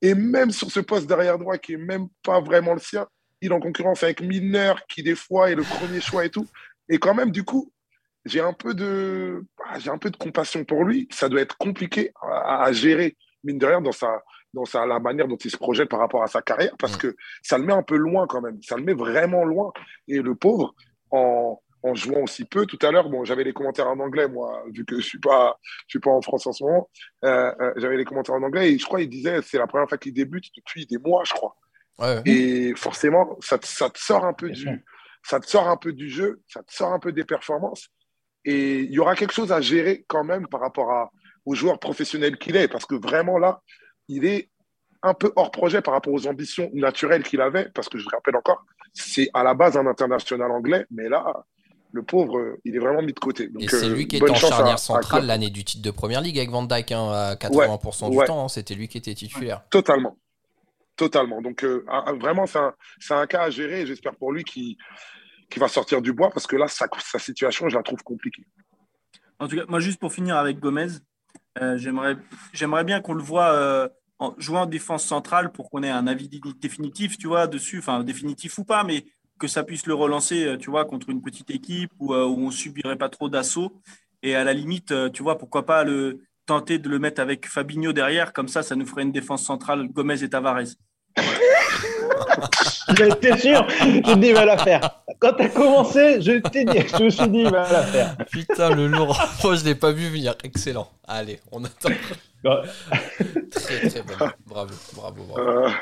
Et 0.02 0.16
même 0.16 0.52
sur 0.52 0.72
ce 0.72 0.80
poste 0.80 1.08
derrière 1.08 1.38
droit 1.38 1.58
qui 1.58 1.74
n'est 1.74 1.84
même 1.84 2.08
pas 2.24 2.40
vraiment 2.40 2.74
le 2.74 2.80
sien, 2.80 3.08
il 3.42 3.52
est 3.52 3.54
en 3.54 3.60
concurrence 3.60 4.04
avec 4.04 4.22
Milner, 4.22 4.74
qui 4.88 5.04
des 5.04 5.16
fois 5.16 5.52
est 5.52 5.56
le 5.56 5.64
premier 5.64 6.00
choix 6.00 6.26
et 6.26 6.30
tout. 6.30 6.48
Et 6.90 6.98
quand 6.98 7.14
même, 7.14 7.32
du 7.32 7.44
coup, 7.44 7.74
j'ai 8.24 8.40
un 8.40 8.54
peu 8.54 8.74
de, 8.74 9.44
ah, 9.66 9.78
un 9.88 9.98
peu 9.98 10.12
de 10.12 10.18
compassion 10.18 10.64
pour 10.64 10.86
lui. 10.86 11.08
Ça 11.12 11.28
doit 11.28 11.42
être 11.42 11.58
compliqué 11.58 12.14
à 12.22 12.72
gérer, 12.72 13.18
mine 13.44 13.58
de 13.58 13.66
rien, 13.66 13.82
dans 13.82 13.92
sa, 13.92 14.22
dans 14.54 14.66
sa, 14.66 14.86
la 14.86 15.00
manière 15.00 15.28
dont 15.28 15.38
il 15.38 15.52
se 15.52 15.58
projette 15.58 15.90
par 15.90 16.00
rapport 16.00 16.24
à 16.24 16.28
sa 16.28 16.42
carrière, 16.42 16.76
parce 16.78 16.96
Mm. 16.96 17.00
que 17.00 17.16
ça 17.42 17.58
le 17.58 17.66
met 17.66 17.74
un 17.74 17.84
peu 17.84 17.96
loin 17.96 18.28
quand 18.28 18.42
même. 18.42 18.62
Ça 18.64 18.76
le 18.78 18.84
met 18.84 18.94
vraiment 18.94 19.44
loin. 19.46 19.72
Et 20.08 20.22
le 20.22 20.36
pauvre, 20.36 20.76
en, 21.12 21.62
en 21.84 21.96
jouant 21.96 22.22
aussi 22.24 22.46
peu, 22.46 22.66
tout 22.66 22.78
à 22.84 22.92
l'heure, 22.92 23.10
bon, 23.10 23.24
j'avais 23.26 23.44
les 23.44 23.54
commentaires 23.54 23.88
en 23.88 24.00
anglais, 24.00 24.28
moi, 24.28 24.64
vu 24.72 24.86
que 24.86 24.98
je 24.98 25.02
suis 25.02 25.20
pas, 25.20 25.58
je 25.88 25.94
suis 25.94 26.00
pas 26.00 26.12
en 26.12 26.22
France 26.22 26.46
en 26.46 26.52
ce 26.52 26.64
moment. 26.64 26.90
Euh, 27.26 27.52
euh, 27.60 27.74
j'avais 27.78 27.98
les 27.98 28.06
commentaires 28.06 28.36
en 28.36 28.44
anglais 28.44 28.72
et 28.72 28.78
je 28.78 28.86
crois 28.86 29.02
il 29.02 29.10
disait 29.10 29.42
c'est 29.42 29.58
la 29.58 29.66
première 29.68 29.90
fois 29.90 29.98
qu'il 29.98 30.14
débute 30.14 30.46
depuis 30.56 30.86
des 30.86 30.98
mois, 31.00 31.24
je 31.26 31.34
crois. 31.34 31.56
Ouais. 32.00 32.22
Et 32.26 32.74
forcément, 32.76 33.38
ça 33.42 33.58
te, 33.58 33.66
ça 33.66 33.90
te 33.90 33.98
sort 34.00 34.26
un 34.26 34.34
peu 34.34 34.48
Bien 34.48 34.56
du, 34.56 34.62
sûr. 34.62 34.78
ça 35.24 35.40
te 35.40 35.48
sort 35.48 35.68
un 35.68 35.78
peu 35.78 35.92
du 35.94 36.10
jeu, 36.10 36.42
ça 36.48 36.62
te 36.64 36.72
sort 36.74 36.94
un 36.94 37.00
peu 37.00 37.12
des 37.12 37.24
performances. 37.26 37.88
Et 38.46 38.80
il 38.82 38.92
y 38.92 39.00
aura 39.00 39.16
quelque 39.16 39.34
chose 39.34 39.52
à 39.52 39.62
gérer 39.62 40.04
quand 40.08 40.24
même 40.24 40.48
par 40.48 40.62
rapport 40.62 40.92
à, 40.92 41.12
au 41.46 41.56
joueur 41.56 41.80
professionnel 41.80 42.38
qu'il 42.38 42.56
est, 42.56 42.68
parce 42.68 42.86
que 42.86 42.96
vraiment 42.96 43.38
là, 43.38 43.62
il 44.08 44.26
est 44.26 44.50
un 45.04 45.14
peu 45.14 45.32
hors 45.36 45.50
projet 45.52 45.82
par 45.82 45.94
rapport 45.96 46.14
aux 46.14 46.28
ambitions 46.28 46.70
naturelles 46.74 47.24
qu'il 47.24 47.42
avait, 47.42 47.70
parce 47.74 47.90
que 47.90 47.98
je 47.98 48.04
le 48.06 48.16
rappelle 48.16 48.36
encore, 48.36 48.64
c'est 48.94 49.30
à 49.34 49.44
la 49.44 49.54
base 49.54 49.76
un 49.78 49.88
international 49.88 50.52
anglais, 50.52 50.86
mais 50.92 51.10
là, 51.10 51.46
le 51.94 52.04
pauvre, 52.04 52.58
il 52.64 52.76
est 52.76 52.80
vraiment 52.80 53.02
mis 53.02 53.12
de 53.14 53.20
côté. 53.20 53.48
Donc, 53.48 53.64
Et 53.64 53.68
c'est 53.68 53.86
euh, 53.86 53.96
lui 53.96 54.08
qui 54.08 54.18
était 54.18 54.26
bonne 54.26 54.32
en 54.36 54.36
charnière 54.36 54.76
à 54.76 54.78
centrale 54.78 55.26
l'année 55.26 55.50
du 55.50 55.64
titre 55.66 55.82
de 55.84 55.92
première 55.92 56.22
ligue 56.22 56.38
avec 56.38 56.50
Van 56.52 56.64
Dyke 56.64 56.92
hein, 56.92 57.10
à 57.12 57.36
80% 57.36 58.12
du 58.12 58.18
ouais. 58.18 58.26
temps. 58.26 58.46
hein, 58.46 58.48
C'était 58.48 58.76
lui 58.76 58.88
qui 58.88 58.98
était 58.98 59.14
titulaire. 59.16 59.62
Totalement. 59.70 60.18
Totalement. 60.96 61.42
Donc, 61.42 61.64
euh, 61.64 61.84
un- 61.90 62.04
un- 62.08 62.14
vraiment, 62.14 62.46
c'est 62.46 62.60
un, 62.60 62.74
c'est 63.00 63.14
un 63.14 63.26
cas 63.26 63.42
à 63.44 63.50
gérer 63.50 63.82
et 63.82 63.86
j'espère 63.88 64.16
pour 64.16 64.32
lui 64.32 64.44
qu'il 64.44 64.76
qu'il 65.50 65.60
va 65.60 65.68
sortir 65.68 66.02
du 66.02 66.14
bois 66.14 66.30
parce 66.30 66.48
que 66.48 66.56
là, 66.56 66.70
sa, 66.70 66.88
sa 67.04 67.20
situation, 67.20 67.68
je 67.68 67.76
la 67.76 67.84
trouve 67.84 68.02
compliquée. 68.04 68.46
En 69.40 69.50
tout 69.50 69.58
cas, 69.58 69.66
moi, 69.68 69.82
juste 69.82 70.00
pour 70.00 70.14
finir 70.14 70.38
avec 70.38 70.60
Gomez, 70.60 70.88
euh, 71.60 71.78
j'aimerais 72.54 72.84
bien 72.84 73.02
qu'on 73.02 73.14
le 73.14 73.24
voit 73.24 73.52
euh, 73.54 73.90
en, 74.20 74.34
jouer 74.38 74.58
en 74.60 74.66
défense 74.66 75.04
centrale 75.06 75.52
pour 75.52 75.70
qu'on 75.70 75.84
ait 75.84 75.90
un 75.90 76.08
avis 76.08 76.30
dé- 76.30 76.40
définitif, 76.60 77.18
tu 77.18 77.28
vois, 77.28 77.48
dessus, 77.48 77.80
enfin, 77.80 78.04
définitif 78.04 78.58
ou 78.58 78.64
pas, 78.64 78.84
mais 78.84 79.06
que 79.40 79.48
ça 79.48 79.64
puisse 79.64 79.86
le 79.88 79.94
relancer, 79.94 80.46
euh, 80.46 80.58
tu 80.58 80.70
vois, 80.70 80.86
contre 80.86 81.10
une 81.10 81.22
petite 81.22 81.50
équipe 81.52 81.92
où, 82.00 82.14
euh, 82.14 82.26
où 82.26 82.38
on 82.40 82.52
subirait 82.52 82.98
pas 82.98 83.10
trop 83.10 83.30
d'assaut. 83.30 83.82
Et 84.24 84.36
à 84.36 84.44
la 84.44 84.54
limite, 84.54 84.94
tu 85.14 85.24
vois, 85.24 85.38
pourquoi 85.38 85.66
pas 85.66 85.84
le 85.84 86.22
tenter 86.46 86.78
de 86.78 86.88
le 86.90 87.00
mettre 87.00 87.22
avec 87.22 87.48
Fabinho 87.48 87.92
derrière, 87.92 88.34
comme 88.34 88.48
ça, 88.48 88.62
ça 88.62 88.76
nous 88.76 88.86
ferait 88.86 89.02
une 89.02 89.12
défense 89.12 89.44
centrale 89.44 89.88
Gomez 89.88 90.24
et 90.24 90.30
Tavares. 90.30 90.76
J'étais 92.98 93.38
sûr, 93.38 93.66
je 93.70 94.14
dis, 94.16 94.28
il 94.28 94.34
va 94.34 94.46
la 94.46 94.58
faire. 94.58 95.02
Quand 95.20 95.34
t'as 95.34 95.50
commencé, 95.50 96.22
je 96.22 96.40
t'ai 96.40 96.66
dit, 96.66 96.80
je 96.98 97.04
me 97.04 97.10
suis 97.10 97.28
dit, 97.30 97.40
il 97.40 97.52
va 97.52 97.72
la 97.72 97.84
faire. 97.84 98.18
Putain, 98.32 98.70
le 98.76 98.88
lourd. 98.88 99.20
Moi, 99.44 99.56
je 99.56 99.64
l'ai 99.66 99.76
pas 99.76 99.92
vu 99.92 100.10
venir. 100.10 100.36
Excellent. 100.44 100.90
Allez, 101.08 101.40
on 101.52 101.64
attend. 101.64 101.90
Très, 103.52 103.90
très 103.90 104.02
bon. 104.02 104.14
Bravo, 104.48 104.74
bravo, 104.96 105.24
bravo. 105.26 105.74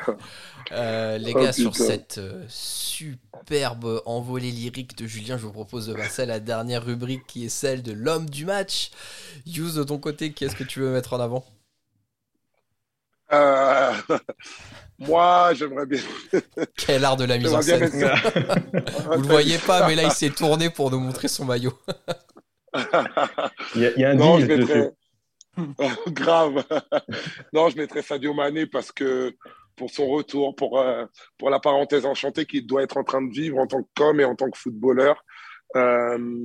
Euh, 0.74 1.18
les 1.18 1.34
Oh, 1.36 1.42
gars, 1.42 1.54
sur 1.54 1.72
putain. 1.72 1.86
cette 1.86 2.18
euh, 2.18 2.44
superbe 2.50 4.02
envolée 4.06 4.52
lyrique 4.52 4.98
de 4.98 5.08
Julien, 5.08 5.38
je 5.38 5.44
vous 5.44 5.54
propose 5.54 5.88
de 5.88 5.94
passer 5.94 6.24
à 6.24 6.26
la 6.26 6.40
dernière 6.42 6.84
rubrique 6.84 7.26
qui 7.28 7.46
est 7.46 7.50
celle 7.50 7.82
de 7.82 7.94
l'homme 7.94 8.30
du 8.30 8.46
match. 8.46 8.92
Use 9.48 9.76
de 9.76 9.84
ton 9.84 9.98
côté, 10.00 10.34
qui 10.34 10.44
est-ce 10.46 10.56
que 10.56 10.66
tu 10.66 10.82
veux 10.82 10.92
mettre 10.92 11.14
en 11.14 11.20
avant? 11.22 11.46
Euh, 13.32 13.94
moi, 15.00 15.54
j'aimerais 15.54 15.86
bien. 15.86 16.02
Quel 16.78 17.06
art 17.06 17.18
de 17.18 17.26
la 17.26 17.38
mise 17.38 17.54
en 17.54 17.62
scène. 17.62 17.86
Vous 17.90 19.22
le 19.22 19.28
voyez 19.28 19.58
pas, 19.58 19.88
mais 19.88 19.96
là, 19.96 20.04
il 20.04 20.12
s'est 20.12 20.30
tourné 20.30 20.70
pour 20.70 20.92
nous 20.92 21.00
montrer 21.00 21.28
son 21.28 21.46
maillot. 21.46 21.74
Il 23.76 23.82
y 23.82 23.86
a, 23.86 23.92
il 23.96 24.02
y 24.02 24.06
a 24.06 24.12
un 24.12 24.16
Non, 24.16 24.40
je 24.40 24.46
mettrais. 24.46 24.92
dessus. 25.58 26.12
Grave. 26.12 26.64
non, 27.54 27.70
je 27.70 27.78
mettrais 27.78 28.02
Sadio 28.02 28.34
Mané 28.34 28.66
parce 28.66 28.92
que 28.92 29.36
pour 29.76 29.90
son 29.90 30.08
retour, 30.08 30.56
pour, 30.56 30.80
euh, 30.80 31.06
pour 31.38 31.50
la 31.50 31.60
parenthèse 31.60 32.06
enchantée 32.06 32.46
qu'il 32.46 32.68
doit 32.68 32.84
être 32.84 32.98
en 32.98 33.04
train 33.04 33.22
de 33.22 33.32
vivre 33.32 33.58
en 33.58 33.68
tant 33.68 33.82
qu'homme 33.96 34.20
et 34.20 34.26
en 34.26 34.36
tant 34.36 34.50
que 34.50 34.58
footballeur. 34.58 35.24
Euh, 35.76 36.44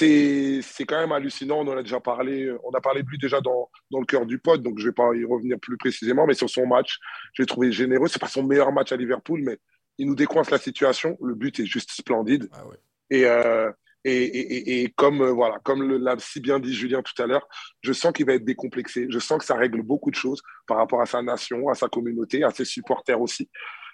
c'est 0.00 0.60
c'est 0.62 0.84
quand 0.86 0.98
même 0.98 1.12
hallucinant. 1.12 1.58
On 1.58 1.68
en 1.68 1.76
a 1.76 1.82
déjà 1.82 2.00
parlé. 2.00 2.50
On 2.64 2.70
a 2.70 2.80
parlé 2.80 3.02
de 3.02 3.08
lui 3.08 3.18
déjà 3.18 3.40
dans, 3.40 3.70
dans 3.90 4.00
le 4.00 4.06
cœur 4.06 4.24
du 4.26 4.38
pod, 4.38 4.62
donc 4.62 4.78
je 4.78 4.86
vais 4.88 4.94
pas 4.94 5.14
y 5.14 5.24
revenir 5.24 5.58
plus 5.60 5.76
précisément. 5.76 6.26
Mais 6.26 6.34
sur 6.34 6.48
son 6.48 6.66
match, 6.66 6.98
je 7.34 7.42
l'ai 7.42 7.46
trouvé 7.46 7.70
généreux. 7.70 8.08
C'est 8.08 8.20
pas 8.20 8.28
son 8.28 8.42
meilleur 8.42 8.72
match 8.72 8.92
à 8.92 8.96
Liverpool, 8.96 9.42
mais 9.44 9.58
il 9.98 10.06
nous 10.06 10.14
décoince 10.14 10.50
la 10.50 10.58
situation. 10.58 11.18
Le 11.22 11.34
but 11.34 11.60
est 11.60 11.66
juste 11.66 11.90
splendide. 11.92 12.48
Ah 12.52 12.66
ouais. 12.66 12.76
Et, 13.10 13.26
euh, 13.26 13.70
et, 14.04 14.22
et, 14.22 14.54
et- 14.56 14.82
et 14.84 14.88
comme, 14.96 15.20
euh, 15.20 15.30
voilà, 15.32 15.58
comme 15.62 15.82
l'a 15.98 16.16
si 16.18 16.40
bien 16.40 16.58
dit 16.58 16.72
Julien 16.72 17.02
tout 17.02 17.22
à 17.22 17.26
l'heure, 17.26 17.46
je 17.82 17.92
sens 17.92 18.12
qu'il 18.12 18.24
va 18.24 18.32
être 18.34 18.44
décomplexé. 18.44 19.06
Je 19.10 19.18
sens 19.18 19.38
que 19.38 19.44
ça 19.44 19.56
règle 19.56 19.82
beaucoup 19.82 20.10
de 20.10 20.16
choses 20.16 20.40
par 20.66 20.78
rapport 20.78 21.02
à 21.02 21.06
sa 21.06 21.20
nation, 21.20 21.68
à 21.68 21.74
sa 21.74 21.88
communauté, 21.88 22.42
à 22.42 22.50
ses 22.50 22.64
supporters 22.64 23.20
aussi. 23.20 23.50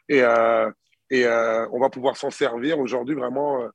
Et, 0.09 0.23
euh, 0.23 0.71
et 1.11 1.27
on 1.73 1.81
va 1.81 1.90
pouvoir 1.90 2.16
s'en 2.16 2.31
servir. 2.31 2.79
Aujourd'hui, 2.79 3.14
vraiment, 3.16 3.69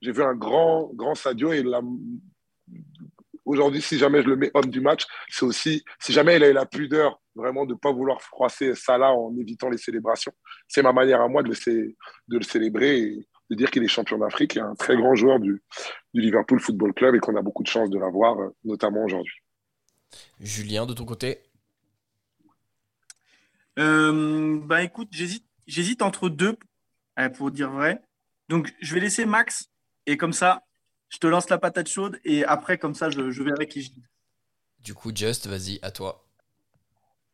j'ai 0.00 0.12
vu 0.12 0.22
un 0.22 0.34
grand, 0.34 0.90
grand 0.94 1.14
Sadio. 1.14 1.52
Et 1.52 1.62
la- 1.62 1.82
aujourd'hui, 3.44 3.80
si 3.80 3.98
jamais 3.98 4.22
je 4.22 4.28
le 4.28 4.36
mets 4.36 4.50
homme 4.54 4.70
du 4.70 4.80
match, 4.80 5.04
c'est 5.28 5.44
aussi, 5.44 5.84
si 5.98 6.12
jamais 6.12 6.36
il 6.36 6.44
a 6.44 6.50
eu 6.50 6.52
la 6.52 6.66
pudeur 6.66 7.20
vraiment 7.34 7.64
de 7.66 7.72
ne 7.74 7.78
pas 7.78 7.92
vouloir 7.92 8.20
froisser 8.20 8.74
Salah 8.74 9.12
en 9.12 9.34
évitant 9.38 9.70
les 9.70 9.78
célébrations, 9.78 10.32
c'est 10.66 10.82
ma 10.82 10.92
manière 10.92 11.20
à 11.20 11.28
moi 11.28 11.42
de 11.42 11.48
le, 11.48 11.54
cé- 11.54 11.96
de 12.28 12.36
le 12.38 12.42
célébrer 12.44 12.98
et 13.00 13.28
de 13.50 13.54
dire 13.56 13.70
qu'il 13.70 13.82
est 13.82 13.88
champion 13.88 14.18
d'Afrique 14.18 14.56
et 14.56 14.60
un 14.60 14.74
très 14.74 14.96
grand 14.96 15.14
joueur 15.14 15.38
du, 15.40 15.62
du 16.12 16.20
Liverpool 16.20 16.60
Football 16.60 16.92
Club 16.92 17.14
et 17.14 17.18
qu'on 17.20 17.36
a 17.36 17.42
beaucoup 17.42 17.62
de 17.62 17.68
chance 17.68 17.88
de 17.90 17.98
l'avoir, 17.98 18.38
euh, 18.40 18.54
notamment 18.64 19.04
aujourd'hui. 19.04 19.36
Julien, 20.40 20.84
de 20.84 20.94
ton 20.94 21.04
côté? 21.04 21.38
Euh, 23.78 24.58
bah 24.64 24.82
écoute, 24.82 25.08
j'hésite, 25.12 25.46
j'hésite 25.66 26.02
entre 26.02 26.28
deux, 26.28 26.56
euh, 27.18 27.28
pour 27.28 27.50
dire 27.50 27.70
vrai. 27.70 28.02
Donc 28.48 28.74
je 28.80 28.94
vais 28.94 29.00
laisser 29.00 29.24
Max 29.24 29.70
et 30.10 30.16
comme 30.16 30.32
ça, 30.32 30.62
Je 31.08 31.18
te 31.18 31.26
lance 31.26 31.48
la 31.48 31.58
patate 31.58 31.88
chaude 31.88 32.18
et 32.24 32.44
après, 32.44 32.78
comme 32.78 32.94
ça, 32.94 33.08
je, 33.10 33.30
je 33.30 33.42
verrai 33.42 33.66
qui 33.66 33.82
je 33.82 33.90
dis. 33.92 34.04
Du 34.80 34.94
coup, 34.94 35.10
Just, 35.14 35.46
vas-y, 35.46 35.78
à 35.82 35.90
toi. 35.90 36.24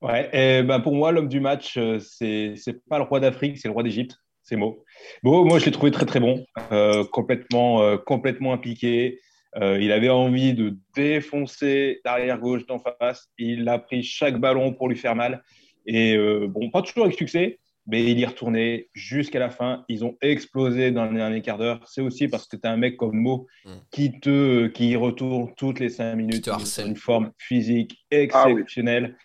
Ouais, 0.00 0.28
et 0.32 0.62
ben 0.62 0.80
pour 0.80 0.94
moi, 0.94 1.12
l'homme 1.12 1.28
du 1.28 1.40
match, 1.40 1.76
euh, 1.78 1.98
c'est 1.98 2.54
c'est 2.56 2.84
pas 2.86 2.98
le 2.98 3.04
roi 3.04 3.20
d'Afrique, 3.20 3.58
c'est 3.58 3.68
le 3.68 3.72
roi 3.72 3.82
d'Égypte. 3.82 4.18
C'est 4.42 4.56
Mo. 4.56 4.84
Mo, 5.22 5.44
moi, 5.44 5.58
je 5.58 5.64
l'ai 5.64 5.70
trouvé 5.72 5.90
très 5.90 6.04
très 6.04 6.20
bon, 6.20 6.44
euh, 6.72 7.04
complètement, 7.04 7.82
euh, 7.82 7.96
complètement 7.96 8.52
impliqué. 8.52 9.20
Euh, 9.56 9.80
il 9.80 9.92
avait 9.92 10.10
envie 10.10 10.52
de 10.52 10.76
défoncer 10.94 12.00
l'arrière 12.04 12.38
gauche 12.38 12.66
d'en 12.66 12.78
face. 12.78 13.28
Il 13.38 13.66
a 13.68 13.78
pris 13.78 14.02
chaque 14.02 14.38
ballon 14.38 14.74
pour 14.74 14.88
lui 14.88 14.96
faire 14.96 15.16
mal. 15.16 15.42
Et 15.86 16.14
euh, 16.16 16.46
bon, 16.48 16.70
pas 16.70 16.82
toujours 16.82 17.04
avec 17.04 17.16
succès, 17.16 17.58
mais 17.86 18.02
il 18.10 18.18
y 18.18 18.24
retournait 18.24 18.88
jusqu'à 18.94 19.38
la 19.38 19.50
fin. 19.50 19.84
Ils 19.88 20.04
ont 20.04 20.16
explosé 20.22 20.90
dans 20.90 21.04
le 21.04 21.14
dernier 21.14 21.42
quart 21.42 21.58
d'heure. 21.58 21.80
C'est 21.86 22.00
aussi 22.00 22.28
parce 22.28 22.46
que 22.46 22.56
tu 22.56 22.66
as 22.66 22.72
un 22.72 22.76
mec 22.76 22.96
comme 22.96 23.16
Mo 23.16 23.46
Mm. 23.66 23.70
qui 23.90 24.20
te 24.20 24.66
qui 24.68 24.88
y 24.90 24.96
retourne 24.96 25.52
toutes 25.56 25.80
les 25.80 25.88
cinq 25.90 26.14
minutes. 26.16 26.44
te 26.44 26.50
harcèle. 26.50 26.88
Une 26.88 26.96
forme 26.96 27.30
physique 27.38 28.04
Ah 28.32 28.44
oui. 28.46 28.52
exceptionnelle. 28.52 29.16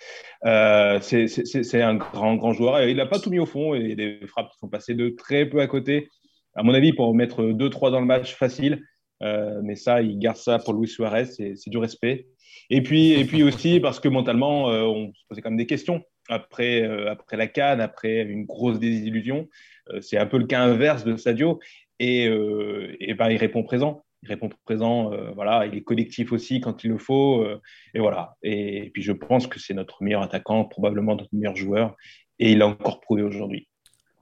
Euh, 0.46 1.00
c'est- 1.02 1.28
c'est 1.28 1.46
c'est- 1.46 1.64
c'est 1.64 1.82
un 1.82 1.96
grand, 1.96 2.36
grand 2.36 2.54
joueur. 2.54 2.80
Et 2.80 2.92
il 2.92 2.98
n'a 2.98 3.06
pas 3.06 3.20
tout 3.20 3.30
mis 3.30 3.40
au 3.40 3.46
fond 3.46 3.74
et 3.76 3.96
les 3.96 4.20
frappes 4.28 4.52
sont 4.60 4.68
passées 4.70 4.94
de 4.94 5.10
très 5.10 5.46
peu 5.46 5.60
à 5.62 5.68
côté. 5.68 6.08
À 6.56 6.64
mon 6.64 6.74
avis, 6.74 6.94
pour 6.94 7.14
mettre 7.16 7.44
2-3 7.52 7.92
dans 7.92 8.00
le 8.00 8.06
match, 8.06 8.36
facile. 8.36 8.82
Euh, 9.22 9.60
mais 9.64 9.76
ça, 9.76 10.02
il 10.02 10.18
garde 10.18 10.38
ça 10.38 10.60
pour 10.60 10.74
Luis 10.74 10.88
Suarez, 10.88 11.26
c'est 11.26 11.54
c'est 11.56 11.70
du 11.70 11.78
respect. 11.78 12.28
Et 12.70 12.82
puis, 12.82 13.12
et 13.12 13.26
puis 13.26 13.44
aussi 13.44 13.80
parce 13.80 14.00
que 14.00 14.08
mentalement, 14.08 14.70
euh, 14.70 14.84
on 14.84 15.12
se 15.14 15.22
posait 15.28 15.42
quand 15.42 15.50
même 15.50 15.58
des 15.58 15.66
questions 15.66 16.02
après, 16.30 16.82
euh, 16.84 17.12
après 17.12 17.36
la 17.36 17.48
canne, 17.48 17.82
après 17.82 18.22
une 18.22 18.46
grosse 18.46 18.80
désillusion. 18.80 19.50
Euh, 19.92 20.00
c'est 20.02 20.18
un 20.18 20.26
peu 20.26 20.38
le 20.38 20.46
cas 20.46 20.62
inverse 20.62 21.04
de 21.04 21.18
Sadio. 21.18 21.60
Et, 22.00 22.28
euh, 22.28 22.96
et 23.02 23.14
ben, 23.14 23.30
il 23.30 23.38
répond 23.38 23.64
présent. 23.64 24.06
Il 24.24 24.30
répond 24.30 24.50
présent. 24.64 25.12
euh, 25.12 25.32
voilà, 25.32 25.66
il 25.66 25.76
est 25.76 25.82
collectif 25.82 26.32
aussi 26.32 26.62
quand 26.62 26.84
il 26.84 26.92
le 26.92 26.98
faut. 26.98 27.42
euh, 27.44 27.62
et 27.94 28.00
voilà. 28.00 28.38
Et, 28.44 28.86
et 28.86 28.90
puis, 28.90 29.02
je 29.02 29.12
pense 29.12 29.48
que 29.48 29.60
c'est 29.60 29.74
notre 29.74 30.04
meilleur 30.04 30.22
attaquant, 30.22 30.64
probablement 30.66 31.16
notre 31.16 31.34
meilleur 31.34 31.56
joueur. 31.56 31.96
Et 32.38 32.52
il 32.52 32.60
l'a 32.60 32.68
encore 32.68 33.02
prouvé 33.02 33.22
aujourd'hui. 33.24 33.68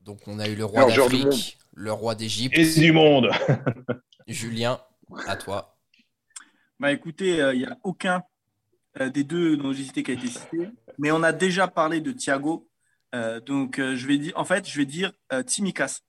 Donc, 0.05 0.19
on 0.27 0.39
a 0.39 0.47
eu 0.47 0.55
le 0.55 0.65
roi 0.65 0.85
d'Afrique, 0.85 1.57
le 1.75 1.91
roi 1.91 2.15
d'Égypte. 2.15 2.57
Et 2.57 2.79
du 2.79 2.91
monde. 2.91 3.29
Julien, 4.27 4.79
à 5.27 5.35
toi. 5.35 5.77
Bah 6.79 6.91
écoutez, 6.91 7.37
il 7.53 7.59
n'y 7.59 7.65
a 7.65 7.77
aucun 7.83 8.23
euh, 9.01 9.09
des 9.09 9.23
deux 9.23 9.57
dont 9.57 9.73
j'ai 9.73 9.83
cité 9.83 10.03
qui 10.03 10.11
a 10.11 10.13
été 10.13 10.27
cité, 10.27 10.69
mais 10.97 11.11
on 11.11 11.23
a 11.23 11.31
déjà 11.31 11.67
parlé 11.67 12.01
de 12.01 12.11
Thiago. 12.11 12.67
Euh, 13.15 13.39
donc 13.39 13.79
euh, 13.79 13.95
je 13.95 14.07
vais 14.07 14.17
dire, 14.17 14.33
en 14.35 14.45
fait, 14.45 14.67
je 14.67 14.77
vais 14.77 14.85
dire 14.85 15.11
Tsimikas. 15.43 16.01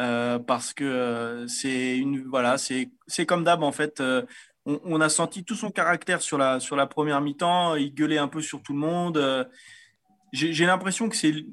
Euh, 0.00 0.40
parce 0.40 0.74
que 0.74 1.46
c'est 1.48 1.96
une 1.96 2.24
voilà, 2.24 2.56
c'est 2.58 3.26
comme 3.26 3.44
d'hab 3.44 3.62
en 3.62 3.70
fait. 3.70 4.02
on, 4.66 4.80
on 4.84 5.00
a 5.00 5.08
senti 5.08 5.44
tout 5.44 5.54
son 5.54 5.70
caractère 5.70 6.20
sur 6.20 6.36
la 6.36 6.58
sur 6.58 6.74
la 6.74 6.86
première 6.86 7.20
mi-temps. 7.20 7.76
Il 7.76 7.94
gueulait 7.94 8.18
un 8.18 8.28
peu 8.28 8.42
sur 8.42 8.60
tout 8.62 8.72
le 8.72 8.80
monde. 8.80 9.48
j'ai 10.32 10.66
l'impression 10.66 11.08
que 11.08 11.16
c'est 11.16 11.46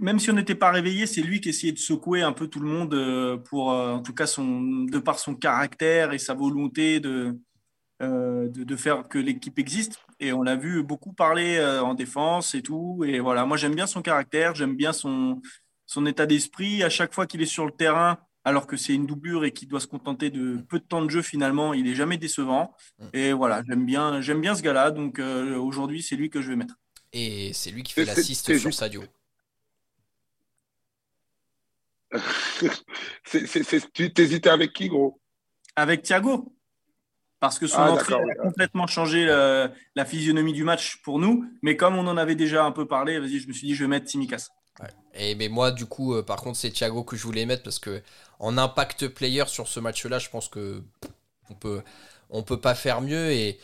même 0.00 0.18
si 0.18 0.28
on 0.30 0.34
n'était 0.34 0.56
pas 0.56 0.72
réveillé, 0.72 1.06
c'est 1.06 1.22
lui 1.22 1.40
qui 1.40 1.50
essayait 1.50 1.72
de 1.72 1.78
secouer 1.78 2.22
un 2.22 2.32
peu 2.32 2.48
tout 2.48 2.58
le 2.58 2.68
monde 2.68 3.40
pour, 3.44 3.68
en 3.68 4.02
tout 4.02 4.12
cas, 4.12 4.26
son, 4.26 4.60
de 4.60 4.98
par 4.98 5.20
son 5.20 5.36
caractère 5.36 6.12
et 6.12 6.18
sa 6.18 6.34
volonté 6.34 6.98
de, 6.98 7.38
de, 8.06 8.64
de 8.64 8.76
faire 8.76 9.08
que 9.08 9.18
l'équipe 9.18 9.58
existe. 9.58 9.98
Et 10.20 10.32
on 10.32 10.42
l'a 10.42 10.56
vu 10.56 10.82
beaucoup 10.82 11.12
parler 11.12 11.56
euh, 11.58 11.82
en 11.82 11.94
défense 11.94 12.54
et 12.54 12.62
tout. 12.62 13.02
Et 13.06 13.20
voilà, 13.20 13.44
moi 13.46 13.56
j'aime 13.56 13.74
bien 13.74 13.86
son 13.86 14.02
caractère, 14.02 14.54
j'aime 14.54 14.76
bien 14.76 14.92
son, 14.92 15.40
son 15.86 16.06
état 16.06 16.26
d'esprit. 16.26 16.82
À 16.82 16.90
chaque 16.90 17.14
fois 17.14 17.26
qu'il 17.26 17.42
est 17.42 17.46
sur 17.46 17.66
le 17.66 17.72
terrain, 17.72 18.18
alors 18.44 18.66
que 18.66 18.76
c'est 18.76 18.94
une 18.94 19.06
doublure 19.06 19.44
et 19.44 19.52
qu'il 19.52 19.68
doit 19.68 19.80
se 19.80 19.86
contenter 19.86 20.30
de 20.30 20.56
peu 20.68 20.78
de 20.78 20.84
temps 20.84 21.02
de 21.02 21.10
jeu 21.10 21.22
finalement, 21.22 21.74
il 21.74 21.86
est 21.88 21.94
jamais 21.94 22.18
décevant. 22.18 22.74
Et 23.12 23.32
voilà, 23.32 23.62
j'aime 23.68 23.84
bien, 23.86 24.20
j'aime 24.20 24.40
bien 24.40 24.54
ce 24.54 24.62
gars-là. 24.62 24.90
Donc 24.90 25.18
euh, 25.18 25.56
aujourd'hui, 25.56 26.02
c'est 26.02 26.16
lui 26.16 26.28
que 26.30 26.42
je 26.42 26.48
vais 26.50 26.56
mettre. 26.56 26.74
Et 27.12 27.52
c'est 27.52 27.70
lui 27.70 27.82
qui 27.82 27.92
fait 27.92 28.04
l'assist 28.04 28.56
sur 28.58 28.72
Sadio. 28.74 29.04
C'est- 33.24 33.46
c'est- 33.46 33.62
c'est- 33.62 33.92
tu 33.92 34.12
t'hésitais 34.12 34.50
avec 34.50 34.72
qui, 34.72 34.88
gros? 34.88 35.18
Avec 35.76 36.02
Thiago. 36.02 36.54
Parce 37.42 37.58
que 37.58 37.66
son 37.66 37.78
Ah, 37.80 37.90
entrée 37.90 38.14
a 38.14 38.34
complètement 38.36 38.86
changé 38.86 39.26
la 39.26 40.04
physionomie 40.04 40.52
du 40.52 40.62
match 40.62 40.98
pour 41.02 41.18
nous. 41.18 41.44
Mais 41.60 41.76
comme 41.76 41.96
on 41.96 42.06
en 42.06 42.16
avait 42.16 42.36
déjà 42.36 42.64
un 42.64 42.70
peu 42.70 42.86
parlé, 42.86 43.18
vas-y, 43.18 43.40
je 43.40 43.48
me 43.48 43.52
suis 43.52 43.66
dit, 43.66 43.74
je 43.74 43.82
vais 43.82 43.88
mettre 43.88 44.06
Timikas. 44.06 44.48
Et 45.14 45.34
mais 45.34 45.48
moi, 45.48 45.72
du 45.72 45.84
coup, 45.86 46.14
euh, 46.14 46.22
par 46.22 46.40
contre, 46.40 46.56
c'est 46.56 46.70
Thiago 46.70 47.02
que 47.02 47.16
je 47.16 47.22
voulais 47.24 47.44
mettre 47.44 47.64
parce 47.64 47.80
que 47.80 48.00
en 48.38 48.56
impact 48.58 49.08
player 49.08 49.44
sur 49.48 49.66
ce 49.66 49.80
match-là, 49.80 50.20
je 50.20 50.30
pense 50.30 50.48
que 50.48 50.84
pff, 51.00 51.10
on 51.50 51.54
peut, 51.54 51.82
on 52.30 52.42
peut 52.44 52.60
pas 52.60 52.74
faire 52.76 53.00
mieux. 53.02 53.32
Et 53.32 53.58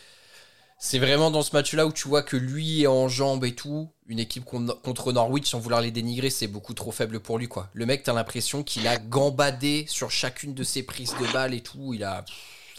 c'est 0.77 0.99
vraiment 0.99 1.31
dans 1.31 1.41
ce 1.41 1.55
match-là 1.55 1.87
où 1.87 1.93
tu 1.93 2.07
vois 2.07 2.23
que 2.23 2.37
lui 2.37 2.83
est 2.83 2.87
en 2.87 3.07
jambes 3.07 3.45
et 3.45 3.55
tout. 3.55 3.89
Une 4.07 4.19
équipe 4.19 4.45
con- 4.45 4.67
contre 4.83 5.13
Norwich, 5.13 5.47
sans 5.49 5.59
vouloir 5.59 5.81
les 5.81 5.91
dénigrer, 5.91 6.29
c'est 6.29 6.47
beaucoup 6.47 6.73
trop 6.73 6.91
faible 6.91 7.19
pour 7.21 7.37
lui, 7.39 7.47
quoi. 7.47 7.69
Le 7.73 7.85
mec, 7.85 8.03
t'as 8.03 8.13
l'impression 8.13 8.63
qu'il 8.63 8.87
a 8.87 8.97
gambadé 8.97 9.85
sur 9.87 10.11
chacune 10.11 10.53
de 10.53 10.63
ses 10.63 10.83
prises 10.83 11.15
de 11.19 11.31
balles 11.33 11.53
et 11.53 11.61
tout. 11.61 11.93
Il 11.93 12.03
a, 12.03 12.25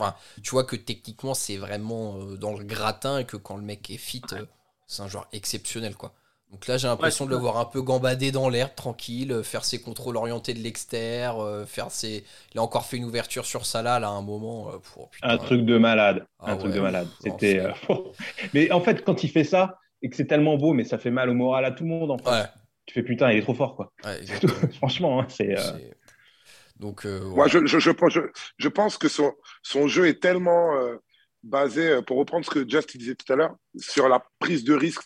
enfin, 0.00 0.14
tu 0.42 0.50
vois 0.50 0.64
que 0.64 0.76
techniquement, 0.76 1.34
c'est 1.34 1.56
vraiment 1.56 2.16
euh, 2.18 2.36
dans 2.36 2.56
le 2.56 2.64
gratin 2.64 3.18
et 3.18 3.24
que 3.24 3.36
quand 3.36 3.56
le 3.56 3.62
mec 3.62 3.90
est 3.90 3.96
fit, 3.96 4.22
euh, 4.32 4.44
c'est 4.86 5.02
un 5.02 5.08
joueur 5.08 5.28
exceptionnel, 5.32 5.94
quoi. 5.96 6.14
Donc 6.50 6.66
là, 6.66 6.76
j'ai 6.78 6.88
l'impression 6.88 7.26
Ouais, 7.26 7.28
de 7.30 7.30
le 7.36 7.40
voir 7.40 7.58
un 7.58 7.64
peu 7.64 7.80
gambader 7.80 8.32
dans 8.32 8.48
l'air, 8.48 8.74
tranquille, 8.74 9.30
euh, 9.30 9.42
faire 9.44 9.64
ses 9.64 9.80
contrôles 9.80 10.16
orientés 10.16 10.52
de 10.52 10.58
l'extérieur, 10.58 11.40
euh, 11.40 11.64
faire 11.64 11.92
ses. 11.92 12.24
Il 12.52 12.58
a 12.58 12.62
encore 12.62 12.86
fait 12.86 12.96
une 12.96 13.04
ouverture 13.04 13.46
sur 13.46 13.66
Salah 13.66 14.00
là 14.00 14.08
à 14.08 14.10
un 14.10 14.22
moment. 14.22 14.68
euh, 14.72 14.78
pour, 14.78 15.10
putain. 15.10 15.28
Un 15.28 15.38
truc 15.38 15.64
de 15.64 15.78
malade. 15.78 16.26
Ah 16.40 16.52
un 16.52 16.56
truc 16.56 16.72
de 16.74 16.80
malade. 16.80 17.06
C'était. 17.20 17.62
mais 18.54 18.70
en 18.72 18.80
fait, 18.80 19.04
quand 19.04 19.22
il 19.22 19.28
fait 19.30 19.44
ça 19.44 19.78
et 20.02 20.08
que 20.10 20.16
c'est 20.16 20.26
tellement 20.26 20.56
beau, 20.56 20.72
mais 20.72 20.84
ça 20.84 20.98
fait 20.98 21.10
mal 21.10 21.28
au 21.30 21.34
moral 21.34 21.64
à 21.64 21.70
tout 21.70 21.84
le 21.84 21.90
monde 21.90 22.10
en 22.10 22.18
fait. 22.18 22.30
Ouais, 22.30 22.46
Tu 22.86 22.94
fais 22.94 23.02
putain, 23.02 23.30
il 23.30 23.38
est 23.38 23.42
trop 23.42 23.54
fort 23.54 23.76
quoi. 23.76 23.92
Franchement, 24.78 25.20
hein, 25.20 25.26
c'est. 25.28 25.56
euh, 25.56 25.62
C'est- 25.78 25.94
Donc, 26.81 27.05
euh, 27.05 27.21
Moi, 27.29 27.47
je, 27.47 27.66
je, 27.66 27.79
je, 27.79 27.90
pense- 27.90 28.12
je, 28.12 28.21
je 28.57 28.69
pense 28.69 28.97
que 28.97 29.09
son, 29.09 29.33
son 29.62 29.87
jeu 29.87 30.07
est 30.07 30.21
tellement 30.21 30.75
euh, 30.77 30.97
basé, 31.43 31.88
euh, 31.90 32.03
pour 32.03 32.16
reprendre 32.16 32.45
ce 32.45 32.51
que 32.51 32.66
Just 32.69 32.97
disait 32.97 33.14
tout 33.14 33.31
à 33.31 33.37
l'heure, 33.37 33.55
sur 33.79 34.09
la 34.09 34.25
prise 34.38 34.64
de 34.64 34.73
risque. 34.75 35.03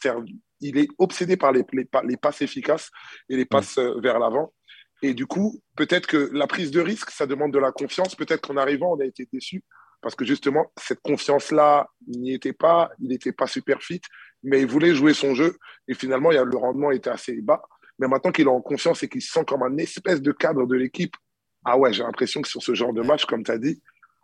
Il 0.61 0.79
est 0.79 0.89
obsédé 0.99 1.37
par 1.37 1.51
les, 1.51 1.65
les, 1.73 1.87
les 2.05 2.17
passes 2.17 2.43
efficaces 2.43 2.91
et 3.29 3.37
les 3.37 3.45
passes 3.45 3.77
euh, 3.79 4.01
vers 4.01 4.21
l'avant. 4.21 4.55
Et 5.03 5.15
du 5.15 5.27
coup, 5.27 5.61
peut-être 5.77 6.07
que 6.07 6.31
la 6.33 6.47
prise 6.47 6.71
de 6.71 6.81
risque, 6.81 7.11
ça 7.11 7.27
demande 7.27 7.53
de 7.53 7.59
la 7.59 7.73
confiance. 7.73 8.15
Peut-être 8.15 8.47
qu'en 8.47 8.57
arrivant, 8.57 8.95
on 8.95 9.01
a 9.01 9.05
été 9.05 9.29
déçu 9.33 9.63
parce 10.01 10.15
que 10.15 10.25
justement, 10.25 10.73
cette 10.81 11.01
confiance-là 11.01 11.89
n'y 12.07 12.33
était 12.35 12.53
pas. 12.53 12.91
Il 13.01 13.09
n'était 13.09 13.33
pas 13.33 13.49
super 13.49 13.83
fit, 13.83 14.01
mais 14.45 14.61
il 14.61 14.67
voulait 14.67 14.95
jouer 14.95 15.13
son 15.13 15.35
jeu. 15.35 15.57
Et 15.89 15.95
finalement, 15.95 16.31
il 16.31 16.37
y 16.37 16.39
a, 16.39 16.45
le 16.45 16.57
rendement 16.57 16.93
était 16.93 17.11
assez 17.11 17.41
bas. 17.43 17.63
Mais 17.99 18.07
maintenant 18.07 18.31
qu'il 18.33 18.47
est 18.47 18.51
en 18.51 18.61
confiance 18.61 19.03
et 19.03 19.09
qu'il 19.09 19.23
se 19.23 19.33
sent 19.33 19.45
comme 19.45 19.63
un 19.65 19.77
espèce 19.77 20.23
de 20.23 20.33
cadre 20.33 20.67
de 20.67 20.77
l'équipe, 20.77 21.17
ah 21.65 21.77
ouais, 21.79 21.93
j'ai 21.93 22.03
l'impression 22.03 22.43
que 22.43 22.49
sur 22.49 22.63
ce 22.63 22.75
genre 22.75 22.93
de 22.93 23.03
match, 23.03 23.25
comme 23.25 23.45
tu 23.45 23.51
as 23.51 23.59
dit, 23.59 23.81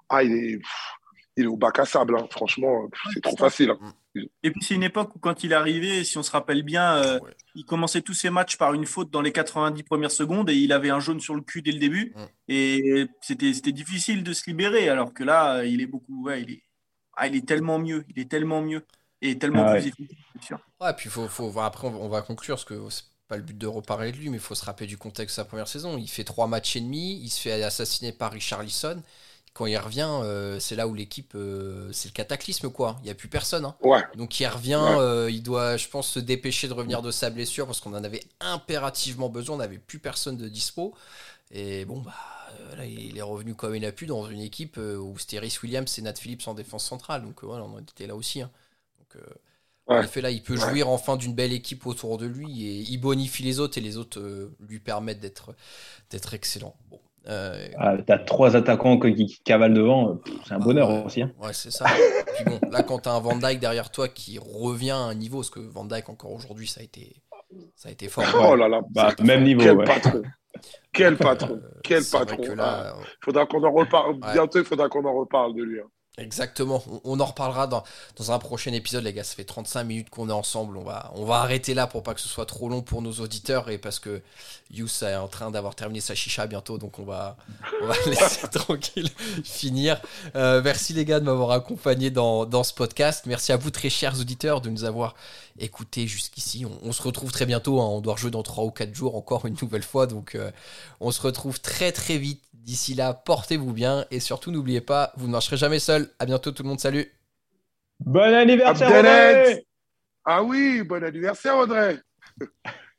ah, 0.08 0.22
il 0.22 0.32
est, 0.32 0.56
pff, 0.58 0.92
il 1.36 1.44
est 1.44 1.46
au 1.48 1.56
bac 1.56 1.78
à 1.78 1.84
sable. 1.86 2.16
hein. 2.18 2.26
Franchement, 2.30 2.88
c'est 3.14 3.22
trop 3.22 3.36
facile. 3.36 3.70
hein. 3.80 3.94
Et 4.42 4.50
puis 4.50 4.60
c'est 4.64 4.74
une 4.74 4.82
époque 4.82 5.14
où 5.14 5.18
quand 5.20 5.44
il 5.44 5.52
est 5.52 5.54
arrivé, 5.54 6.02
si 6.02 6.18
on 6.18 6.24
se 6.24 6.32
rappelle 6.32 6.62
bien, 6.64 6.96
euh, 6.96 7.20
Ouais. 7.20 7.30
il 7.54 7.64
commençait 7.64 8.02
tous 8.02 8.12
ses 8.14 8.28
matchs 8.28 8.56
par 8.56 8.74
une 8.74 8.84
faute 8.84 9.10
dans 9.10 9.20
les 9.22 9.30
90 9.30 9.84
premières 9.84 10.10
secondes 10.10 10.50
et 10.50 10.56
il 10.56 10.72
avait 10.72 10.90
un 10.90 10.98
jaune 10.98 11.20
sur 11.20 11.36
le 11.36 11.42
cul 11.42 11.62
dès 11.62 11.70
le 11.70 11.78
début. 11.78 12.12
Mm. 12.16 12.22
Et 12.48 13.06
c'était 13.20 13.54
c'était 13.54 13.70
difficile 13.72 14.24
de 14.24 14.32
se 14.32 14.50
libérer 14.50 14.88
alors 14.88 15.14
que 15.14 15.22
là, 15.22 15.62
il 15.64 15.80
est 15.80 15.86
beaucoup, 15.86 16.24
ouais, 16.24 16.42
il 16.42 16.50
est, 16.50 16.62
ah, 17.16 17.28
il 17.28 17.36
est 17.36 17.46
tellement 17.46 17.78
mieux, 17.78 18.04
il 18.08 18.18
est 18.20 18.28
tellement 18.28 18.62
mieux 18.62 18.84
et 19.22 19.38
tellement 19.38 19.64
Ah 19.66 19.74
plus 19.74 19.86
efficace, 19.86 20.16
c'est 20.34 20.42
sûr. 20.44 20.58
Ouais, 20.80 20.92
puis 20.96 21.08
faut, 21.08 21.28
faut 21.28 21.48
voir 21.48 21.66
après, 21.66 21.86
on 21.86 21.92
va- 21.92 21.98
on 21.98 22.08
va 22.08 22.22
conclure 22.22 22.56
parce 22.56 22.64
que 22.64 22.74
c'est 22.90 23.04
pas 23.30 23.38
le 23.38 23.44
but 23.44 23.56
de 23.58 23.66
reparler 23.68 24.12
de 24.12 24.18
lui, 24.18 24.28
mais 24.30 24.38
il 24.38 24.40
faut 24.42 24.56
se 24.56 24.64
rappeler 24.66 24.88
du 24.88 24.98
contexte 24.98 25.36
de 25.36 25.42
sa 25.42 25.46
première 25.46 25.68
saison. 25.68 25.96
Il 25.98 26.08
fait 26.08 26.24
trois 26.24 26.48
matchs 26.48 26.76
et 26.76 26.80
demi, 26.82 27.20
il 27.22 27.30
se 27.30 27.40
fait 27.40 27.62
assassiner 27.62 28.12
par 28.12 28.32
Richarlison. 28.32 29.02
Quand 29.54 29.66
il 29.66 29.76
revient, 29.78 30.08
euh, 30.24 30.60
c'est 30.60 30.76
là 30.76 30.86
où 30.88 30.94
l'équipe, 30.94 31.32
euh, 31.36 31.90
c'est 31.92 32.08
le 32.08 32.12
cataclysme 32.14 32.70
quoi. 32.70 32.98
Il 33.02 33.08
y 33.08 33.10
a 33.10 33.14
plus 33.14 33.28
personne. 33.28 33.64
hein. 33.64 33.76
Ouais, 33.82 34.02
Donc 34.16 34.38
il 34.40 34.46
revient, 34.46 34.74
Ouais. 34.76 34.96
euh, 35.00 35.30
il 35.30 35.42
doit, 35.42 35.76
je 35.76 35.88
pense, 35.88 36.08
se 36.08 36.20
dépêcher 36.20 36.68
de 36.68 36.72
revenir 36.74 37.02
de 37.02 37.10
sa 37.10 37.30
blessure 37.30 37.66
parce 37.66 37.80
qu'on 37.80 37.94
en 37.94 38.04
avait 38.04 38.24
impérativement 38.40 39.28
besoin. 39.28 39.56
On 39.56 39.58
n'avait 39.58 39.78
plus 39.78 39.98
personne 40.00 40.36
de 40.36 40.48
dispo. 40.48 40.94
Et 41.52 41.84
bon, 41.86 42.00
bah 42.00 42.14
là, 42.76 42.84
il 42.86 43.18
est 43.18 43.22
revenu 43.22 43.54
comme 43.54 43.74
il 43.76 43.84
a 43.86 43.92
pu 43.92 44.06
dans 44.06 44.26
une 44.28 44.40
équipe 44.40 44.78
où 44.78 45.18
c'était 45.18 45.38
Rhys 45.40 45.58
Williams 45.62 45.98
et 45.98 46.02
Nat 46.02 46.14
Phillips 46.16 46.46
en 46.48 46.54
défense 46.54 46.84
centrale. 46.86 47.22
Donc 47.22 47.44
voilà, 47.44 47.64
on 47.64 47.80
était 47.80 48.06
là 48.06 48.16
aussi. 48.16 48.42
hein. 48.42 48.50
Donc. 48.98 49.22
En 49.90 50.00
effet, 50.02 50.20
là, 50.20 50.30
il 50.30 50.42
peut 50.42 50.54
Ouais. 50.54 50.60
jouir 50.70 50.88
enfin 50.88 51.16
d'une 51.16 51.34
belle 51.34 51.52
équipe 51.52 51.86
autour 51.86 52.16
de 52.18 52.26
lui 52.26 52.66
et 52.66 52.80
il 52.80 52.98
bonifie 52.98 53.42
les 53.42 53.60
autres 53.60 53.78
et 53.78 53.80
les 53.80 53.96
autres 53.96 54.20
euh, 54.20 54.54
lui 54.60 54.78
permettent 54.80 55.20
d'être 55.20 55.54
d'être 56.10 56.32
excellent. 56.34 56.74
Bon. 56.90 57.00
euh, 57.28 57.68
ah, 57.78 57.96
T'as 58.06 58.18
trois 58.18 58.56
attaquants 58.56 58.98
qui, 58.98 59.14
qui 59.26 59.40
cavalent 59.44 59.74
devant, 59.74 60.10
euh, 60.10 60.14
pff, 60.14 60.34
c'est 60.46 60.54
un 60.54 60.56
Ah 60.60 60.64
bonheur 60.64 60.88
ouais. 60.90 61.02
aussi. 61.04 61.22
hein. 61.22 61.32
Ouais, 61.40 61.52
c'est 61.52 61.70
ça. 61.70 61.86
Puis 62.36 62.44
bon, 62.44 62.58
là, 62.70 62.82
quand 62.82 63.00
t'as 63.00 63.12
un 63.12 63.20
Van 63.20 63.36
Dyke 63.36 63.60
derrière 63.60 63.90
toi 63.90 64.08
qui 64.08 64.38
revient 64.38 64.90
à 64.92 64.96
un 64.96 65.14
niveau, 65.14 65.38
parce 65.38 65.50
que 65.50 65.60
Van 65.60 65.84
Dyke, 65.84 66.08
encore 66.08 66.32
aujourd'hui, 66.32 66.66
ça 66.66 66.80
a 66.80 66.84
été, 66.84 67.16
ça 67.76 67.88
a 67.88 67.92
été 67.92 68.08
fort. 68.08 68.24
Oh 68.40 68.56
là 68.56 68.68
là, 68.68 68.80
Bah, 68.90 69.14
même 69.22 69.44
niveau. 69.44 69.60
quel 69.62 69.76
ouais. 69.76 69.84
patron. 69.84 70.22
Quel 70.92 71.16
patron, 71.16 71.60
quel 71.84 72.02
patron. 72.04 72.36
que 72.36 72.52
là, 72.52 72.94
Ah, 72.94 72.96
faudra 73.24 73.46
qu'on 73.46 73.62
en 73.64 73.72
reparle. 73.72 74.14
Ouais. 74.16 74.32
Bientôt, 74.34 74.58
il 74.58 74.64
faudra 74.64 74.88
qu'on 74.88 75.04
en 75.04 75.14
reparle 75.14 75.54
de 75.54 75.62
lui. 75.62 75.80
hein. 75.80 75.84
Exactement, 76.18 76.82
on, 77.04 77.18
en 77.18 77.24
reparlera 77.24 77.66
dans, 77.66 77.82
dans 78.16 78.30
un 78.32 78.38
prochain 78.38 78.72
épisode, 78.74 79.04
les 79.04 79.14
gars. 79.14 79.24
Ça 79.24 79.34
fait 79.36 79.44
35 79.44 79.84
minutes 79.84 80.10
qu'on 80.10 80.28
est 80.28 80.32
ensemble. 80.32 80.76
On 80.76 80.82
va, 80.82 81.10
on 81.14 81.24
va 81.24 81.36
arrêter 81.36 81.72
là 81.72 81.86
pour 81.86 82.02
pas 82.02 82.12
que 82.12 82.20
ce 82.20 82.28
soit 82.28 82.44
trop 82.44 82.68
long 82.68 82.82
pour 82.82 83.00
nos 83.00 83.12
auditeurs 83.12 83.70
et 83.70 83.78
parce 83.78 84.00
que 84.00 84.20
Yous 84.70 85.02
est 85.02 85.14
en 85.14 85.28
train 85.28 85.50
d'avoir 85.50 85.74
terminé 85.76 86.00
sa 86.00 86.14
chicha 86.14 86.46
bientôt, 86.46 86.76
donc 86.76 86.98
on 86.98 87.04
va, 87.04 87.36
on 87.82 87.86
va 87.86 87.94
laisser 88.06 88.46
tranquille 88.48 89.08
finir. 89.44 89.98
Euh, 90.36 90.60
merci 90.62 90.92
les 90.92 91.06
gars 91.06 91.20
de 91.20 91.24
m'avoir 91.24 91.52
accompagné 91.52 92.10
dans, 92.10 92.44
dans 92.44 92.64
ce 92.64 92.74
podcast. 92.74 93.24
Merci 93.26 93.52
à 93.52 93.56
vous, 93.56 93.70
très 93.70 93.88
chers 93.88 94.20
auditeurs, 94.20 94.60
de 94.60 94.68
nous 94.68 94.84
avoir 94.84 95.14
écoutés 95.58 96.06
jusqu'ici. 96.06 96.66
On, 96.66 96.86
on 96.88 96.92
se 96.92 97.02
retrouve 97.02 97.32
très 97.32 97.46
bientôt. 97.46 97.80
hein. 97.80 97.86
On 97.86 98.00
doit 98.02 98.14
rejouer 98.14 98.30
dans 98.30 98.42
3 98.42 98.64
ou 98.64 98.70
4 98.72 98.94
jours 98.94 99.16
encore 99.16 99.46
une 99.46 99.56
nouvelle 99.62 99.82
fois, 99.84 100.06
donc 100.06 100.34
euh, 100.34 100.50
on 101.00 101.12
se 101.12 101.22
retrouve 101.22 101.60
très 101.60 101.92
très 101.92 102.18
vite. 102.18 102.42
D'ici 102.62 102.94
là, 102.94 103.14
portez-vous 103.14 103.72
bien 103.72 104.04
et 104.10 104.20
surtout 104.20 104.50
n'oubliez 104.50 104.82
pas, 104.82 105.12
vous 105.16 105.26
ne 105.26 105.32
marcherez 105.32 105.56
jamais 105.56 105.78
seul. 105.78 106.10
À 106.18 106.26
bientôt 106.26 106.50
tout 106.52 106.62
le 106.62 106.68
monde, 106.68 106.78
salut. 106.80 107.10
Bon 108.00 108.34
anniversaire, 108.34 108.88
Audrey 108.88 109.64
Ah 110.24 110.42
oui, 110.42 110.82
bon 110.82 111.02
anniversaire, 111.02 111.56
Audrey. 111.56 111.98